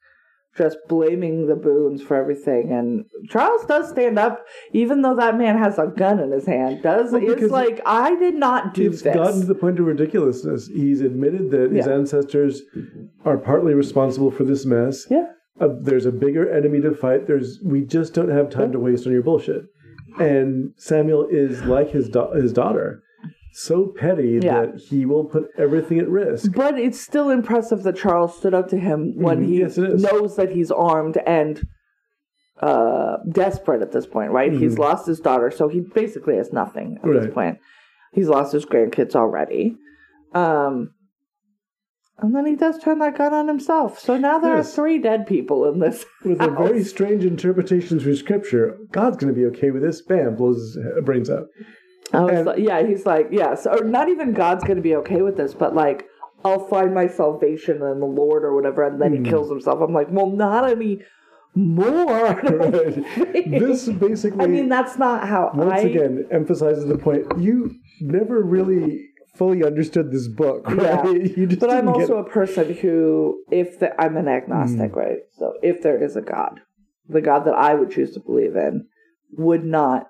just 0.57 0.77
blaming 0.87 1.47
the 1.47 1.55
Boones 1.55 2.01
for 2.01 2.15
everything. 2.15 2.71
And 2.71 3.05
Charles 3.29 3.65
does 3.65 3.89
stand 3.89 4.17
up, 4.17 4.45
even 4.71 5.01
though 5.01 5.15
that 5.15 5.37
man 5.37 5.57
has 5.57 5.77
a 5.77 5.87
gun 5.87 6.19
in 6.19 6.31
his 6.31 6.45
hand. 6.45 6.81
Does 6.81 7.11
Well, 7.11 7.21
it's 7.29 7.51
like 7.51 7.81
I 7.85 8.15
did 8.15 8.35
not 8.35 8.73
do 8.73 8.87
It's 8.87 9.01
this. 9.01 9.13
gotten 9.13 9.41
to 9.41 9.45
the 9.47 9.53
point 9.55 9.79
of 9.79 9.85
ridiculousness. 9.85 10.67
He's 10.67 11.01
admitted 11.01 11.51
that 11.51 11.71
his 11.71 11.87
ancestors 11.87 12.61
are 13.25 13.37
partly 13.37 13.73
responsible 13.73 14.31
for 14.31 14.45
this 14.45 14.65
mess. 14.65 15.05
yeah, 15.11 15.27
Uh, 15.59 15.69
there's 15.81 16.05
a 16.05 16.11
bigger 16.11 16.51
enemy 16.51 16.81
to 16.81 16.93
fight. 16.93 17.27
There's 17.27 17.59
we 17.63 17.81
just 17.81 18.13
don't 18.13 18.29
have 18.29 18.49
time 18.49 18.71
to 18.73 18.79
waste 18.79 19.07
on 19.07 19.13
your 19.13 19.23
bullshit. 19.23 19.63
And 20.19 20.73
Samuel 20.77 21.27
is 21.29 21.63
like 21.63 21.89
his 21.91 22.09
his 22.35 22.53
daughter, 22.53 23.01
so 23.53 23.87
petty 23.97 24.39
Yeah. 24.41 24.65
that 24.67 24.79
he 24.79 25.05
will 25.05 25.25
put 25.25 25.47
everything 25.57 25.99
at 25.99 26.09
risk. 26.09 26.51
but 26.55 26.77
it's 26.79 26.99
still 26.99 27.29
impressive 27.29 27.83
that 27.83 27.95
Charles 27.95 28.37
stood 28.37 28.53
up 28.53 28.67
to 28.69 28.77
him 28.77 29.13
when 29.17 29.41
Mhm. 29.43 29.45
he 29.47 29.59
Yes, 29.59 29.77
knows 29.77 30.35
that 30.35 30.51
he's 30.51 30.71
armed 30.71 31.17
and 31.25 31.61
uh, 32.59 33.17
desperate 33.31 33.83
at 33.83 33.91
this 33.91 34.07
point. 34.07 34.31
Right? 34.31 34.51
He's 34.51 34.75
Mhm. 34.75 34.79
lost 34.79 35.05
his 35.05 35.19
daughter, 35.19 35.51
so 35.51 35.67
he 35.67 35.79
basically 35.79 36.37
has 36.37 36.51
nothing 36.51 36.97
at 37.03 37.11
this 37.11 37.31
point. 37.33 37.59
He's 38.13 38.29
lost 38.29 38.51
his 38.53 38.65
grandkids 38.65 39.15
already. 39.15 39.77
Um, 40.33 40.91
and 42.19 42.35
then 42.35 42.45
he 42.45 42.55
does 42.55 42.77
turn 42.79 42.99
that 42.99 43.17
gun 43.17 43.33
on 43.33 43.47
himself. 43.47 43.99
So 43.99 44.17
now 44.17 44.39
there 44.39 44.55
Yes. 44.55 44.71
are 44.71 44.75
three 44.75 44.97
dead 44.99 45.27
people 45.27 45.65
in 45.71 45.79
this. 45.79 46.05
With 46.25 46.41
a 46.41 46.49
very 46.49 46.83
strange 46.83 47.23
interpretation 47.25 47.99
through 47.99 48.15
scripture, 48.15 48.77
God's 48.91 49.17
going 49.17 49.33
to 49.33 49.39
be 49.39 49.45
okay 49.47 49.71
with 49.71 49.81
this. 49.83 50.01
Bam, 50.01 50.35
blows 50.35 50.75
his 50.75 51.03
brains 51.05 51.29
out. 51.29 51.47
I 52.13 52.21
was 52.21 52.31
And- 52.33 52.45
like, 52.47 52.59
yeah, 52.59 52.85
he's 52.85 53.05
like, 53.05 53.27
yes, 53.31 53.67
or 53.67 53.83
not 53.83 54.09
even 54.09 54.33
God's 54.33 54.63
going 54.63 54.77
to 54.77 54.81
be 54.81 54.95
okay 54.95 55.21
with 55.21 55.37
this, 55.37 55.53
but 55.53 55.75
like, 55.75 56.05
I'll 56.45 56.67
find 56.67 56.93
my 56.93 57.07
salvation 57.07 57.75
in 57.81 57.99
the 57.99 58.05
Lord 58.05 58.43
or 58.43 58.53
whatever, 58.55 58.83
and 58.83 59.01
then 59.01 59.15
Hmm. 59.15 59.23
he 59.25 59.29
kills 59.29 59.49
himself. 59.49 59.81
I'm 59.81 59.93
like, 59.93 60.07
well, 60.11 60.29
not 60.29 60.69
any 60.69 61.01
more. 61.55 62.39
Right. 62.43 63.03
This 63.59 63.89
basically, 64.07 64.43
I 64.43 64.47
mean, 64.47 64.69
that's 64.69 64.97
not 64.97 65.27
how 65.27 65.51
once 65.55 65.73
I. 65.73 65.79
again, 65.79 66.25
emphasizes 66.31 66.85
the 66.85 66.97
point. 66.97 67.25
You 67.39 67.71
never 67.99 68.41
really 68.43 69.06
fully 69.37 69.63
understood 69.63 70.11
this 70.11 70.27
book, 70.27 70.69
right? 70.71 71.37
Yeah. 71.37 71.55
But 71.59 71.69
I'm 71.71 71.87
also 71.87 72.17
a 72.17 72.23
person 72.29 72.73
who, 72.73 73.43
if 73.51 73.79
the, 73.79 73.99
I'm 74.01 74.17
an 74.17 74.27
agnostic, 74.27 74.91
Hmm. 74.91 74.99
right? 74.99 75.17
So 75.37 75.53
if 75.61 75.81
there 75.81 76.01
is 76.01 76.15
a 76.15 76.21
God, 76.21 76.61
the 77.07 77.21
God 77.21 77.45
that 77.45 77.53
I 77.55 77.73
would 77.75 77.91
choose 77.91 78.13
to 78.13 78.19
believe 78.19 78.55
in, 78.55 78.87
would 79.31 79.63
not 79.63 80.07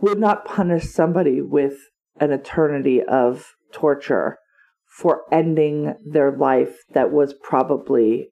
would 0.00 0.18
not 0.18 0.44
punish 0.44 0.84
somebody 0.88 1.40
with 1.40 1.74
an 2.18 2.32
eternity 2.32 3.02
of 3.02 3.54
torture 3.72 4.38
for 4.98 5.22
ending 5.30 5.94
their 6.04 6.30
life 6.32 6.78
that 6.92 7.12
was 7.12 7.34
probably 7.34 8.30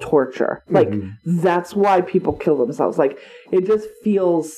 torture. 0.00 0.62
Like 0.68 0.90
Mhm. 0.90 1.12
that's 1.42 1.74
why 1.74 2.00
people 2.00 2.32
kill 2.34 2.56
themselves. 2.56 2.98
Like 2.98 3.18
it 3.50 3.66
just 3.66 3.88
feels 4.02 4.56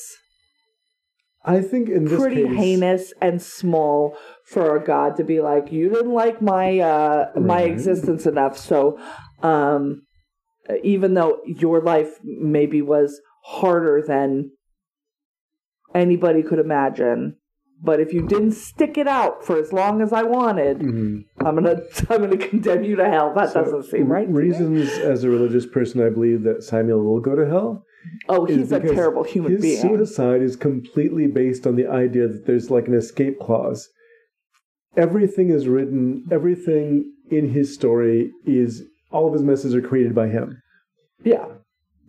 I 1.45 1.61
think 1.61 1.89
in 1.89 2.05
this 2.05 2.19
pretty 2.19 2.43
case, 2.43 2.55
heinous 2.57 3.13
and 3.21 3.41
small 3.41 4.17
for 4.45 4.75
a 4.75 4.83
god 4.83 5.15
to 5.17 5.23
be 5.23 5.39
like 5.41 5.71
you 5.71 5.89
didn't 5.89 6.11
like 6.13 6.41
my 6.41 6.79
uh 6.79 7.31
my 7.39 7.61
existence 7.61 8.25
enough 8.25 8.57
so 8.57 8.99
um 9.41 10.01
even 10.83 11.13
though 11.13 11.39
your 11.45 11.79
life 11.81 12.19
maybe 12.23 12.81
was 12.81 13.21
harder 13.45 14.03
than 14.05 14.51
anybody 15.95 16.43
could 16.43 16.59
imagine. 16.59 17.35
But 17.81 18.01
if 18.01 18.11
you 18.13 18.27
didn't 18.27 18.51
stick 18.51 18.97
it 18.97 19.07
out 19.07 19.45
for 19.45 19.57
as 19.57 19.71
long 19.71 20.01
as 20.01 20.11
I 20.11 20.23
wanted, 20.23 20.79
Mhm. 20.79 21.23
I'm 21.39 21.55
gonna 21.55 21.81
I'm 22.09 22.21
gonna 22.21 22.37
condemn 22.37 22.83
you 22.83 22.97
to 22.97 23.05
hell. 23.09 23.33
That 23.33 23.49
So, 23.51 23.63
doesn't 23.63 23.83
seem 23.83 24.11
right. 24.11 24.27
Reasons 24.29 24.89
as 24.99 25.23
a 25.23 25.29
religious 25.29 25.65
person, 25.65 26.05
I 26.05 26.09
believe 26.09 26.43
that 26.43 26.63
Samuel 26.63 27.01
will 27.03 27.21
go 27.21 27.35
to 27.35 27.47
hell. 27.47 27.85
Oh, 28.27 28.45
he's 28.45 28.71
a 28.71 28.79
terrible 28.79 29.23
human 29.23 29.53
his 29.53 29.61
being. 29.61 29.81
suicide 29.81 30.41
is 30.41 30.55
completely 30.55 31.27
based 31.27 31.67
on 31.67 31.75
the 31.75 31.87
idea 31.87 32.27
that 32.27 32.45
there's 32.45 32.69
like 32.69 32.87
an 32.87 32.93
escape 32.93 33.39
clause. 33.39 33.89
Everything 34.95 35.49
is 35.49 35.67
written, 35.67 36.25
everything 36.31 37.11
in 37.29 37.49
his 37.49 37.73
story 37.73 38.31
is 38.45 38.83
all 39.11 39.27
of 39.27 39.33
his 39.33 39.43
messes 39.43 39.75
are 39.75 39.81
created 39.81 40.15
by 40.15 40.27
him. 40.27 40.61
Yeah. 41.23 41.45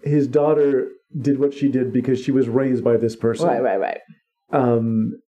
His 0.03 0.27
daughter 0.27 0.89
did 1.21 1.39
what 1.39 1.53
she 1.53 1.69
did 1.69 1.93
because 1.93 2.21
she 2.21 2.31
was 2.31 2.49
raised 2.49 2.85
by 2.85 2.97
this 2.97 3.17
person. 3.17 3.47
Right, 3.47 3.63
right, 3.63 3.81
right. 3.81 4.01
Um, 4.53 5.21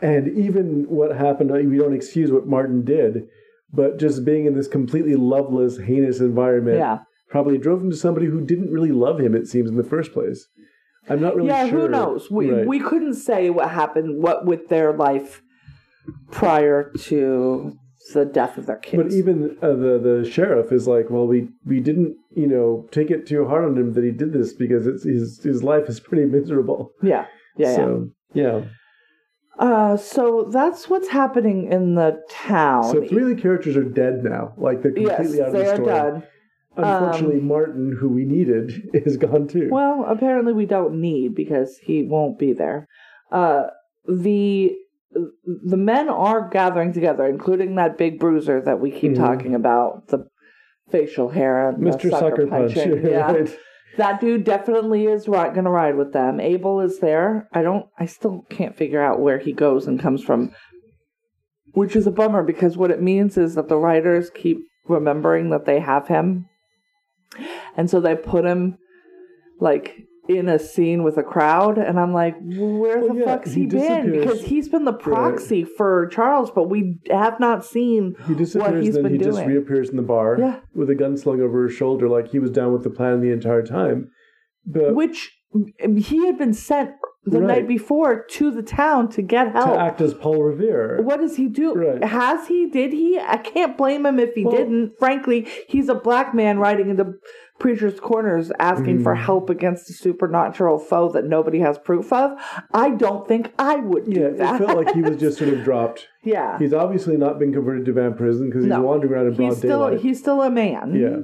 and 0.00 0.36
even 0.36 0.84
what 0.88 1.16
happened, 1.16 1.50
we 1.50 1.78
don't 1.78 1.94
excuse 1.94 2.30
what 2.30 2.46
Martin 2.46 2.84
did, 2.84 3.24
but 3.72 3.98
just 3.98 4.24
being 4.24 4.46
in 4.46 4.54
this 4.54 4.68
completely 4.68 5.16
loveless, 5.16 5.78
heinous 5.78 6.20
environment 6.20 6.78
Yeah. 6.78 6.98
Probably 7.28 7.58
drove 7.58 7.82
him 7.82 7.90
to 7.90 7.96
somebody 7.96 8.26
who 8.26 8.40
didn't 8.44 8.72
really 8.72 8.92
love 8.92 9.20
him, 9.20 9.34
it 9.34 9.46
seems, 9.46 9.70
in 9.70 9.76
the 9.76 9.84
first 9.84 10.12
place. 10.12 10.46
I'm 11.08 11.20
not 11.20 11.36
really 11.36 11.48
yeah, 11.48 11.68
sure. 11.68 11.80
who 11.80 11.88
knows? 11.88 12.30
We 12.30 12.50
Right. 12.50 12.66
we 12.66 12.80
couldn't 12.80 13.14
say 13.14 13.50
what 13.50 13.70
happened 13.70 14.22
what 14.22 14.44
with 14.44 14.68
their 14.68 14.92
life 14.92 15.42
prior 16.30 16.92
to 17.04 17.76
the 18.14 18.24
death 18.24 18.58
of 18.58 18.66
their 18.66 18.76
kids. 18.76 19.02
But 19.02 19.12
even 19.12 19.56
uh, 19.62 19.68
the 19.68 19.98
the 19.98 20.30
sheriff 20.30 20.72
is 20.72 20.86
like, 20.86 21.10
well, 21.10 21.26
we 21.26 21.48
we 21.64 21.80
didn't, 21.80 22.16
you 22.34 22.46
know, 22.46 22.86
take 22.90 23.10
it 23.10 23.26
too 23.26 23.46
hard 23.46 23.64
on 23.64 23.76
him 23.76 23.92
that 23.94 24.04
he 24.04 24.10
did 24.10 24.32
this 24.32 24.52
because 24.52 24.86
it's 24.86 25.04
his 25.04 25.40
his 25.42 25.62
life 25.62 25.88
is 25.88 26.00
pretty 26.08 26.24
miserable. 26.24 26.92
yeah. 27.02 27.26
Yeah, 27.56 27.70
yeah. 27.70 27.76
so, 27.76 28.08
yeah. 28.34 28.60
Uh, 29.58 29.96
so 29.96 30.48
that's 30.52 30.88
what's 30.88 31.08
happening 31.08 31.72
in 31.72 31.96
the 31.96 32.22
town. 32.30 32.84
So 32.84 33.04
three 33.04 33.22
of 33.22 33.28
the 33.28 33.42
characters 33.42 33.76
are 33.76 33.82
dead 33.82 34.22
now. 34.22 34.52
Like 34.56 34.82
they're 34.82 34.96
yes, 34.96 35.16
completely 35.16 35.42
out 35.42 35.48
of 35.48 35.52
they 35.54 35.62
the 35.64 35.72
are 35.72 35.74
story. 35.74 36.22
Unfortunately, 36.78 37.40
Um, 37.40 37.48
Martin, 37.48 37.96
who 38.00 38.08
we 38.08 38.24
needed, 38.24 38.70
is 38.94 39.16
gone 39.16 39.48
too. 39.48 39.68
Well, 39.70 40.04
apparently 40.08 40.52
we 40.52 40.64
don't 40.66 41.00
need 41.00 41.34
because 41.34 41.76
he 41.78 42.04
won't 42.04 42.38
be 42.38 42.52
there. 42.52 42.86
Uh, 43.30 43.64
the 44.06 44.76
the 45.64 45.76
men 45.76 46.08
are 46.08 46.48
gathering 46.50 46.92
together, 46.92 47.24
including 47.24 47.74
that 47.76 47.98
big 47.98 48.20
bruiser 48.20 48.60
that 48.60 48.78
we 48.78 48.90
keep 48.90 49.12
Mhm. 49.12 49.16
talking 49.16 49.54
about, 49.54 50.08
the 50.08 50.26
facial 50.90 51.30
hair 51.30 51.68
and 51.68 51.84
the 51.84 51.90
Mr. 51.90 52.10
Sucker 52.10 52.46
Punch. 52.46 52.74
punching. 52.74 53.04
Yeah, 53.06 53.32
right. 53.32 53.58
that 53.96 54.20
dude 54.20 54.44
definitely 54.44 55.06
is 55.06 55.26
right, 55.26 55.52
gonna 55.54 55.70
ride 55.70 55.96
with 55.96 56.12
them. 56.12 56.38
Abel 56.40 56.80
is 56.80 57.00
there. 57.00 57.48
I 57.52 57.62
don't. 57.62 57.86
I 57.98 58.06
still 58.06 58.44
can't 58.50 58.76
figure 58.76 59.02
out 59.02 59.20
where 59.20 59.38
he 59.38 59.52
goes 59.52 59.86
and 59.88 59.98
comes 59.98 60.22
from, 60.22 60.52
which 61.72 61.96
is 61.96 62.06
a 62.06 62.10
bummer 62.12 62.42
because 62.42 62.76
what 62.76 62.90
it 62.90 63.02
means 63.02 63.36
is 63.36 63.54
that 63.56 63.68
the 63.68 63.76
writers 63.78 64.30
keep 64.30 64.58
remembering 64.86 65.50
that 65.50 65.64
they 65.66 65.80
have 65.80 66.08
him, 66.08 66.46
and 67.78 67.88
so 67.88 68.00
they 68.00 68.14
put 68.14 68.44
him 68.44 68.76
like 69.60 70.04
in 70.28 70.46
a 70.48 70.58
scene 70.58 71.02
with 71.04 71.16
a 71.16 71.22
crowd, 71.22 71.78
and 71.78 71.98
I'm 71.98 72.12
like, 72.12 72.36
where 72.42 72.98
Well, 73.00 73.14
the 73.14 73.20
yeah, 73.20 73.24
fuck's 73.24 73.52
he, 73.54 73.62
he 73.62 73.66
been? 73.66 74.12
Because 74.12 74.42
he's 74.42 74.68
been 74.68 74.84
the 74.84 74.92
proxy 74.92 75.64
for 75.64 76.06
Charles, 76.08 76.50
but 76.50 76.64
we 76.68 76.98
have 77.10 77.40
not 77.40 77.64
seen. 77.64 78.14
What 78.18 78.28
He 78.28 78.34
disappears, 78.34 78.84
he's 78.84 78.94
then 78.94 79.04
been 79.04 79.12
he 79.12 79.18
just 79.18 79.42
reappears 79.46 79.88
in 79.88 79.96
the 79.96 80.02
bar 80.02 80.36
Yeah. 80.38 80.60
with 80.74 80.90
a 80.90 80.94
gun 80.94 81.16
slung 81.16 81.40
over 81.40 81.64
his 81.66 81.74
shoulder, 81.74 82.10
like 82.10 82.28
he 82.28 82.38
was 82.38 82.50
down 82.50 82.74
with 82.74 82.82
the 82.82 82.90
plan 82.90 83.22
the 83.22 83.32
entire 83.32 83.62
time. 83.62 84.10
But 84.66 84.94
Which 84.94 85.32
he 85.96 86.26
had 86.26 86.36
been 86.36 86.52
sent 86.52 86.90
the 87.24 87.40
Right. 87.40 87.46
night 87.58 87.68
before 87.68 88.24
to 88.30 88.50
the 88.50 88.62
town 88.62 89.08
to 89.10 89.22
get 89.22 89.52
help. 89.52 89.74
to 89.74 89.80
act 89.80 90.00
as 90.00 90.14
Paul 90.14 90.42
Revere, 90.42 91.00
What 91.02 91.20
does 91.20 91.36
he 91.36 91.46
do? 91.48 91.74
Right. 91.74 92.02
Has 92.02 92.46
he? 92.46 92.66
Did 92.70 92.92
he? 92.92 93.18
I 93.18 93.36
can't 93.36 93.76
blame 93.76 94.06
him 94.06 94.18
if 94.18 94.34
he 94.34 94.44
Well- 94.44 94.56
didn't. 94.56 94.92
Frankly, 94.98 95.46
he's 95.68 95.88
a 95.88 95.94
black 95.94 96.34
man 96.34 96.58
riding 96.58 96.88
into 96.88 97.14
preachers' 97.58 97.98
corners 97.98 98.52
asking 98.60 99.00
for 99.02 99.14
Mm. 99.14 99.18
help 99.18 99.50
against 99.50 99.90
a 99.90 99.92
supernatural 99.92 100.78
foe 100.78 101.08
that 101.10 101.26
nobody 101.26 101.58
has 101.58 101.76
proof 101.76 102.12
of. 102.12 102.38
I 102.72 102.90
don't 102.90 103.26
think 103.26 103.52
I 103.58 103.76
would 103.76 104.04
do 104.04 104.20
yeah, 104.20 104.54
it 104.54 104.58
felt 104.58 104.76
like 104.76 104.94
he 104.94 105.02
was 105.02 105.16
just 105.16 105.38
sort 105.38 105.52
of 105.52 105.64
dropped. 105.64 106.06
yeah, 106.22 106.56
He's 106.58 106.72
obviously 106.72 107.16
not 107.16 107.38
been 107.40 107.52
converted 107.52 107.84
to 107.86 107.92
vampirism 107.92 108.46
because 108.46 108.62
he's 108.64 108.70
No. 108.72 108.82
wandering 108.82 109.12
around 109.12 109.26
in 109.26 109.34
broad 109.34 109.48
he's 109.48 109.56
still 109.58 109.78
daylight. 109.88 109.98
he's 110.00 110.18
still 110.20 110.40
a 110.40 110.50
man. 110.50 110.94
yeah, 110.94 111.16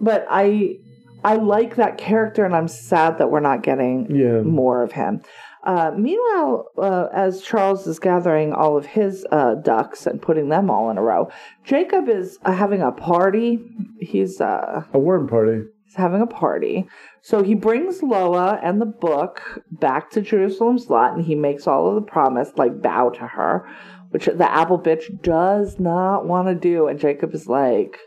but 0.00 0.26
I 0.28 0.78
I 1.24 1.36
like 1.36 1.76
that 1.76 1.98
character, 1.98 2.44
and 2.44 2.54
I'm 2.54 2.68
sad 2.68 3.18
that 3.18 3.30
we're 3.30 3.40
not 3.40 3.62
getting 3.62 4.14
yeah. 4.14 4.40
more 4.40 4.82
of 4.82 4.92
him. 4.92 5.22
Uh, 5.62 5.92
meanwhile, 5.94 6.68
uh, 6.78 7.08
as 7.12 7.42
Charles 7.42 7.86
is 7.86 7.98
gathering 7.98 8.54
all 8.54 8.78
of 8.78 8.86
his 8.86 9.26
uh, 9.30 9.56
ducks 9.56 10.06
and 10.06 10.22
putting 10.22 10.48
them 10.48 10.70
all 10.70 10.90
in 10.90 10.96
a 10.96 11.02
row, 11.02 11.30
Jacob 11.64 12.08
is 12.08 12.38
uh, 12.46 12.52
having 12.52 12.80
a 12.80 12.90
party. 12.92 13.58
He's 14.00 14.40
uh, 14.40 14.84
A 14.94 14.98
worm 14.98 15.28
party. 15.28 15.64
he's 15.84 15.96
having 15.96 16.22
a 16.22 16.26
party. 16.26 16.88
So 17.20 17.42
he 17.42 17.54
brings 17.54 18.02
Loa 18.02 18.58
and 18.62 18.80
the 18.80 18.86
book 18.86 19.62
back 19.70 20.10
to 20.12 20.22
Jerusalem's 20.22 20.88
lot, 20.88 21.14
and 21.14 21.22
he 21.24 21.34
makes 21.34 21.66
all 21.66 21.88
of 21.90 21.94
the 21.96 22.10
promise, 22.10 22.52
like 22.56 22.80
bow 22.80 23.10
to 23.10 23.26
her, 23.26 23.68
which 24.10 24.24
the 24.24 24.50
apple 24.50 24.78
bitch 24.78 25.20
does 25.20 25.78
not 25.78 26.26
want 26.26 26.48
to 26.48 26.54
do. 26.54 26.86
And 26.86 26.98
Jacob 26.98 27.34
is 27.34 27.46
like. 27.46 27.98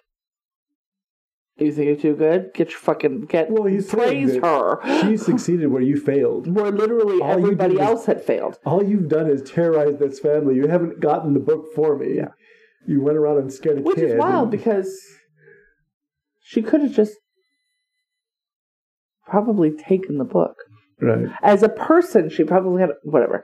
You 1.58 1.72
think 1.72 1.86
you're 1.88 1.96
too 1.96 2.16
good? 2.16 2.52
Get 2.56 2.72
your 2.72 2.80
fucking 2.80 3.26
get. 3.26 3.50
Well, 3.52 3.66
he's 3.66 3.88
praise 3.88 4.36
her. 4.38 4.80
She 5.02 5.18
succeeded 5.18 5.68
where 5.68 5.84
you 5.84 5.98
failed. 5.98 6.48
where 6.54 6.72
literally 6.72 7.22
All 7.22 7.32
everybody 7.34 7.80
else 7.80 8.06
had 8.08 8.24
failed. 8.24 8.58
All 8.66 8.84
you've 8.84 9.08
done 9.08 9.30
is 9.30 9.44
terrorize 9.44 10.00
this 10.00 10.20
family. 10.20 10.56
You 10.56 10.68
haven't 10.68 11.00
gotten 11.00 11.34
the 11.36 11.40
book 11.40 11.66
for 11.76 11.96
me. 11.98 12.16
Yeah. 12.16 12.30
You 12.88 13.02
went 13.02 13.18
around 13.18 13.38
and 13.38 13.54
scared 13.54 13.78
a 13.78 13.82
Which 13.82 13.96
kid. 13.98 14.12
is 14.12 14.16
wild 14.20 14.44
and- 14.44 14.52
because 14.52 15.00
she 16.42 16.62
could 16.64 16.82
have 16.82 16.92
just 16.94 17.14
probably 19.28 19.72
taken 19.72 20.18
the 20.18 20.26
book. 20.26 20.56
right. 21.02 21.28
As 21.42 21.64
a 21.64 21.70
person, 21.70 22.30
she 22.30 22.44
probably 22.44 22.82
had 22.82 22.92
whatever. 23.04 23.44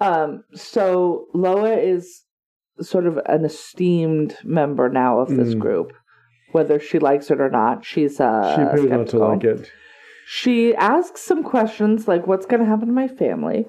Um, 0.00 0.42
so 0.54 1.26
Loa 1.32 1.76
is 1.76 2.22
sort 2.80 3.06
of 3.06 3.18
an 3.26 3.44
esteemed 3.44 4.36
member 4.44 4.88
now 4.88 5.20
of 5.20 5.28
this 5.28 5.54
Mm. 5.54 5.58
group, 5.60 5.92
whether 6.52 6.78
she 6.78 6.98
likes 6.98 7.30
it 7.30 7.40
or 7.40 7.50
not. 7.50 7.84
She's 7.84 8.20
uh, 8.20 8.56
She 8.56 8.62
appears 8.62 8.90
not 8.90 9.08
to 9.08 9.18
like 9.18 9.44
it. 9.44 9.70
She 10.26 10.74
asks 10.74 11.20
some 11.20 11.42
questions 11.42 12.08
like, 12.08 12.26
"What's 12.26 12.46
going 12.46 12.60
to 12.60 12.66
happen 12.66 12.88
to 12.88 12.92
my 12.92 13.08
family?" 13.08 13.66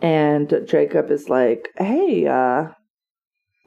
And 0.00 0.62
Jacob 0.66 1.10
is 1.10 1.28
like, 1.28 1.68
"Hey, 1.76 2.26
uh, 2.26 2.68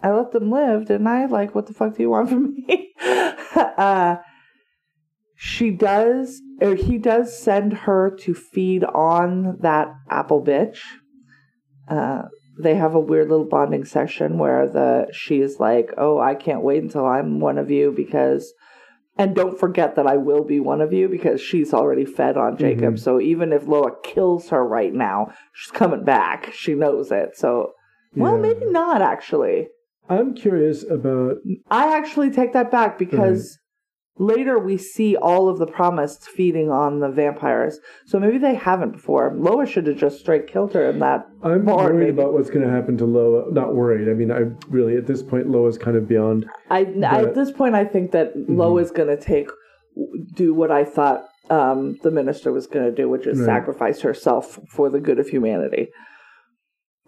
I 0.03 0.11
let 0.11 0.31
them 0.31 0.51
live, 0.51 0.85
didn't 0.85 1.07
I? 1.07 1.25
Like, 1.25 1.55
what 1.55 1.67
the 1.67 1.73
fuck 1.73 1.95
do 1.95 2.03
you 2.03 2.09
want 2.09 2.29
from 2.29 2.53
me?" 2.67 2.93
uh, 3.55 4.17
she 5.35 5.71
does, 5.71 6.39
or 6.61 6.75
he 6.75 6.99
does 6.99 7.35
send 7.35 7.73
her 7.73 8.15
to 8.19 8.35
feed 8.35 8.83
on 8.83 9.57
that 9.61 9.91
apple 10.09 10.43
bitch. 10.43 10.77
Uh, 11.87 12.23
they 12.59 12.75
have 12.75 12.95
a 12.95 12.99
weird 12.99 13.29
little 13.29 13.45
bonding 13.45 13.85
session 13.85 14.37
where 14.37 14.67
the 14.67 15.07
she's 15.11 15.59
like, 15.59 15.93
"Oh, 15.97 16.19
I 16.19 16.35
can't 16.35 16.63
wait 16.63 16.83
until 16.83 17.05
I'm 17.05 17.39
one 17.39 17.57
of 17.57 17.69
you 17.71 17.91
because." 17.91 18.53
And 19.17 19.35
don't 19.35 19.59
forget 19.59 19.95
that 19.95 20.07
I 20.07 20.15
will 20.17 20.43
be 20.45 20.59
one 20.61 20.79
of 20.81 20.93
you 20.93 21.09
because 21.09 21.41
she's 21.41 21.73
already 21.73 22.05
fed 22.05 22.37
on 22.37 22.55
Jacob. 22.57 22.95
Mhm. 22.95 22.99
So 22.99 23.19
even 23.19 23.51
if 23.51 23.67
Loa 23.67 23.91
kills 24.03 24.49
her 24.49 24.65
right 24.65 24.93
now, 24.93 25.33
she's 25.53 25.71
coming 25.71 26.03
back. 26.05 26.49
She 26.53 26.73
knows 26.75 27.11
it. 27.11 27.35
So, 27.35 27.73
well, 28.15 28.35
Yeah. 28.35 28.41
maybe 28.41 28.65
not 28.67 29.01
actually. 29.01 29.67
I'm 30.09 30.33
curious 30.33 30.89
about 30.89 31.37
I 31.69 31.95
actually 31.95 32.31
take 32.31 32.53
that 32.53 32.71
back 32.71 32.97
because 32.97 33.59
later 34.17 34.59
we 34.59 34.77
see 34.77 35.15
all 35.15 35.47
of 35.49 35.57
the 35.57 35.65
promised 35.65 36.23
feeding 36.25 36.69
on 36.69 36.99
the 36.99 37.09
vampires. 37.09 37.79
So 38.05 38.19
maybe 38.19 38.37
they 38.37 38.55
haven't 38.55 38.91
before. 38.91 39.33
Loa 39.37 39.65
should 39.65 39.87
have 39.87 39.97
just 39.97 40.19
straight 40.19 40.47
killed 40.47 40.73
her 40.73 40.89
in 40.89 40.99
that. 40.99 41.25
I'm 41.43 41.67
Or 41.67 41.77
worried 41.77 41.99
maybe- 41.99 42.09
about 42.11 42.33
what's 42.33 42.49
going 42.49 42.65
to 42.65 42.71
happen 42.71 42.97
to 42.97 43.05
Loa. 43.05 43.51
Not 43.51 43.73
worried. 43.75 44.09
I 44.09 44.13
mean, 44.13 44.31
I 44.31 44.41
really 44.69 44.95
at 44.97 45.07
this 45.07 45.23
point 45.23 45.49
Loa's 45.49 45.77
kind 45.77 45.97
of 45.97 46.07
beyond. 46.07 46.45
I 46.69 46.81
at 46.83 47.35
this 47.35 47.51
point 47.51 47.75
I 47.75 47.85
think 47.85 48.11
that 48.11 48.35
Mm-hmm. 48.35 48.57
Loa's 48.57 48.91
going 48.91 49.09
to 49.09 49.21
take 49.21 49.49
do 50.35 50.53
what 50.53 50.71
I 50.71 50.85
thought 50.85 51.25
um, 51.49 51.97
the 52.01 52.11
minister 52.11 52.51
was 52.51 52.65
going 52.67 52.85
to 52.85 52.95
do, 52.95 53.09
which 53.09 53.27
is 53.27 53.39
Right. 53.39 53.45
sacrifice 53.45 54.01
herself 54.01 54.57
for 54.69 54.89
the 54.89 54.99
good 55.01 55.19
of 55.19 55.27
humanity. 55.27 55.89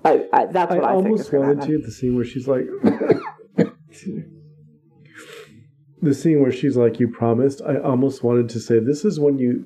I, 0.04 0.26
I 0.34 0.46
that's 0.48 0.74
what 0.76 0.84
I, 0.84 0.96
think 1.02 1.20
is 1.20 1.30
almost 1.30 1.30
to 1.32 1.40
wanted 1.40 1.62
to 1.68 1.78
the 1.78 1.92
scene 1.92 2.16
where 2.16 2.26
she's 2.26 2.48
like, 2.48 2.66
the 6.04 6.14
scene 6.14 6.42
where 6.42 6.52
she's 6.52 6.78
like, 6.78 7.00
"You 7.00 7.08
promised." 7.08 7.62
I 7.62 7.78
almost 7.78 8.24
wanted 8.24 8.50
to 8.50 8.60
say, 8.60 8.80
"This 8.80 9.04
is 9.06 9.20
when 9.20 9.38
you 9.38 9.66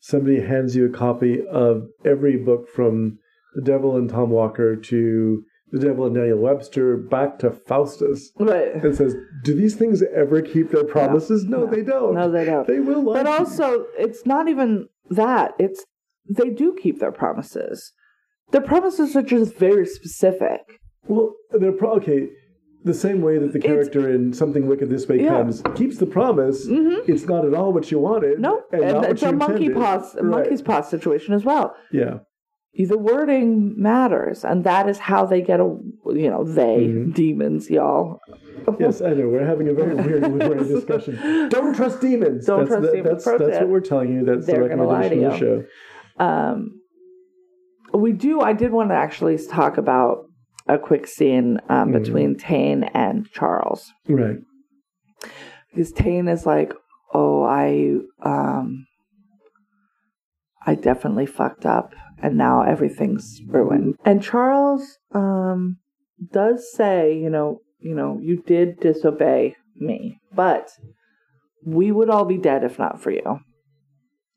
somebody 0.00 0.40
hands 0.40 0.76
you 0.76 0.86
a 0.86 0.90
copy 0.90 1.44
of 1.46 1.88
every 2.04 2.36
book 2.36 2.68
from 2.68 3.18
The 3.56 3.62
Devil 3.62 3.96
and 3.96 4.08
Tom 4.08 4.30
Walker 4.30 4.76
to 4.76 5.42
the 5.70 5.78
devil 5.80 6.06
and 6.06 6.14
Daniel 6.14 6.38
Webster 6.38 6.96
back 6.96 7.38
to 7.40 7.50
Faustus 7.50 8.32
Right. 8.38 8.74
and 8.82 8.94
says, 8.96 9.14
"Do 9.44 9.54
these 9.54 9.74
things 9.76 10.02
ever 10.14 10.40
keep 10.40 10.70
their 10.70 10.84
promises? 10.84 11.44
No, 11.44 11.66
they 11.66 11.82
don't. 11.82 12.14
No, 12.14 12.30
they 12.30 12.44
don't. 12.46 12.66
They 12.66 12.80
will 12.80 13.04
But 13.04 13.24
to 13.24 13.28
you." 13.30 13.36
also, 13.36 13.86
it's 13.98 14.24
not 14.24 14.48
even 14.48 14.88
that. 15.10 15.54
It's 15.58 15.84
they 16.30 16.50
do 16.50 16.74
keep 16.80 17.00
their 17.00 17.12
promises. 17.12 17.92
Their 18.50 18.60
promises 18.62 19.14
are 19.16 19.22
just 19.22 19.56
very 19.56 19.84
specific. 19.84 20.60
Well, 21.06 21.34
they're 21.50 21.72
pro- 21.72 21.96
okay. 21.96 22.30
The 22.84 22.94
same 22.94 23.22
way 23.22 23.38
that 23.38 23.52
the 23.52 23.58
character 23.58 24.08
in 24.08 24.32
Something 24.32 24.66
Wicked 24.66 24.88
This 24.88 25.08
Way 25.08 25.22
Yeah. 25.22 25.30
Comes 25.30 25.62
keeps 25.74 25.98
the 25.98 26.06
promise, 26.06 26.66
it's 26.68 27.24
not 27.26 27.44
at 27.44 27.52
all 27.52 27.72
what 27.72 27.90
you 27.90 27.98
wanted. 27.98 28.38
No, 28.38 28.62
and, 28.72 28.82
and, 28.84 29.04
it's 29.06 29.22
a 29.22 29.32
monkey 29.32 29.68
paw, 29.70 29.96
Right. 29.96 30.24
monkey's 30.24 30.62
paw 30.62 30.80
situation 30.82 31.34
as 31.34 31.44
well. 31.44 31.74
Yeah, 31.92 32.18
The 32.74 32.96
wording 32.96 33.74
matters, 33.76 34.44
and 34.44 34.62
that 34.64 34.88
is 34.88 34.98
how 34.98 35.26
they 35.26 35.42
get 35.42 35.58
a. 35.60 35.64
You 36.06 36.30
know, 36.30 36.44
they 36.44 36.86
Mm-hmm. 36.86 37.10
demons, 37.10 37.68
y'all. 37.68 38.20
yes, 38.78 39.02
I 39.02 39.10
know. 39.12 39.28
We're 39.28 39.44
having 39.44 39.68
a 39.68 39.74
very 39.74 39.94
weird 40.06 40.22
literary 40.32 40.68
discussion. 40.68 41.48
Don't 41.48 41.74
trust 41.74 42.00
demons. 42.00 42.46
Don't 42.46 42.60
that's 42.60 42.68
trust 42.70 42.82
the, 42.82 42.92
demons. 42.92 43.24
That's, 43.24 43.38
that's 43.40 43.58
what 43.60 43.68
we're 43.68 43.80
telling 43.80 44.12
you. 44.14 44.24
That's 44.24 44.46
the 44.46 44.52
They're 44.52 44.68
to 44.68 44.76
recommendation 44.76 45.24
of 45.24 45.32
the 45.32 45.38
show. 45.38 45.64
Um, 46.24 46.80
we 47.92 48.12
do. 48.12 48.40
I 48.40 48.52
did 48.52 48.70
want 48.70 48.90
to 48.90 48.94
actually 48.94 49.36
talk 49.46 49.76
about 49.78 50.26
a 50.68 50.78
quick 50.78 51.06
scene 51.06 51.58
um, 51.68 51.88
Mm-hmm. 51.92 52.02
between 52.02 52.36
Tane 52.36 52.84
and 52.94 53.30
Charles. 53.30 53.92
Right. 54.08 54.38
because 55.70 55.92
Tane 55.92 56.28
is 56.28 56.44
like, 56.46 56.72
oh, 57.14 57.42
I, 57.44 57.96
um, 58.22 58.86
I 60.66 60.74
definitely 60.74 61.26
fucked 61.26 61.64
up, 61.64 61.94
and 62.22 62.36
now 62.36 62.62
everything's 62.62 63.40
ruined. 63.46 63.94
And 64.04 64.22
Charles, 64.22 64.98
um, 65.12 65.78
does 66.32 66.70
say, 66.72 67.16
you 67.16 67.30
know, 67.30 67.60
you 67.80 67.94
know, 67.94 68.18
you 68.20 68.42
did 68.42 68.80
disobey 68.80 69.54
me, 69.76 70.18
but 70.34 70.68
we 71.64 71.92
would 71.92 72.10
all 72.10 72.24
be 72.24 72.36
dead 72.36 72.64
if 72.64 72.78
not 72.78 73.00
for 73.00 73.10
you. 73.12 73.38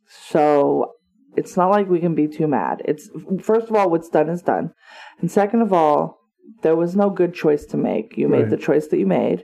So 0.08 0.94
it's 1.36 1.58
not 1.58 1.72
like 1.72 1.90
we 1.90 2.00
can 2.00 2.14
be 2.16 2.28
too 2.28 2.48
mad. 2.48 2.82
It's 2.86 3.10
first 3.42 3.68
of 3.70 3.76
all, 3.76 3.90
what's 3.90 4.10
done 4.10 4.30
is 4.30 4.42
done, 4.42 4.72
and 5.20 5.32
second 5.32 5.62
of 5.62 5.74
all, 5.74 6.20
there 6.62 6.76
was 6.76 6.96
no 6.96 7.10
good 7.10 7.34
choice 7.34 7.66
to 7.68 7.78
make. 7.78 8.18
You 8.18 8.28
made 8.28 8.42
Right. 8.42 8.50
the 8.50 8.58
choice 8.58 8.88
that 8.88 8.98
you 9.00 9.06
made, 9.08 9.44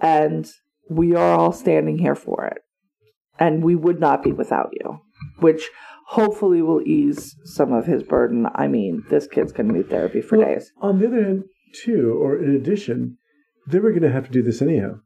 and 0.00 0.50
we 0.88 1.14
are 1.14 1.32
all 1.32 1.52
standing 1.52 1.98
here 1.98 2.14
for 2.14 2.46
it. 2.46 2.58
And 3.38 3.62
we 3.62 3.74
would 3.74 4.00
not 4.00 4.22
be 4.22 4.32
without 4.32 4.70
you, 4.80 5.00
which 5.40 5.68
hopefully 6.08 6.62
will 6.62 6.80
ease 6.86 7.36
some 7.44 7.72
of 7.72 7.84
his 7.86 8.02
burden. 8.02 8.46
I 8.54 8.66
mean, 8.68 9.02
this 9.10 9.26
kid's 9.26 9.52
going 9.52 9.68
to 9.68 9.74
need 9.74 9.90
therapy 9.90 10.20
for 10.22 10.38
Well, 10.38 10.46
days. 10.46 10.72
On 10.80 10.98
the 10.98 11.06
other 11.08 11.22
hand, 11.22 11.44
too, 11.74 12.16
or 12.18 12.36
in 12.42 12.54
addition, 12.54 13.18
they 13.68 13.78
were 13.80 13.90
going 13.90 14.02
to 14.02 14.12
have 14.12 14.24
to 14.26 14.30
do 14.30 14.42
this 14.42 14.62
anyhow. 14.62 15.00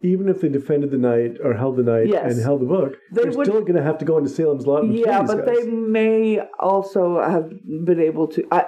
Even 0.00 0.28
if 0.28 0.40
they 0.40 0.48
defended 0.48 0.92
the 0.92 0.96
night 0.96 1.38
or 1.42 1.54
held 1.54 1.76
the 1.76 1.82
night 1.82 2.06
Yes. 2.06 2.32
and 2.32 2.40
held 2.42 2.60
the 2.60 2.66
book, 2.66 2.96
They 3.12 3.22
are 3.22 3.32
still 3.32 3.60
going 3.62 3.74
to 3.74 3.82
have 3.82 3.98
to 3.98 4.04
go 4.04 4.16
into 4.16 4.30
Salem's 4.30 4.64
Lot 4.64 4.84
and 4.84 4.94
Yeah, 4.94 5.22
but 5.24 5.44
guys. 5.44 5.56
they 5.56 5.66
may 5.70 6.40
also 6.60 7.20
have 7.20 7.50
been 7.84 8.00
able 8.00 8.28
to. 8.28 8.46
I, 8.52 8.66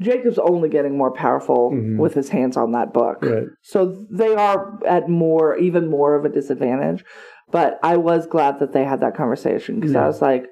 Jacob's 0.00 0.38
only 0.38 0.68
getting 0.68 0.96
more 0.98 1.10
powerful 1.10 1.70
Mhm. 1.72 1.96
with 1.98 2.12
his 2.14 2.28
hands 2.28 2.56
on 2.56 2.72
that 2.72 2.92
book. 2.92 3.24
Right. 3.24 3.46
So 3.62 4.04
they 4.10 4.34
are 4.34 4.78
at 4.86 5.08
more, 5.08 5.56
even 5.56 5.88
more 5.88 6.14
of 6.14 6.24
a 6.24 6.28
disadvantage. 6.28 7.04
But 7.50 7.78
I 7.82 7.96
was 7.96 8.26
glad 8.26 8.58
that 8.58 8.72
they 8.72 8.84
had 8.84 9.00
that 9.00 9.14
conversation 9.16 9.76
because 9.80 9.94
I 9.96 10.06
was 10.06 10.20
like, 10.20 10.46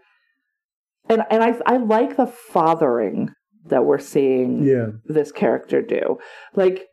and 1.08 1.22
and 1.30 1.42
I 1.42 1.58
I 1.66 1.76
like 1.76 2.16
the 2.16 2.26
fathering 2.26 3.30
that 3.66 3.84
we're 3.84 3.98
seeing 3.98 4.62
Yeah. 4.62 4.90
this 5.04 5.32
character 5.32 5.82
do. 5.82 6.18
Like 6.54 6.86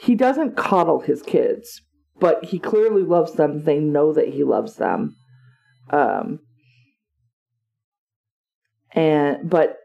he 0.00 0.14
doesn't 0.14 0.56
coddle 0.56 1.00
his 1.00 1.22
kids, 1.22 1.82
but 2.20 2.44
he 2.44 2.58
clearly 2.58 3.02
loves 3.02 3.32
them. 3.34 3.64
They 3.64 3.80
know 3.80 4.12
that 4.12 4.28
he 4.28 4.44
loves 4.44 4.76
them. 4.76 5.16
Um 5.90 6.38
and 8.92 9.50
but 9.50 9.77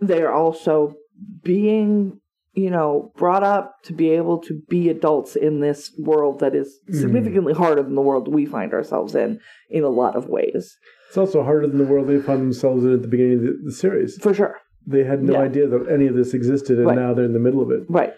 they're 0.00 0.32
also 0.32 0.94
being 1.42 2.20
you 2.54 2.70
know 2.70 3.12
brought 3.16 3.42
up 3.42 3.74
to 3.84 3.92
be 3.92 4.10
able 4.10 4.38
to 4.38 4.60
be 4.68 4.88
adults 4.88 5.36
in 5.36 5.60
this 5.60 5.92
world 5.98 6.40
that 6.40 6.54
is 6.54 6.78
Mm. 6.88 7.00
significantly 7.00 7.52
harder 7.52 7.82
than 7.82 7.94
the 7.94 8.02
world 8.02 8.32
we 8.32 8.46
find 8.46 8.72
ourselves 8.72 9.14
in 9.14 9.40
in 9.70 9.84
a 9.84 9.88
lot 10.02 10.14
of 10.16 10.28
ways 10.28 10.76
It's 11.08 11.18
also 11.18 11.42
harder 11.42 11.66
than 11.66 11.78
the 11.78 11.84
world 11.92 12.06
they 12.08 12.18
found 12.20 12.40
themselves 12.42 12.84
in 12.84 12.92
at 12.92 13.02
the 13.02 13.08
beginning 13.08 13.38
of 13.38 13.42
the, 13.44 13.60
the 13.66 13.72
series. 13.72 14.16
for 14.18 14.32
sure 14.34 14.56
They 14.86 15.04
had 15.04 15.22
no 15.22 15.32
Yeah. 15.34 15.40
idea 15.50 15.66
that 15.68 15.88
any 15.96 16.06
of 16.06 16.14
this 16.14 16.32
existed, 16.32 16.78
and 16.78 16.86
Right. 16.86 16.98
now 17.04 17.12
they're 17.12 17.24
in 17.32 17.32
the 17.32 17.46
middle 17.48 17.60
of 17.66 17.70
it. 17.76 17.82
Right. 17.88 18.12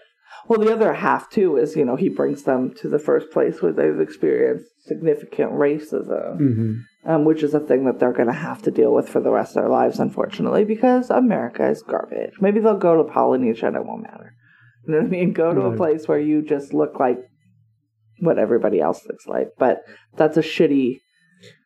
Well, 0.47 0.59
the 0.59 0.71
other 0.71 0.93
half 0.93 1.23
too 1.37 1.57
is 1.57 1.75
you 1.75 1.83
know 1.87 1.95
he 2.05 2.09
brings 2.09 2.43
them 2.43 2.61
to 2.81 2.87
the 2.87 2.99
first 3.09 3.27
place 3.35 3.61
where 3.61 3.73
they've 3.77 3.99
experienced 4.07 4.67
significant 4.91 5.51
racism, 5.53 6.37
hmm 6.37 6.71
um, 7.05 7.25
which 7.25 7.43
is 7.43 7.53
a 7.53 7.59
thing 7.59 7.85
that 7.85 7.99
they're 7.99 8.13
going 8.13 8.27
to 8.27 8.33
have 8.33 8.61
to 8.63 8.71
deal 8.71 8.93
with 8.93 9.07
for 9.09 9.21
the 9.21 9.31
rest 9.31 9.55
of 9.55 9.63
their 9.63 9.71
lives, 9.71 9.99
unfortunately, 9.99 10.65
because 10.65 11.09
America 11.09 11.67
is 11.67 11.81
garbage. 11.81 12.33
Maybe 12.39 12.59
they'll 12.59 12.77
go 12.77 12.97
to 12.97 13.11
Polynesia 13.11 13.67
and 13.67 13.75
it 13.75 13.85
won't 13.85 14.03
matter. 14.03 14.33
You 14.87 14.93
know 14.93 14.99
what 15.01 15.07
I 15.07 15.09
mean? 15.09 15.33
Go 15.33 15.53
to 15.53 15.61
a 15.61 15.77
place 15.77 16.07
where 16.07 16.19
you 16.19 16.41
just 16.41 16.73
look 16.73 16.99
like 16.99 17.19
what 18.19 18.39
everybody 18.39 18.81
else 18.81 19.05
looks 19.07 19.27
like, 19.27 19.49
but 19.57 19.79
that's 20.15 20.37
a 20.37 20.41
shitty 20.41 20.99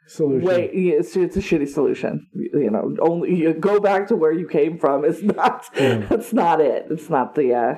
Solution. 0.07 0.49
yeah, 0.49 0.93
It's, 0.99 1.15
it's 1.15 1.37
a 1.37 1.39
shitty 1.39 1.67
solution. 1.67 2.27
You 2.33 2.69
know, 2.69 2.95
only 2.99 3.35
you 3.35 3.53
go 3.53 3.79
back 3.79 4.07
to 4.09 4.15
where 4.15 4.33
you 4.33 4.47
came 4.47 4.77
from. 4.77 5.05
It's 5.05 5.21
not. 5.21 5.65
Yeah. 5.75 5.97
That's 6.09 6.33
not 6.33 6.59
it. 6.59 6.87
It's 6.89 7.09
not 7.09 7.35
the. 7.35 7.53
Uh, 7.53 7.73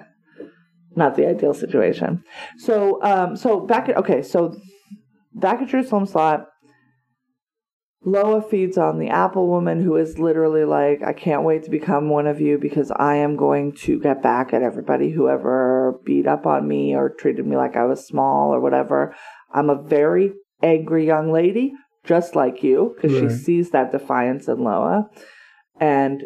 not 0.95 1.15
the 1.15 1.27
ideal 1.27 1.53
situation. 1.53 2.23
So, 2.57 3.01
um, 3.03 3.35
so 3.35 3.59
back 3.59 3.89
at 3.89 3.97
okay, 3.97 4.21
so 4.21 4.55
back 5.33 5.61
at 5.61 5.67
Jerusalem's 5.67 6.15
Lot, 6.15 6.47
Loa 8.07 8.41
feeds 8.41 8.77
on 8.77 8.99
the 8.99 9.09
apple 9.09 9.47
woman 9.47 9.81
who 9.81 9.95
is 9.95 10.19
literally 10.19 10.63
like, 10.63 11.01
I 11.01 11.11
can't 11.11 11.43
wait 11.43 11.63
to 11.63 11.71
become 11.71 12.09
one 12.09 12.27
of 12.27 12.39
you 12.39 12.59
because 12.59 12.91
I 12.91 13.15
am 13.15 13.35
going 13.35 13.73
to 13.77 13.99
get 13.99 14.21
back 14.21 14.53
at 14.53 14.61
everybody 14.61 15.09
who 15.09 15.27
ever 15.27 15.99
beat 16.05 16.27
up 16.27 16.45
on 16.45 16.67
me 16.67 16.95
or 16.95 17.09
treated 17.09 17.47
me 17.47 17.57
like 17.57 17.75
I 17.75 17.85
was 17.85 18.05
small 18.05 18.53
or 18.53 18.59
whatever. 18.61 19.15
I'm 19.51 19.71
a 19.71 19.81
very 19.81 20.33
angry 20.61 21.07
young 21.07 21.31
lady, 21.31 21.73
just 22.03 22.35
like 22.35 22.61
you, 22.61 22.93
because 22.95 23.17
she 23.17 23.27
sees 23.29 23.71
that 23.71 23.91
defiance 23.91 24.47
in 24.47 24.59
Loa. 24.63 25.09
And 25.79 26.25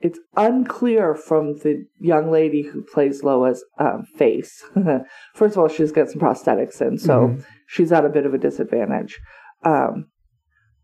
it's 0.00 0.20
unclear 0.36 1.16
from 1.16 1.54
the 1.58 1.84
young 1.98 2.30
lady 2.30 2.62
who 2.62 2.82
plays 2.84 3.24
Loa's 3.24 3.64
um, 3.80 4.04
face. 4.16 4.62
First 5.34 5.56
of 5.56 5.58
all, 5.58 5.68
she's 5.68 5.90
got 5.90 6.10
some 6.10 6.20
prosthetics 6.20 6.80
in, 6.80 6.98
so 6.98 7.28
Mhm. 7.28 7.44
she's 7.66 7.90
at 7.90 8.04
a 8.04 8.08
bit 8.10 8.24
of 8.26 8.34
a 8.34 8.38
disadvantage. 8.38 9.18
Um, 9.64 10.10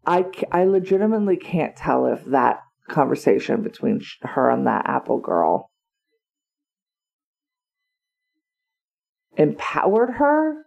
I, 0.05 0.27
I 0.51 0.65
legitimately 0.65 1.37
can't 1.37 1.77
tell 1.77 2.07
if 2.07 2.25
that 2.27 2.61
conversation 2.89 3.63
between 3.63 4.01
her 4.23 4.51
and 4.51 4.67
that 4.67 4.87
Apple 4.87 5.21
girl 5.21 5.71
empowered 9.37 10.11
her 10.15 10.65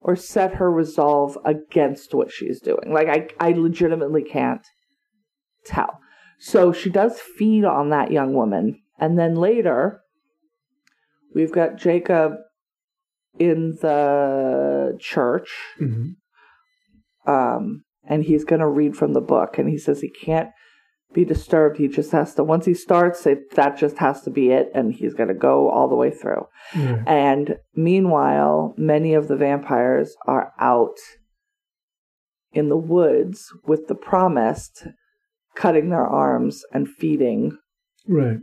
or 0.00 0.16
set 0.16 0.54
her 0.54 0.70
resolve 0.70 1.38
against 1.44 2.14
what 2.14 2.32
she's 2.32 2.60
doing. 2.60 2.92
Like, 2.92 3.08
I, 3.08 3.28
I 3.38 3.52
legitimately 3.52 4.24
can't 4.24 4.66
tell. 5.64 5.98
So 6.38 6.72
she 6.72 6.90
does 6.90 7.20
feed 7.20 7.64
on 7.64 7.90
that 7.90 8.10
young 8.10 8.34
woman. 8.34 8.80
And 8.98 9.18
then 9.18 9.36
later, 9.36 10.00
we've 11.34 11.52
got 11.52 11.76
Jacob 11.76 12.32
in 13.38 13.76
the 13.80 14.96
church 15.00 15.50
Mhm. 15.80 16.16
um, 17.26 17.84
and 18.12 18.24
he's 18.24 18.44
going 18.44 18.60
to 18.60 18.68
read 18.68 18.96
from 18.96 19.12
the 19.14 19.20
book. 19.20 19.58
And 19.58 19.68
he 19.68 19.78
says 19.78 20.00
he 20.00 20.10
can't 20.10 20.50
be 21.14 21.24
disturbed. 21.24 21.78
He 21.78 21.88
just 21.88 22.12
has 22.12 22.34
to, 22.34 22.44
once 22.44 22.66
he 22.66 22.74
starts, 22.74 23.26
it, 23.26 23.54
that 23.54 23.78
just 23.78 23.98
has 23.98 24.22
to 24.22 24.30
be 24.30 24.50
it. 24.50 24.70
And 24.74 24.92
he's 24.92 25.14
going 25.14 25.28
to 25.28 25.34
go 25.34 25.70
all 25.70 25.88
the 25.88 25.96
way 25.96 26.10
through. 26.10 26.46
Yeah. 26.74 27.02
And 27.06 27.56
meanwhile, 27.74 28.74
many 28.76 29.14
of 29.14 29.28
the 29.28 29.36
vampires 29.36 30.14
are 30.26 30.52
out 30.60 30.96
in 32.52 32.68
the 32.68 32.76
woods 32.76 33.46
with 33.66 33.88
the 33.88 33.94
promised, 33.94 34.86
cutting 35.56 35.88
their 35.88 36.06
arms 36.06 36.62
and 36.72 36.88
feeding 36.88 37.58
Right. 38.06 38.38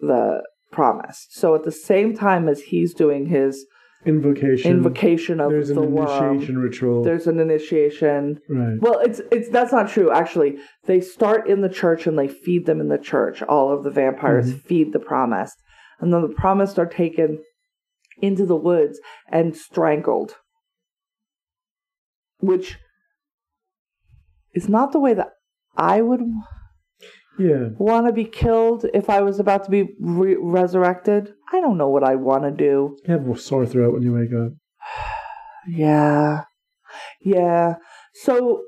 the 0.00 0.42
promised. 0.72 1.34
So 1.34 1.54
at 1.54 1.64
the 1.64 1.72
same 1.72 2.16
time 2.16 2.48
as 2.48 2.62
he's 2.62 2.94
doing 2.94 3.26
his 3.26 3.64
Invocation. 4.06 4.70
invocation 4.70 5.40
of 5.40 5.50
There's 5.50 5.68
the 5.70 5.82
an 5.82 5.92
worm, 5.92 6.34
initiation 6.36 6.58
ritual. 6.58 7.02
there's 7.02 7.26
an 7.26 7.40
initiation. 7.40 8.38
right. 8.48 8.76
Well, 8.80 9.00
it's 9.00 9.20
it's 9.32 9.48
that's 9.48 9.72
not 9.72 9.88
true 9.88 10.10
actually. 10.12 10.58
They 10.86 11.00
start 11.00 11.48
in 11.48 11.62
the 11.62 11.68
church 11.68 12.06
and 12.06 12.16
they 12.18 12.28
feed 12.28 12.66
them 12.66 12.80
in 12.80 12.88
the 12.88 12.98
church. 12.98 13.42
All 13.42 13.72
of 13.76 13.82
the 13.82 13.90
vampires 13.90 14.52
Mhm. 14.54 14.60
feed 14.62 14.92
the 14.92 15.00
promised. 15.00 15.56
And 16.00 16.12
then 16.12 16.22
the 16.22 16.28
promised 16.34 16.78
are 16.78 16.86
taken 16.86 17.42
into 18.22 18.46
the 18.46 18.56
woods 18.56 19.00
and 19.28 19.56
strangled. 19.56 20.36
Which 22.38 22.78
is 24.54 24.68
not 24.68 24.92
the 24.92 25.00
way 25.00 25.12
that 25.14 25.32
I 25.76 26.02
would 26.02 26.22
Yeah. 27.38 27.68
Want 27.78 28.06
to 28.06 28.12
be 28.12 28.24
killed 28.24 28.84
if 28.92 29.08
I 29.08 29.20
was 29.22 29.38
about 29.38 29.64
to 29.64 29.70
be 29.70 29.94
re- 30.00 30.36
resurrected? 30.38 31.32
I 31.52 31.60
don't 31.60 31.78
know 31.78 31.88
what 31.88 32.04
I 32.04 32.16
want 32.16 32.42
to 32.44 32.50
do. 32.50 32.96
You 33.06 33.12
have 33.12 33.28
a 33.28 33.38
sore 33.38 33.64
throat 33.66 33.94
when 33.94 34.02
you 34.02 34.12
wake 34.14 34.32
up. 34.32 34.52
Yeah. 35.70 36.44
Yeah. 37.20 37.74
So 38.14 38.62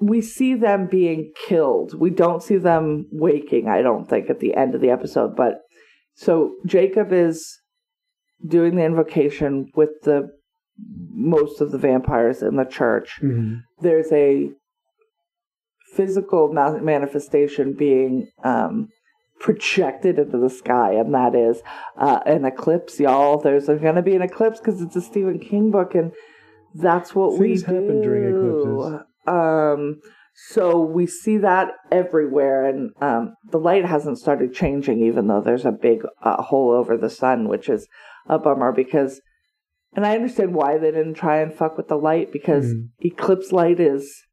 we 0.00 0.20
see 0.20 0.54
them 0.54 0.86
being 0.86 1.32
killed. 1.46 1.98
We 1.98 2.10
don't 2.10 2.42
see 2.42 2.58
them 2.58 3.06
waking, 3.10 3.68
I 3.68 3.80
don't 3.80 4.06
think, 4.06 4.28
at 4.28 4.40
the 4.40 4.54
end 4.54 4.74
of 4.74 4.82
the 4.82 4.90
episode. 4.90 5.34
But 5.34 5.60
so 6.14 6.56
Jacob 6.66 7.10
is 7.12 7.58
doing 8.46 8.76
the 8.76 8.84
invocation 8.84 9.70
with 9.74 9.90
the 10.02 10.28
most 11.10 11.62
of 11.62 11.70
the 11.70 11.78
vampires 11.78 12.42
in 12.42 12.56
the 12.56 12.64
church. 12.64 13.18
Mhm. 13.22 13.62
There's 13.80 14.12
a 14.12 14.50
physical 15.94 16.52
ma- 16.52 16.78
manifestation 16.78 17.74
being 17.74 18.28
um, 18.42 18.88
projected 19.40 20.18
into 20.18 20.38
the 20.38 20.50
sky, 20.50 20.92
and 20.94 21.14
that 21.14 21.34
is 21.34 21.60
uh, 21.98 22.20
an 22.26 22.44
eclipse, 22.44 22.98
y'all. 23.00 23.38
There's 23.40 23.66
going 23.66 23.94
to 23.96 24.02
be 24.02 24.14
an 24.14 24.22
eclipse 24.22 24.58
because 24.58 24.80
it's 24.80 24.96
a 24.96 25.00
Stephen 25.00 25.38
King 25.38 25.70
book, 25.70 25.94
and 25.94 26.12
that's 26.74 27.14
what 27.14 27.38
Things 27.38 27.40
we 27.40 27.56
do. 27.68 27.74
happen 27.74 28.00
during 28.00 28.24
eclipses. 28.34 29.02
Um, 29.26 30.00
so 30.50 30.80
we 30.80 31.06
see 31.06 31.36
that 31.38 31.68
everywhere, 31.92 32.64
and 32.66 32.90
um, 33.00 33.34
the 33.50 33.58
light 33.58 33.84
hasn't 33.84 34.18
started 34.18 34.52
changing, 34.54 35.00
even 35.04 35.28
though 35.28 35.40
there's 35.40 35.64
a 35.64 35.70
big 35.72 36.02
uh, 36.22 36.42
hole 36.42 36.70
over 36.72 36.96
the 36.96 37.10
sun, 37.10 37.48
which 37.48 37.68
is 37.68 37.86
a 38.28 38.38
bummer 38.38 38.72
because. 38.72 39.20
And 39.96 40.04
I 40.04 40.16
understand 40.16 40.56
why 40.56 40.76
they 40.76 40.90
didn't 40.90 41.14
try 41.14 41.36
and 41.40 41.54
fuck 41.54 41.76
with 41.76 41.86
the 41.86 41.94
light 41.96 42.32
because 42.32 42.64
Mhm. 42.74 42.88
eclipse 42.98 43.52
light 43.52 43.78
is 43.78 44.23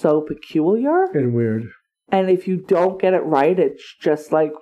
so 0.00 0.20
peculiar. 0.22 1.04
And 1.12 1.34
weird. 1.34 1.64
And 2.10 2.28
if 2.30 2.48
you 2.48 2.56
don't 2.56 3.00
get 3.00 3.14
it 3.14 3.24
right, 3.24 3.58
it's 3.58 3.94
just 4.00 4.32
like, 4.32 4.52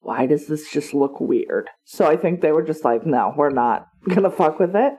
why 0.00 0.26
does 0.26 0.46
this 0.46 0.70
just 0.70 0.94
look 0.94 1.20
weird? 1.20 1.68
So 1.84 2.06
I 2.06 2.16
think 2.16 2.40
they 2.40 2.52
were 2.52 2.62
just 2.62 2.84
like, 2.84 3.04
no, 3.04 3.34
we're 3.36 3.50
not 3.50 3.86
gonna 4.08 4.30
fuck 4.30 4.58
with 4.60 4.74
it. 4.76 4.92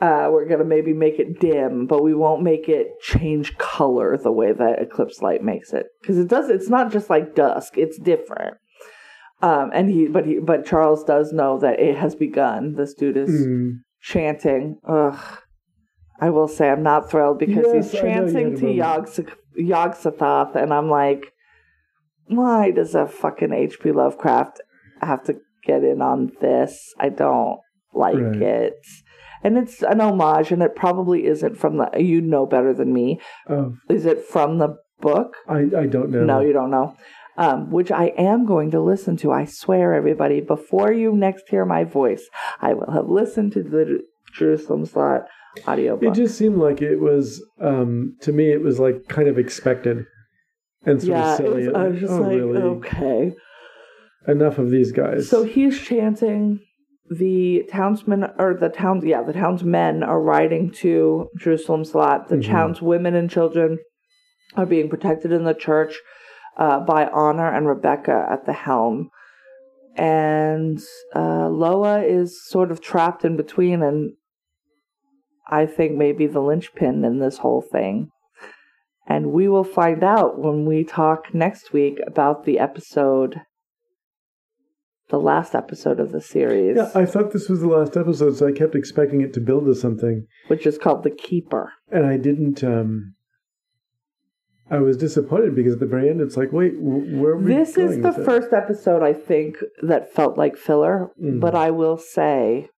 Uh, 0.00 0.28
we're 0.32 0.48
gonna 0.48 0.64
maybe 0.64 0.92
make 0.94 1.18
it 1.18 1.38
dim, 1.38 1.86
but 1.86 2.02
we 2.02 2.14
won't 2.14 2.42
make 2.42 2.68
it 2.68 2.88
change 3.02 3.56
color 3.58 4.16
the 4.16 4.32
way 4.32 4.52
that 4.52 4.80
eclipse 4.80 5.20
light 5.20 5.42
makes 5.44 5.72
it 5.72 5.86
because 6.00 6.18
it 6.18 6.28
does. 6.28 6.48
It's 6.48 6.70
not 6.70 6.90
just 6.90 7.10
like 7.10 7.34
dusk; 7.34 7.76
it's 7.76 7.98
different. 7.98 8.56
Um, 9.42 9.70
and 9.72 9.88
he, 9.90 10.06
but 10.08 10.26
he, 10.26 10.38
but 10.40 10.64
Charles 10.66 11.04
does 11.04 11.32
know 11.32 11.58
that 11.60 11.78
it 11.78 11.96
has 11.96 12.16
begun. 12.16 12.74
This 12.74 12.94
dude 12.94 13.16
is 13.18 13.30
Mm. 13.46 13.72
chanting. 14.00 14.78
Ugh. 14.88 15.38
I 16.20 16.30
will 16.30 16.48
say 16.48 16.68
I'm 16.68 16.82
not 16.82 17.10
thrilled 17.10 17.38
because 17.38 17.64
Yes, 17.72 17.92
he's 17.92 18.00
I 18.00 18.02
know 18.02 18.08
you 18.08 18.14
had 18.14 18.32
chanting 18.32 18.56
to. 18.60 19.32
Yog 19.56 19.94
Sothoth, 19.94 20.54
and 20.56 20.72
I'm 20.72 20.88
like, 20.88 21.32
why 22.26 22.70
does 22.70 22.94
a 22.94 23.06
fucking 23.06 23.52
H.P. 23.52 23.92
Lovecraft 23.92 24.60
have 25.00 25.24
to 25.24 25.36
get 25.64 25.82
in 25.84 26.02
on 26.02 26.32
this? 26.40 26.92
I 26.98 27.08
don't 27.08 27.58
like 27.94 28.16
Right. 28.16 28.42
it. 28.42 28.86
And 29.42 29.56
it's 29.56 29.82
an 29.82 30.00
homage, 30.00 30.50
and 30.50 30.62
it 30.62 30.74
probably 30.74 31.24
isn't 31.26 31.56
from 31.56 31.76
the. 31.76 31.90
You 31.98 32.20
know 32.20 32.44
better 32.46 32.74
than 32.74 32.92
me. 32.92 33.20
Oh, 33.48 33.76
Is 33.88 34.04
it 34.04 34.24
from 34.24 34.58
the 34.58 34.76
book? 35.00 35.36
I, 35.48 35.58
I 35.76 35.86
don't 35.86 36.10
know. 36.10 36.24
No, 36.24 36.40
you 36.40 36.52
don't 36.52 36.70
know. 36.72 36.96
Um, 37.36 37.70
which 37.70 37.92
I 37.92 38.06
am 38.18 38.46
going 38.46 38.72
to 38.72 38.80
listen 38.80 39.16
to. 39.18 39.30
I 39.30 39.44
swear, 39.44 39.94
everybody, 39.94 40.40
before 40.40 40.92
you 40.92 41.12
next 41.12 41.44
hear 41.48 41.64
my 41.64 41.84
voice, 41.84 42.28
I 42.60 42.74
will 42.74 42.90
have 42.92 43.08
listened 43.08 43.52
to 43.52 43.62
the 43.62 44.00
Jerusalem's 44.32 44.94
Lot 44.94 45.22
audiobook. 45.66 46.04
It 46.04 46.14
just 46.14 46.36
seemed 46.38 46.58
like 46.58 46.82
it 46.82 47.00
was, 47.00 47.42
um, 47.60 48.16
to 48.22 48.32
me, 48.32 48.50
it 48.52 48.62
was 48.62 48.78
like 48.78 49.08
kind 49.08 49.28
of 49.28 49.38
expected 49.38 50.04
and 50.84 51.00
sort 51.00 51.10
yeah, 51.18 51.30
of 51.32 51.36
silly. 51.36 51.62
it's- 51.64 51.74
I 51.76 51.88
was 51.88 52.00
just 52.00 52.12
oh, 52.12 52.20
like, 52.22 52.36
really? 52.36 52.60
okay. 52.62 53.34
Enough 54.26 54.58
of 54.58 54.70
these 54.70 54.92
guys. 54.92 55.28
So 55.28 55.44
he's 55.44 55.80
chanting. 55.80 56.60
The 57.10 57.64
townsmen, 57.70 58.24
or 58.38 58.52
the 58.52 58.68
towns, 58.68 59.02
yeah, 59.04 59.22
the 59.22 59.32
townsmen 59.32 60.02
are 60.02 60.20
riding 60.20 60.70
to 60.82 61.28
Jerusalem's 61.38 61.94
Lot. 61.94 62.28
The 62.28 62.36
Mhm. 62.36 62.44
townswomen 62.44 63.14
and 63.14 63.30
children 63.30 63.78
are 64.56 64.66
being 64.66 64.90
protected 64.90 65.32
in 65.32 65.44
the 65.44 65.54
church 65.54 65.98
uh, 66.58 66.80
by 66.80 67.06
Honor 67.06 67.46
and 67.50 67.66
Rebecca 67.66 68.26
at 68.30 68.44
the 68.44 68.52
helm. 68.52 69.08
And 69.98 70.80
uh, 71.14 71.48
Loa 71.48 72.02
is 72.02 72.40
sort 72.46 72.70
of 72.70 72.80
trapped 72.80 73.24
in 73.24 73.36
between, 73.36 73.82
and 73.82 74.12
I 75.50 75.66
think 75.66 75.96
maybe 75.96 76.26
the 76.26 76.40
linchpin 76.40 77.04
in 77.04 77.18
this 77.18 77.38
whole 77.38 77.62
thing. 77.62 78.10
And 79.08 79.32
we 79.32 79.48
will 79.48 79.64
find 79.64 80.04
out 80.04 80.38
when 80.38 80.66
we 80.66 80.84
talk 80.84 81.34
next 81.34 81.72
week 81.72 81.98
about 82.06 82.44
the 82.44 82.58
episode, 82.58 83.40
the 85.08 85.18
last 85.18 85.54
episode 85.54 85.98
of 85.98 86.12
the 86.12 86.20
series, 86.20 86.76
yeah, 86.76 86.90
I 86.94 87.06
thought 87.06 87.32
this 87.32 87.48
was 87.48 87.60
the 87.60 87.68
last 87.68 87.96
episode, 87.96 88.36
so 88.36 88.46
I 88.46 88.52
kept 88.52 88.74
expecting 88.74 89.22
it 89.22 89.32
to 89.32 89.40
build 89.40 89.64
to 89.64 89.74
something. 89.74 90.26
which 90.48 90.66
is 90.66 90.76
called 90.78 91.02
The 91.02 91.10
Keeper. 91.10 91.72
And 91.90 92.06
I 92.06 92.18
didn't, 92.18 92.62
um, 92.62 93.14
I 94.70 94.78
was 94.78 94.96
disappointed 94.96 95.54
because 95.54 95.74
at 95.74 95.80
the 95.80 95.86
very 95.86 96.08
end, 96.10 96.20
it's 96.20 96.36
like, 96.36 96.52
wait, 96.52 96.74
where 96.78 97.32
are 97.32 97.36
we 97.38 97.54
This 97.54 97.76
is 97.78 98.02
the 98.02 98.12
first 98.12 98.52
episode, 98.52 99.02
I 99.02 99.12
think, 99.14 99.56
that 99.82 100.12
felt 100.12 100.36
like 100.36 100.56
filler, 100.56 101.10
Mhm. 101.22 101.40
but 101.40 101.54
I 101.54 101.70
will 101.70 101.96
say 101.96 102.68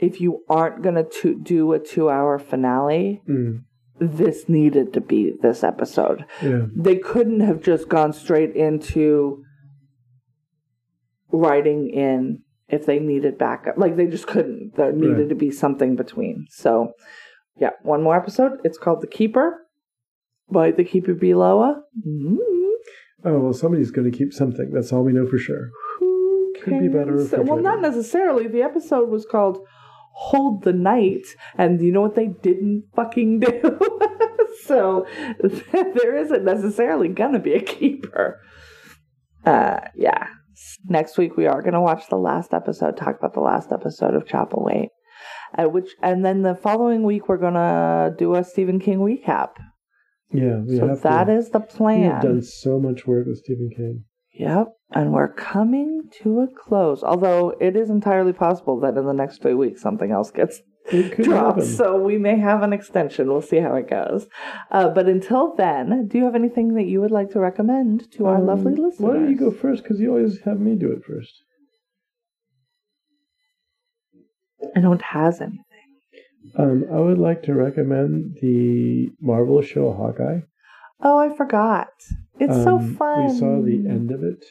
if 0.00 0.20
you 0.20 0.44
aren't 0.48 0.82
going 0.82 1.04
to 1.22 1.34
do 1.34 1.72
a 1.72 1.78
two 1.78 2.08
hour 2.10 2.38
finale, 2.38 3.22
Mm, 3.28 3.62
this 4.00 4.48
needed 4.48 4.92
to 4.92 5.00
be 5.00 5.32
this 5.42 5.62
episode. 5.64 6.24
yeah. 6.42 6.66
They 6.74 6.96
couldn't 6.96 7.40
have 7.40 7.60
just 7.62 7.88
gone 7.88 8.12
straight 8.12 8.54
into 8.54 9.42
writing 11.32 11.88
in 11.90 12.42
if 12.68 12.86
they 12.86 12.98
needed 12.98 13.38
backup. 13.38 13.76
Like 13.76 13.96
they 13.96 14.06
just 14.06 14.26
couldn't. 14.26 14.74
There 14.76 14.92
needed 14.92 15.18
Right. 15.18 15.28
to 15.30 15.34
be 15.34 15.50
something 15.50 15.96
between. 15.96 16.46
So, 16.50 16.92
yeah, 17.56 17.70
one 17.82 18.02
more 18.02 18.16
episode. 18.16 18.60
It's 18.64 18.78
called 18.78 19.00
The 19.00 19.06
Keeper 19.06 19.64
by 20.50 20.70
The 20.70 20.84
Keeper 20.84 21.14
Beloa. 21.14 21.82
mm 22.06 22.36
Oh, 23.24 23.38
well, 23.40 23.52
somebody's 23.52 23.90
going 23.90 24.08
to 24.08 24.16
keep 24.16 24.32
something. 24.32 24.70
That's 24.72 24.92
all 24.92 25.02
we 25.02 25.12
know 25.12 25.26
for 25.26 25.38
sure. 25.38 25.70
Who 25.98 26.54
Could 26.62 26.80
be 26.80 26.88
better 26.88 27.16
cares? 27.16 27.32
Well, 27.32 27.60
not 27.60 27.80
necessarily. 27.80 28.46
The 28.46 28.62
episode 28.62 29.08
was 29.08 29.26
called 29.26 29.58
Hold 30.12 30.62
the 30.62 30.72
Night, 30.72 31.26
and 31.56 31.80
you 31.80 31.92
know 31.92 32.00
what 32.00 32.14
they 32.14 32.28
didn't 32.28 32.84
fucking 32.94 33.40
do? 33.40 33.78
so 34.64 35.06
there 35.40 36.16
isn't 36.16 36.44
necessarily 36.44 37.08
gonna 37.08 37.38
be 37.38 37.54
a 37.54 37.60
keeper. 37.60 38.40
Uh, 39.44 39.80
yeah. 39.94 40.28
Next 40.84 41.18
week 41.18 41.36
we 41.36 41.46
are 41.46 41.62
gonna 41.62 41.80
watch 41.80 42.08
the 42.08 42.16
last 42.16 42.52
episode, 42.52 42.96
talk 42.96 43.18
about 43.18 43.34
the 43.34 43.40
last 43.40 43.72
episode 43.72 44.14
of 44.14 44.24
Chapelwaite. 44.24 44.88
Uh, 45.56 45.68
which 45.68 45.90
and 46.02 46.24
then 46.24 46.42
the 46.42 46.54
following 46.54 47.02
week 47.02 47.28
we're 47.28 47.36
gonna 47.36 48.14
do 48.16 48.34
a 48.34 48.44
Stephen 48.44 48.78
King 48.78 48.98
recap. 48.98 49.50
Yeah, 50.32 50.58
we 50.58 50.76
so 50.76 50.88
have 50.88 51.02
that 51.02 51.24
to. 51.24 51.32
is 51.36 51.50
the 51.50 51.60
plan. 51.60 52.00
We 52.00 52.06
have 52.06 52.22
done 52.22 52.42
so 52.42 52.78
much 52.78 53.06
work 53.06 53.26
with 53.26 53.38
Stephen 53.38 53.70
King. 53.74 54.04
Yep. 54.34 54.68
And 54.92 55.12
we're 55.12 55.32
coming 55.32 56.08
to 56.22 56.40
a 56.40 56.46
close. 56.48 57.02
Although 57.02 57.54
it 57.60 57.76
is 57.76 57.90
entirely 57.90 58.32
possible 58.32 58.78
that 58.80 58.96
in 58.96 59.04
the 59.06 59.12
next 59.12 59.42
three 59.42 59.54
weeks 59.54 59.80
something 59.82 60.10
else 60.12 60.30
gets 60.30 60.60
dropped. 60.90 61.58
happen. 61.58 61.64
So 61.66 61.98
we 61.98 62.18
may 62.18 62.38
have 62.38 62.62
an 62.62 62.72
extension. 62.72 63.28
We'll 63.28 63.42
see 63.42 63.58
how 63.58 63.74
it 63.74 63.88
goes. 63.90 64.26
Uh, 64.70 64.90
but 64.90 65.06
until 65.08 65.54
then, 65.56 66.06
do 66.08 66.18
you 66.18 66.24
have 66.24 66.34
anything 66.34 66.74
that 66.74 66.84
you 66.86 67.00
would 67.00 67.10
like 67.10 67.30
to 67.32 67.40
recommend 67.40 68.10
to 68.12 68.26
our 68.26 68.36
Um, 68.36 68.46
lovely 68.46 68.72
listeners? 68.74 69.00
Why 69.00 69.14
don't 69.14 69.30
you 69.30 69.36
go 69.36 69.50
first? 69.50 69.82
Because 69.82 69.98
you 69.98 70.10
always 70.10 70.40
have 70.42 70.60
me 70.60 70.74
do 70.76 70.92
it 70.92 71.04
first. 71.04 71.42
I 74.76 74.80
don't 74.80 75.02
has 75.02 75.40
anything. 75.40 75.64
Um, 76.56 76.84
I 76.92 76.98
would 76.98 77.18
like 77.18 77.42
to 77.44 77.54
recommend 77.54 78.38
the 78.40 79.10
Marvel 79.20 79.60
show 79.62 79.92
Hawkeye. 79.92 80.40
Oh, 81.00 81.18
I 81.18 81.34
forgot. 81.34 81.88
It's 82.40 82.62
so 82.64 82.76
Um, 82.78 82.94
fun. 82.94 83.26
We 83.26 83.38
saw 83.38 83.62
the 83.62 83.86
end 83.88 84.10
of 84.10 84.22
it. 84.22 84.44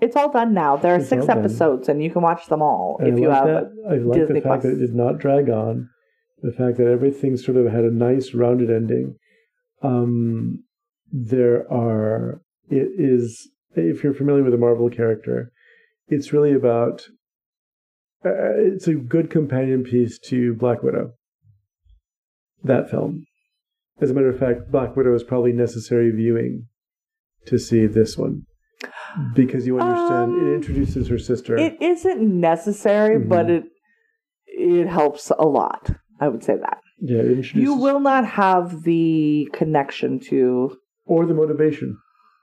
It's 0.00 0.16
all 0.16 0.30
done 0.32 0.52
now. 0.52 0.76
There 0.76 0.94
are 0.94 0.98
It's 0.98 1.08
six 1.08 1.22
all 1.22 1.26
done. 1.28 1.38
episodes, 1.38 1.88
and 1.88 2.02
you 2.02 2.10
can 2.10 2.22
watch 2.22 2.48
them 2.48 2.60
all 2.62 2.96
And 2.98 3.08
if 3.08 3.14
I 3.14 3.18
you 3.18 3.28
like 3.28 3.36
have. 3.36 3.46
that. 3.46 3.72
I 3.88 3.94
like 3.98 4.18
Disney 4.18 4.40
the 4.40 4.48
fact 4.48 4.62
Plus. 4.62 4.74
that 4.74 4.82
it 4.82 4.86
did 4.86 4.94
not 4.94 5.18
drag 5.18 5.48
on. 5.48 5.88
The 6.42 6.52
fact 6.52 6.76
that 6.78 6.88
everything 6.88 7.36
sort 7.36 7.56
of 7.56 7.66
had 7.72 7.84
a 7.84 7.90
nice 7.90 8.34
rounded 8.34 8.70
ending. 8.70 9.14
Um, 9.82 10.64
there 11.12 11.70
are. 11.72 12.40
It 12.68 12.88
is. 12.98 13.48
If 13.74 14.02
you're 14.02 14.14
familiar 14.14 14.42
with 14.42 14.54
a 14.54 14.58
Marvel 14.58 14.90
character, 14.90 15.52
it's 16.08 16.32
really 16.32 16.52
about. 16.52 17.06
Uh, 18.24 18.54
it's 18.56 18.86
a 18.86 18.94
good 18.94 19.30
companion 19.30 19.82
piece 19.82 20.18
to 20.18 20.54
Black 20.54 20.82
Widow. 20.82 21.12
That 22.62 22.88
film. 22.90 23.24
As 24.00 24.10
a 24.10 24.14
matter 24.14 24.28
of 24.28 24.38
fact, 24.38 24.70
Black 24.70 24.94
Widow 24.96 25.14
is 25.14 25.22
probably 25.24 25.52
necessary 25.52 26.10
viewing 26.12 26.66
to 27.46 27.58
see 27.58 27.86
this 27.86 28.16
one 28.16 28.42
because 29.34 29.66
you 29.66 29.78
understand 29.80 30.32
Um, 30.32 30.48
it 30.48 30.54
introduces 30.54 31.08
her 31.08 31.18
sister. 31.18 31.56
It 31.56 31.80
isn't 31.82 32.22
necessary, 32.22 33.18
Mhm. 33.18 33.28
but 33.28 33.50
it 33.50 33.64
it 34.46 34.86
helps 34.86 35.30
a 35.30 35.46
lot. 35.46 35.90
I 36.20 36.28
would 36.28 36.44
say 36.44 36.56
that. 36.56 36.78
yeah, 36.98 37.18
it 37.18 37.26
introduces 37.38 37.54
You 37.62 37.74
will 37.74 37.98
not 38.00 38.24
have 38.26 38.82
the 38.84 39.48
connection 39.52 40.20
to 40.28 40.76
or 41.04 41.26
the 41.26 41.34
motivation. 41.34 41.96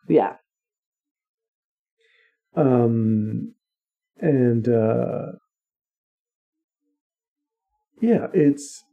Yeah. 0.09 0.35
Um, 2.55 3.53
and 4.17 4.67
uh, 4.67 5.33
yeah, 7.99 8.27
it's 8.33 8.83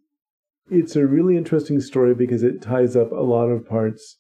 it's 0.71 0.97
a 0.97 1.07
really 1.07 1.37
interesting 1.37 1.81
story 1.81 2.15
because 2.15 2.43
it 2.43 2.61
ties 2.63 2.97
up 2.97 3.13
a 3.13 3.23
lot 3.23 3.47
of 3.47 3.69
parts 3.69 4.19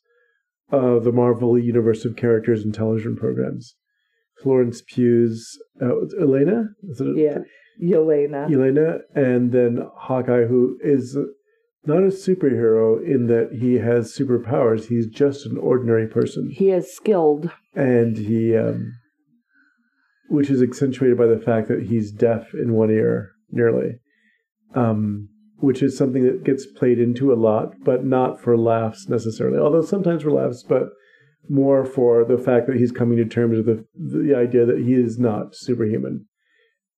of 0.70 1.04
the 1.04 1.12
Marvel 1.12 1.58
universe 1.58 2.04
of 2.04 2.16
characters 2.16 2.62
and 2.64 2.72
television 2.74 3.16
programs. 3.16 3.74
Florence 4.42 4.82
Pugh's 4.82 5.58
uh, 5.82 6.06
Elena, 6.20 6.66
is 6.88 7.00
it 7.00 7.16
Yeah. 7.16 7.38
Yelena. 7.82 8.50
Elena, 8.52 8.98
and 9.14 9.52
then 9.52 9.86
Hawkeye, 9.96 10.44
who 10.46 10.78
is 10.82 11.16
not 11.84 11.98
a 12.02 12.06
superhero 12.08 13.02
in 13.04 13.26
that 13.26 13.52
he 13.60 13.74
has 13.74 14.16
superpowers. 14.16 14.86
He's 14.86 15.06
just 15.08 15.46
an 15.46 15.56
ordinary 15.58 16.06
person, 16.06 16.50
He 16.52 16.70
is 16.70 16.92
skilled. 16.94 17.50
and 17.74 18.16
he, 18.16 18.56
um, 18.56 18.92
which 20.28 20.50
is 20.50 20.62
accentuated 20.62 21.16
by 21.18 21.26
the 21.26 21.38
fact 21.38 21.68
that 21.68 21.84
he's 21.84 22.10
deaf 22.12 22.52
in 22.54 22.72
one 22.72 22.90
ear, 22.90 23.30
nearly, 23.50 23.98
um, 24.74 25.28
which 25.58 25.82
is 25.82 25.96
something 25.96 26.24
that 26.24 26.44
gets 26.44 26.66
played 26.66 26.98
into 26.98 27.32
a 27.32 27.34
lot, 27.34 27.74
but 27.84 28.04
not 28.04 28.40
for 28.40 28.56
laughs 28.56 29.08
necessarily. 29.08 29.58
Although 29.58 29.82
sometimes 29.82 30.22
for 30.22 30.30
laughs, 30.30 30.62
but 30.62 30.88
more 31.48 31.84
for 31.84 32.24
the 32.24 32.38
fact 32.38 32.66
that 32.66 32.76
he's 32.76 32.92
coming 32.92 33.16
to 33.18 33.24
terms 33.24 33.56
with 33.58 33.66
the 33.66 33.84
the 33.94 34.34
idea 34.34 34.66
that 34.66 34.78
he 34.80 34.94
is 34.94 35.18
not 35.18 35.54
superhuman 35.54 36.26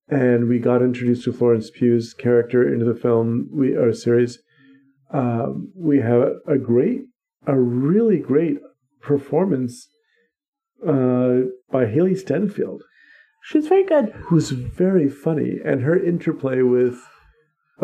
and 0.09 0.47
we 0.47 0.59
got 0.59 0.81
introduced 0.81 1.23
to 1.23 1.33
Florence 1.33 1.69
Pugh's 1.69 2.13
character 2.13 2.71
into 2.71 2.85
the 2.85 2.99
film 2.99 3.47
we 3.51 3.75
or 3.75 3.93
series. 3.93 4.39
Um, 5.13 5.71
we 5.75 5.99
have 5.99 6.33
a 6.47 6.57
great, 6.57 7.01
a 7.45 7.57
really 7.59 8.19
great 8.19 8.57
performance 9.01 9.87
uh, 10.85 11.45
by 11.71 11.85
Hailee 11.85 12.17
Steinfeld, 12.17 12.83
She's 13.43 13.67
very 13.67 13.83
good. 13.83 14.11
who's 14.25 14.49
very 14.51 15.09
funny, 15.09 15.59
and 15.63 15.81
her 15.81 15.97
interplay 15.97 16.61
with 16.61 16.99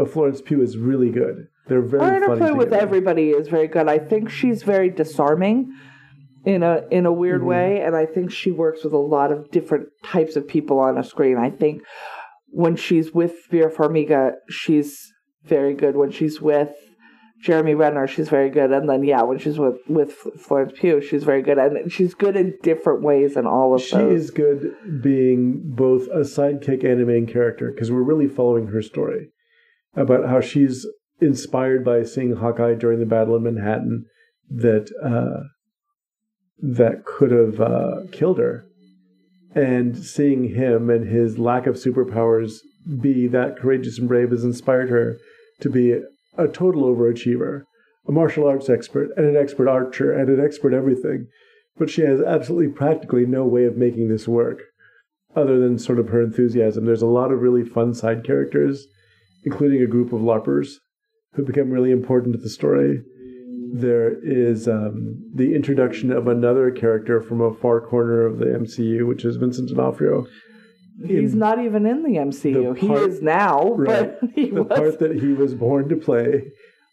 Florence 0.03 0.41
Pugh 0.41 0.61
is 0.61 0.77
really 0.77 1.09
good. 1.11 1.47
They're 1.67 1.81
very 1.81 2.03
Her 2.03 2.15
interplay 2.17 2.51
with 2.51 2.73
everybody 2.73 3.29
is 3.29 3.47
very 3.47 3.67
good. 3.67 3.87
I 3.87 3.97
think 3.99 4.29
she's 4.29 4.63
very 4.63 4.89
disarming 4.89 5.71
in 6.45 6.61
a 6.63 6.83
in 6.91 7.05
a 7.05 7.13
weird 7.13 7.39
Mm-hmm. 7.41 7.49
way, 7.49 7.81
and 7.81 7.95
I 7.95 8.05
think 8.05 8.31
she 8.31 8.51
works 8.51 8.83
with 8.83 8.93
a 8.93 8.97
lot 8.97 9.31
of 9.31 9.49
different 9.51 9.87
types 10.03 10.35
of 10.35 10.47
people 10.47 10.79
on 10.79 10.97
a 10.97 11.03
screen. 11.03 11.37
I 11.37 11.49
think 11.49 11.81
when 12.49 12.75
she's 12.75 13.13
with 13.13 13.33
Vera 13.49 13.71
Farmiga, 13.71 14.33
she's 14.49 15.11
very 15.45 15.73
good. 15.73 15.95
When 15.95 16.11
she's 16.11 16.39
with 16.39 16.71
Jeremy 17.41 17.73
Renner, 17.75 18.07
she's 18.07 18.29
very 18.29 18.49
good. 18.49 18.71
And 18.71 18.87
then 18.89 19.03
yeah, 19.03 19.23
when 19.23 19.39
she's 19.39 19.57
with 19.57 19.77
with 19.87 20.11
Florence 20.13 20.73
Pugh, 20.79 21.01
she's 21.01 21.23
very 21.23 21.41
good, 21.41 21.57
and 21.57 21.91
she's 21.91 22.13
good 22.13 22.35
in 22.35 22.53
different 22.61 23.01
ways 23.01 23.35
in 23.37 23.47
all 23.47 23.73
of 23.73 23.81
She 23.81 23.95
those. 23.95 24.23
is 24.25 24.29
good 24.31 24.75
being 25.01 25.61
both 25.65 26.07
a 26.09 26.19
sidekick 26.19 26.83
and 26.83 27.01
a 27.01 27.05
main 27.05 27.25
character 27.25 27.71
because 27.71 27.91
we're 27.91 28.03
really 28.03 28.27
following 28.27 28.67
her 28.67 28.81
story 28.83 29.29
about 29.95 30.27
how 30.27 30.41
she's 30.41 30.85
inspired 31.21 31.83
by 31.85 32.03
seeing 32.03 32.35
Hawkeye 32.35 32.75
during 32.75 32.99
the 32.99 33.05
battle 33.05 33.35
in 33.35 33.43
Manhattan 33.43 34.05
that 34.49 34.89
uh, 35.03 35.47
that 36.61 37.05
could 37.05 37.31
have 37.31 37.59
uh, 37.59 38.01
killed 38.11 38.37
her, 38.37 38.65
and 39.53 39.97
seeing 39.97 40.55
him 40.55 40.89
and 40.89 41.07
his 41.07 41.37
lack 41.37 41.67
of 41.67 41.75
superpowers 41.75 42.57
be 43.01 43.27
that 43.27 43.57
courageous 43.57 43.97
and 43.97 44.07
brave 44.07 44.31
has 44.31 44.43
inspired 44.43 44.89
her 44.89 45.17
to 45.61 45.69
be 45.69 45.93
a 46.37 46.47
total 46.47 46.83
overachiever, 46.83 47.63
a 48.07 48.11
martial 48.11 48.47
arts 48.47 48.69
expert, 48.69 49.09
and 49.17 49.25
an 49.25 49.37
expert 49.37 49.67
archer, 49.67 50.11
and 50.11 50.29
an 50.29 50.43
expert 50.43 50.73
everything 50.73 51.27
but 51.77 51.89
she 51.89 52.01
has 52.01 52.21
absolutely 52.21 52.71
practically 52.71 53.25
no 53.25 53.45
way 53.45 53.65
of 53.65 53.77
making 53.77 54.07
this 54.07 54.27
work 54.27 54.61
other 55.35 55.59
than 55.59 55.77
sort 55.77 55.99
of 55.99 56.09
her 56.09 56.21
enthusiasm. 56.21 56.85
There's 56.85 57.01
a 57.01 57.07
lot 57.07 57.31
of 57.31 57.41
really 57.41 57.63
fun 57.63 57.93
side 57.93 58.23
characters, 58.23 58.87
including 59.45 59.81
a 59.81 59.87
group 59.87 60.11
of 60.11 60.21
LARPers 60.21 60.73
who 61.33 61.43
become 61.45 61.69
really 61.69 61.91
important 61.91 62.33
to 62.35 62.41
the 62.41 62.49
story. 62.49 63.01
There 63.73 64.13
is 64.23 64.67
um, 64.67 65.21
the 65.33 65.53
introduction 65.55 66.11
of 66.11 66.27
another 66.27 66.71
character 66.71 67.21
from 67.21 67.41
a 67.41 67.53
far 67.53 67.81
corner 67.81 68.25
of 68.25 68.39
the 68.39 68.45
MCU, 68.45 69.07
which 69.07 69.25
is 69.25 69.35
Vincent 69.37 69.69
D'Onofrio. 69.69 70.27
He's 71.05 71.33
in 71.33 71.39
not 71.39 71.59
even 71.59 71.85
in 71.85 72.03
the 72.03 72.15
MCU. 72.17 72.73
the 72.73 72.79
he 72.79 72.93
is 72.93 73.21
now, 73.21 73.73
Right. 73.73 74.17
but 74.21 74.29
he 74.35 74.49
the 74.49 74.63
was. 74.63 74.79
part 74.79 74.99
that 74.99 75.19
he 75.19 75.33
was 75.33 75.53
born 75.53 75.89
to 75.89 75.95
play. 75.97 76.43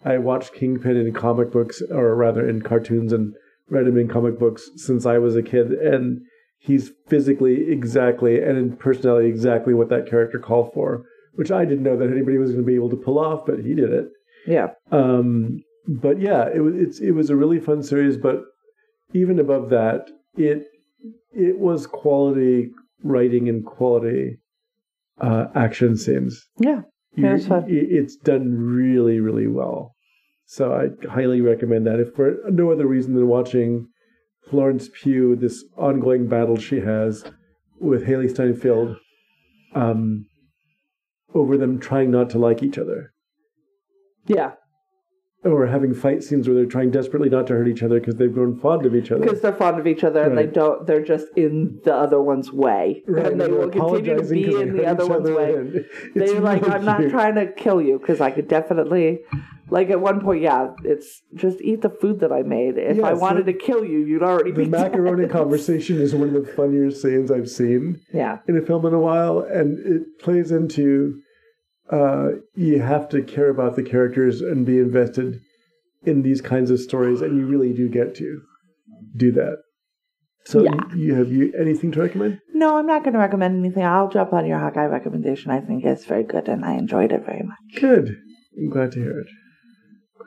I 0.05 0.19
watched 0.19 0.55
Kingpin 0.55 0.97
in 0.97 1.13
comic 1.13 1.53
books, 1.53 1.81
or 1.89 2.17
rather 2.17 2.49
in 2.49 2.63
cartoons, 2.63 3.13
and 3.13 3.35
read 3.71 3.87
him 3.87 3.97
in 3.97 4.09
comic 4.09 4.39
books 4.41 4.69
since 4.75 5.07
I 5.07 5.19
was 5.19 5.37
a 5.37 5.43
kid. 5.43 5.71
And 5.71 6.23
he's 6.59 6.91
physically 7.07 7.71
exactly 7.71 8.43
and 8.43 8.59
in 8.59 8.77
personality 8.77 9.29
exactly 9.29 9.73
what 9.73 9.89
that 9.91 10.09
character 10.11 10.41
called 10.41 10.73
for, 10.75 11.05
which 11.35 11.51
I 11.51 11.65
didn't 11.65 11.85
know 11.85 11.97
that 11.97 12.11
anybody 12.11 12.39
was 12.39 12.51
going 12.51 12.63
to 12.63 12.67
be 12.67 12.75
able 12.75 12.91
to 12.91 12.97
pull 12.97 13.19
off, 13.19 13.47
but 13.47 13.61
he 13.61 13.75
did 13.75 13.91
it. 13.93 14.07
yeah. 14.47 14.69
Um, 14.91 15.61
but 15.89 16.21
yeah, 16.21 16.49
it 16.55 16.61
was 16.61 16.75
it's 16.77 17.01
it 17.01 17.11
was 17.13 17.29
a 17.31 17.37
really 17.37 17.59
fun 17.59 17.83
series. 17.83 18.17
But 18.17 18.43
even 19.13 19.39
above 19.41 19.71
that, 19.71 20.09
it 20.37 20.67
it 21.33 21.59
was 21.59 21.87
quality 21.87 22.71
writing 23.03 23.49
and 23.49 23.65
quality 23.67 24.39
uh, 25.21 25.47
action 25.55 25.97
scenes. 25.97 26.47
Yeah. 26.59 26.83
You- 27.17 27.25
Yeah, 27.25 27.35
it's 27.35 27.47
fun. 27.47 27.65
i- 27.65 27.69
It's 27.99 28.17
done 28.17 28.57
really, 28.59 29.19
really 29.21 29.49
well. 29.49 29.95
So 30.47 30.73
I 30.73 30.85
highly 31.09 31.41
recommend 31.41 31.87
that. 31.87 31.99
If 32.01 32.15
for 32.15 32.37
no 32.51 32.71
other 32.71 32.87
reason 32.87 33.15
than 33.15 33.27
watching 33.27 33.89
Florence 34.49 34.89
Pugh, 35.03 35.35
this 35.37 35.65
ongoing 35.77 36.27
battle 36.29 36.57
she 36.57 36.81
has 36.81 37.25
with 37.81 38.05
Hailee 38.07 38.31
Steinfeld, 38.31 38.97
um, 39.75 40.27
over 41.35 41.57
them 41.57 41.79
trying 41.79 42.11
not 42.11 42.31
to 42.31 42.39
like 42.39 42.63
each 42.63 42.79
other, 42.79 43.13
Yeah. 44.27 44.53
or 45.45 45.67
having 45.67 45.93
fight 45.93 46.23
scenes 46.23 46.47
where 46.47 46.55
they're 46.55 46.67
trying 46.67 46.91
desperately 46.91 47.29
not 47.29 47.47
to 47.49 47.55
hurt 47.55 47.67
each 47.67 47.83
other 47.83 47.99
because 47.99 48.15
they've 48.17 48.33
grown 48.33 48.57
fond 48.61 48.87
of 48.87 48.95
each 48.95 49.11
other. 49.11 49.25
because 49.25 49.41
they're 49.41 49.53
fond 49.53 49.79
of 49.79 49.87
each 49.87 50.05
other 50.05 50.23
and 50.23 50.39
they 50.39 50.47
don't 50.47 50.87
they're 50.87 51.03
just 51.05 51.27
in 51.37 51.81
the 51.85 51.95
other 51.95 52.21
one's 52.23 52.53
way. 52.53 53.03
Right, 53.09 53.27
and 53.33 53.41
they 53.41 53.47
they're 53.47 53.55
will 53.57 53.69
continue 53.69 54.17
to 54.17 54.25
be 54.25 54.45
they 54.45 54.63
in 54.63 54.77
the 54.77 54.87
other 54.87 55.07
one's 55.07 55.29
way. 55.31 55.55
and 55.57 55.85
they're 56.15 56.41
like 56.41 56.63
really 56.63 56.75
i'm 56.75 56.85
not 56.85 57.01
trying 57.11 57.35
to 57.35 57.47
kill 57.53 57.83
you 57.83 57.99
because 57.99 58.21
i 58.21 58.31
could 58.31 58.47
definitely 58.47 59.21
like 59.77 59.89
at 59.95 60.01
one 60.01 60.19
point 60.27 60.41
yeah 60.49 60.63
it's 60.93 61.09
just 61.35 61.59
eat 61.71 61.81
the 61.87 61.89
food 62.01 62.17
that 62.23 62.33
i 62.39 62.43
made 62.43 62.75
if 62.77 63.03
i 63.03 63.15
wanted 63.25 63.47
the- 63.47 63.53
to 63.55 63.59
kill 63.67 63.83
you 63.93 64.01
you'd 64.11 64.23
already 64.31 64.51
The 64.53 64.59
be 64.59 64.65
The 64.65 64.71
macaroni 64.83 65.23
dead. 65.25 65.33
conversation 65.41 65.95
is 66.07 66.15
one 66.15 66.29
of 66.35 66.37
the 66.47 66.53
funnier 66.59 66.91
scenes 67.01 67.31
I've 67.37 67.51
seen. 67.61 67.83
yeah 68.23 68.35
in 68.49 68.57
a 68.63 68.65
film 68.71 68.83
in 68.91 68.95
a 69.01 69.05
while, 69.09 69.37
and 69.59 69.69
it 69.95 70.03
plays 70.25 70.51
into 70.61 71.21
uh, 71.91 72.29
you 72.55 72.81
have 72.81 73.09
to 73.15 73.23
care 73.23 73.51
about 73.57 73.73
the 73.77 73.83
characters 73.83 74.41
and 74.41 74.65
be 74.65 74.79
invested 74.79 75.41
in 76.11 76.23
these 76.23 76.41
kinds 76.41 76.71
of 76.71 76.79
stories, 76.81 77.21
and 77.23 77.37
you 77.39 77.45
really 77.47 77.73
do 77.81 77.87
get 77.89 78.15
to 78.17 78.41
do 79.25 79.31
that. 79.33 79.57
So, 80.45 80.63
Yeah. 80.65 80.75
you, 80.95 81.05
you 81.07 81.15
have 81.15 81.31
you 81.39 81.53
anything 81.65 81.93
to 81.93 82.01
recommend? 82.01 82.39
no 82.63 82.77
i'm 82.79 82.87
not 82.87 83.03
going 83.05 83.15
to 83.19 83.19
recommend 83.27 83.53
anything 83.59 83.85
i'll 83.85 84.09
jump 84.17 84.33
on 84.33 84.47
your 84.51 84.59
hawkeye 84.65 84.87
recommendation 84.99 85.51
i 85.51 85.61
think 85.61 85.85
it's 85.85 86.05
very 86.05 86.23
good 86.35 86.47
and 86.53 86.65
i 86.65 86.73
enjoyed 86.75 87.11
it 87.17 87.23
very 87.31 87.43
much 87.53 87.81
Good. 87.81 88.07
I'm 88.57 88.69
glad 88.71 88.91
to 88.93 89.01
hear 89.01 89.19
it. 89.23 89.27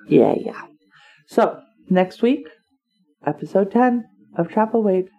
Yeah 0.08 0.34
yeah. 0.38 0.62
So 1.28 1.62
next 1.90 2.22
week 2.22 2.48
episode 3.26 3.72
10 3.72 4.06
of 4.38 4.48
Chapelwaite 4.48 5.10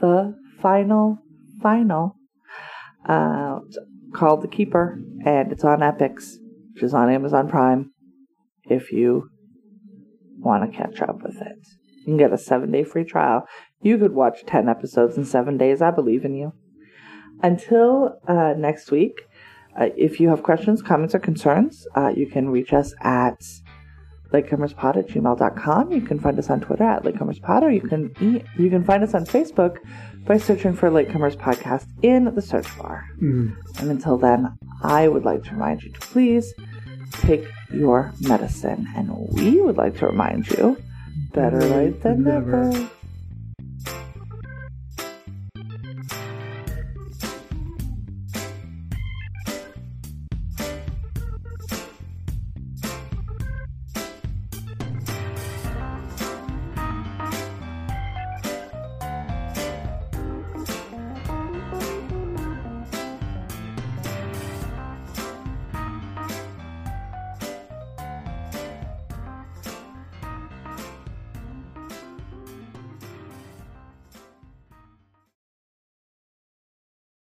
the 0.00 0.34
final 0.60 1.18
final 1.62 2.16
uh 3.08 3.58
called 4.14 4.42
the 4.42 4.48
keeper 4.48 4.98
and 5.24 5.52
it's 5.52 5.64
on 5.64 5.80
EPIX 5.80 6.36
which 6.74 6.82
is 6.82 6.94
on 6.94 7.10
amazon 7.10 7.48
prime 7.48 7.90
if 8.64 8.92
you 8.92 9.28
want 10.38 10.70
to 10.70 10.76
catch 10.76 11.00
up 11.02 11.22
with 11.22 11.36
it. 11.40 11.58
You 11.98 12.04
can 12.04 12.16
get 12.16 12.32
a 12.32 12.38
seven 12.38 12.70
day 12.70 12.84
free 12.84 13.04
trial. 13.04 13.46
You 13.82 13.98
could 13.98 14.14
watch 14.14 14.44
10 14.46 14.68
episodes 14.68 15.16
in 15.16 15.24
seven 15.24 15.58
days 15.58 15.82
i 15.82 15.90
believe 15.90 16.24
in 16.24 16.34
you. 16.34 16.52
Until 17.42 18.18
uh, 18.26 18.54
next 18.56 18.90
week 18.90 19.22
uh, 19.78 19.88
if 19.96 20.20
you 20.20 20.28
have 20.28 20.42
questions 20.42 20.82
comments 20.82 21.14
or 21.14 21.18
concerns 21.18 21.86
uh, 21.94 22.12
you 22.14 22.26
can 22.26 22.48
reach 22.48 22.72
us 22.72 22.94
at 23.02 23.40
latecomerspod 24.32 24.96
at 24.96 25.08
gmail.com. 25.08 25.92
You 25.92 26.00
can 26.00 26.18
find 26.18 26.38
us 26.38 26.50
on 26.50 26.60
Twitter 26.60 26.84
at 26.84 27.02
latecomerspod, 27.02 27.62
or 27.62 27.70
you 27.70 27.80
can 27.80 28.14
e- 28.20 28.42
you 28.58 28.70
can 28.70 28.84
find 28.84 29.02
us 29.02 29.14
on 29.14 29.24
Facebook 29.24 29.78
by 30.26 30.38
searching 30.38 30.74
for 30.74 30.90
Latecomers 30.90 31.36
Podcast 31.36 31.86
in 32.02 32.32
the 32.34 32.42
search 32.42 32.66
bar. 32.78 33.08
Mm. 33.20 33.56
And 33.78 33.90
until 33.90 34.16
then, 34.16 34.56
I 34.82 35.08
would 35.08 35.24
like 35.24 35.42
to 35.44 35.52
remind 35.52 35.82
you 35.82 35.92
to 35.92 36.00
please 36.00 36.54
take 37.12 37.44
your 37.72 38.12
medicine. 38.20 38.86
And 38.96 39.10
we 39.32 39.60
would 39.60 39.76
like 39.76 39.96
to 39.98 40.06
remind 40.06 40.48
you 40.48 40.76
better 41.32 41.60
late 41.60 42.02
than 42.02 42.24
never. 42.24 42.90